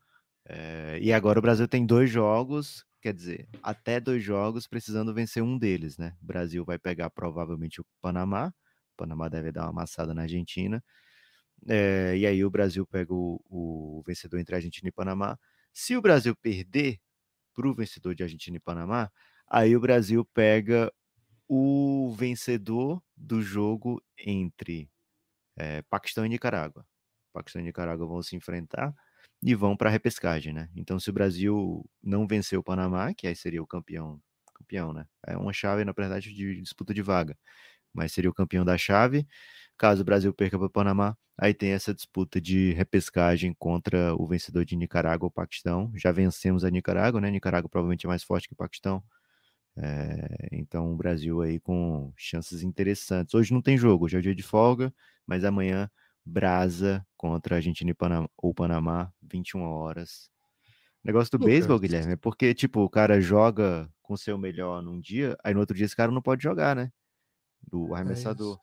É, 0.46 1.00
e 1.02 1.14
agora 1.14 1.40
o 1.40 1.42
Brasil 1.42 1.68
tem 1.68 1.86
dois 1.86 2.10
jogos, 2.10 2.86
quer 3.02 3.14
dizer, 3.14 3.48
até 3.62 4.00
dois 4.00 4.24
jogos, 4.24 4.68
precisando 4.68 5.14
vencer 5.14 5.44
um 5.44 5.58
deles, 5.58 5.98
né? 5.98 6.16
O 6.22 6.26
Brasil 6.26 6.64
vai 6.66 6.78
pegar 6.78 7.10
provavelmente 7.10 7.82
o 7.82 7.86
Panamá 8.02 8.54
Panamá 8.98 9.30
deve 9.30 9.52
dar 9.52 9.64
uma 9.64 9.70
amassada 9.70 10.14
na 10.14 10.24
Argentina. 10.24 10.84
É, 11.68 12.18
e 12.18 12.26
aí 12.26 12.44
o 12.44 12.50
Brasil 12.50 12.86
pega 12.86 13.14
o, 13.14 13.40
o, 13.46 14.04
vencedor 14.06 14.40
entre 14.40 14.56
Argentina 14.56 14.90
e 14.90 14.92
Panamá. 14.92 15.38
Se 15.72 15.96
o 15.96 16.02
Brasil 16.02 16.36
perder 16.36 17.00
para 17.58 17.70
o 17.70 17.76
vencedor 17.76 18.16
de 18.16 18.24
Argentina 18.24 18.58
e 18.58 18.62
Panamá, 18.62 19.12
aí 19.50 19.76
o 19.78 19.82
Brasil 19.82 20.26
pega 20.36 20.94
o 21.50 22.14
vencedor 22.18 23.02
do 23.18 23.42
jogo 23.42 24.02
entre 24.20 24.90
é, 25.58 25.82
Paquistão 25.84 26.26
e 26.26 26.30
Nicarágua. 26.30 26.86
Paquistão 27.34 27.62
e 27.62 27.66
Nicarágua 27.66 28.08
vão 28.08 28.22
se 28.24 28.36
enfrentar 28.36 28.94
e 29.44 29.54
vão 29.56 29.78
para 29.78 29.90
a 29.90 29.92
repescagem, 29.92 30.54
né? 30.54 30.70
Então, 30.76 31.00
se 31.00 31.10
o 31.10 31.14
Brasil 31.14 31.86
não 32.04 32.28
vencer 32.28 32.58
o 32.58 32.64
Panamá, 32.64 33.14
que 33.14 33.28
aí 33.28 33.36
seria 33.36 33.62
o 33.62 33.68
campeão, 33.68 34.20
campeão, 34.56 34.94
né? 34.94 35.06
É 35.26 35.38
uma 35.38 35.54
chave, 35.54 35.86
na 35.86 35.92
verdade, 35.94 36.34
de 36.34 36.62
disputa 36.62 36.94
de 36.94 37.02
vaga 37.02 37.38
mas 37.94 38.12
seria 38.14 38.30
o 38.30 38.34
campeão 38.34 38.66
da 38.66 38.78
chave. 38.78 39.28
Caso 39.78 40.02
o 40.02 40.06
Brasil 40.06 40.34
perca 40.34 40.58
para 40.58 40.68
o 40.68 40.70
Panamá, 40.70 41.16
aí 41.38 41.54
tem 41.54 41.72
essa 41.72 41.94
disputa 41.94 42.42
de 42.42 42.74
repescagem 42.74 43.54
contra 43.54 44.16
o 44.16 44.26
vencedor 44.26 44.66
de 44.66 44.76
Nicarágua 44.76 45.28
ou 45.28 45.32
Paquistão. 45.32 45.92
Já 45.96 46.12
vencemos 46.12 46.66
a 46.66 46.70
Nicarágua, 46.70 47.22
né? 47.22 47.30
Nicarágua 47.30 47.70
provavelmente 47.70 48.06
é 48.06 48.10
mais 48.10 48.24
forte 48.24 48.48
que 48.48 48.54
o 48.54 48.58
Paquistão. 48.58 49.04
É, 49.78 50.48
então 50.52 50.92
o 50.92 50.96
Brasil 50.96 51.42
aí 51.42 51.60
com 51.60 52.12
chances 52.16 52.64
interessantes. 52.64 53.36
Hoje 53.36 53.54
não 53.54 53.62
tem 53.62 53.78
jogo, 53.78 54.06
hoje 54.06 54.18
é 54.18 54.20
o 54.20 54.24
dia 54.24 54.34
de 54.34 54.44
folga, 54.44 54.94
mas 55.26 55.44
amanhã 55.44 55.90
Brasa 56.26 57.06
contra 57.16 57.56
a 57.56 57.58
Argentina 57.58 57.92
e 57.92 57.94
Panamá, 57.94 58.28
ou 58.36 58.54
Panamá, 58.54 59.12
21 59.22 59.62
horas. 59.62 60.30
Negócio 61.04 61.38
do 61.38 61.46
beisebol, 61.46 61.80
Guilherme, 61.80 62.14
é 62.14 62.18
porque, 62.18 62.54
tipo, 62.54 62.82
o 62.82 62.90
cara 62.90 63.22
joga 63.22 63.90
com 64.02 64.16
o 64.16 64.18
seu 64.18 64.38
melhor 64.38 64.82
num 64.82 65.00
dia, 65.00 65.38
aí 65.44 65.54
no 65.54 65.60
outro 65.60 65.76
dia 65.76 65.86
esse 65.86 65.96
cara 65.96 66.12
não 66.12 66.22
pode 66.22 66.44
jogar, 66.44 66.76
né? 66.76 66.92
do 67.68 67.94
é 67.94 68.00
arremessador. 68.00 68.60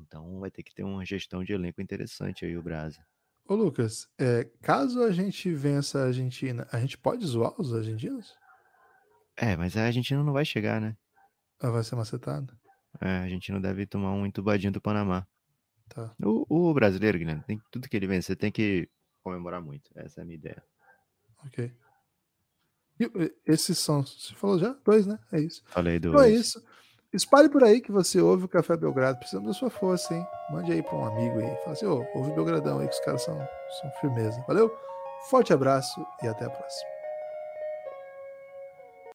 Então 0.00 0.40
vai 0.40 0.50
ter 0.50 0.62
que 0.62 0.74
ter 0.74 0.82
uma 0.82 1.04
gestão 1.04 1.42
de 1.44 1.52
elenco 1.52 1.80
interessante 1.80 2.44
aí 2.44 2.56
o 2.56 2.62
Brasa. 2.62 3.04
Ô 3.46 3.54
Lucas, 3.54 4.08
é, 4.18 4.44
caso 4.62 5.02
a 5.02 5.12
gente 5.12 5.52
vença 5.52 6.00
a 6.00 6.06
Argentina, 6.06 6.66
a 6.72 6.80
gente 6.80 6.96
pode 6.96 7.26
zoar 7.26 7.52
os 7.60 7.74
argentinos? 7.74 8.34
É, 9.36 9.56
mas 9.56 9.76
a 9.76 9.84
Argentina 9.84 10.22
não 10.22 10.32
vai 10.32 10.44
chegar, 10.44 10.80
né? 10.80 10.96
Ela 11.60 11.72
vai 11.72 11.84
ser 11.84 11.96
macetada? 11.96 12.56
É, 13.00 13.08
a 13.08 13.22
Argentina 13.22 13.60
deve 13.60 13.86
tomar 13.86 14.12
um 14.12 14.24
entubadinho 14.24 14.72
do 14.72 14.80
Panamá. 14.80 15.26
Tá. 15.88 16.14
O, 16.22 16.70
o 16.70 16.74
brasileiro, 16.74 17.18
Guilherme, 17.18 17.42
tem, 17.42 17.60
tudo 17.70 17.88
que 17.88 17.96
ele 17.96 18.06
vencer 18.06 18.36
tem 18.36 18.50
que 18.50 18.88
comemorar 19.22 19.60
muito. 19.60 19.90
Essa 19.94 20.20
é 20.20 20.22
a 20.22 20.24
minha 20.24 20.36
ideia. 20.36 20.62
Ok. 21.44 21.70
E 22.98 23.34
esses 23.44 23.78
são, 23.78 24.02
você 24.02 24.34
falou 24.34 24.58
já? 24.58 24.72
Dois, 24.84 25.06
né? 25.06 25.18
É 25.32 25.40
isso. 25.40 25.62
Falei 25.66 25.98
dois. 25.98 26.14
Então 26.14 26.24
é 26.24 26.30
isso. 26.30 26.64
Espalhe 27.14 27.48
por 27.48 27.62
aí 27.62 27.80
que 27.80 27.92
você 27.92 28.20
ouve 28.20 28.44
o 28.44 28.48
Café 28.48 28.76
Belgrado. 28.76 29.18
Precisamos 29.18 29.46
da 29.46 29.54
sua 29.54 29.70
força, 29.70 30.12
hein? 30.12 30.26
Mande 30.50 30.72
aí 30.72 30.82
para 30.82 30.96
um 30.96 31.06
amigo 31.06 31.38
aí. 31.38 31.56
Fala 31.58 31.72
assim, 31.72 31.86
ô, 31.86 32.04
ouve 32.12 32.32
Belgradão 32.32 32.80
aí 32.80 32.88
que 32.88 32.94
os 32.94 33.00
caras 33.04 33.22
são, 33.22 33.38
são 33.80 33.90
firmeza. 34.00 34.42
Valeu? 34.48 34.74
Forte 35.30 35.52
abraço 35.52 36.04
e 36.22 36.26
até 36.26 36.44
a 36.44 36.50
próxima. 36.50 36.93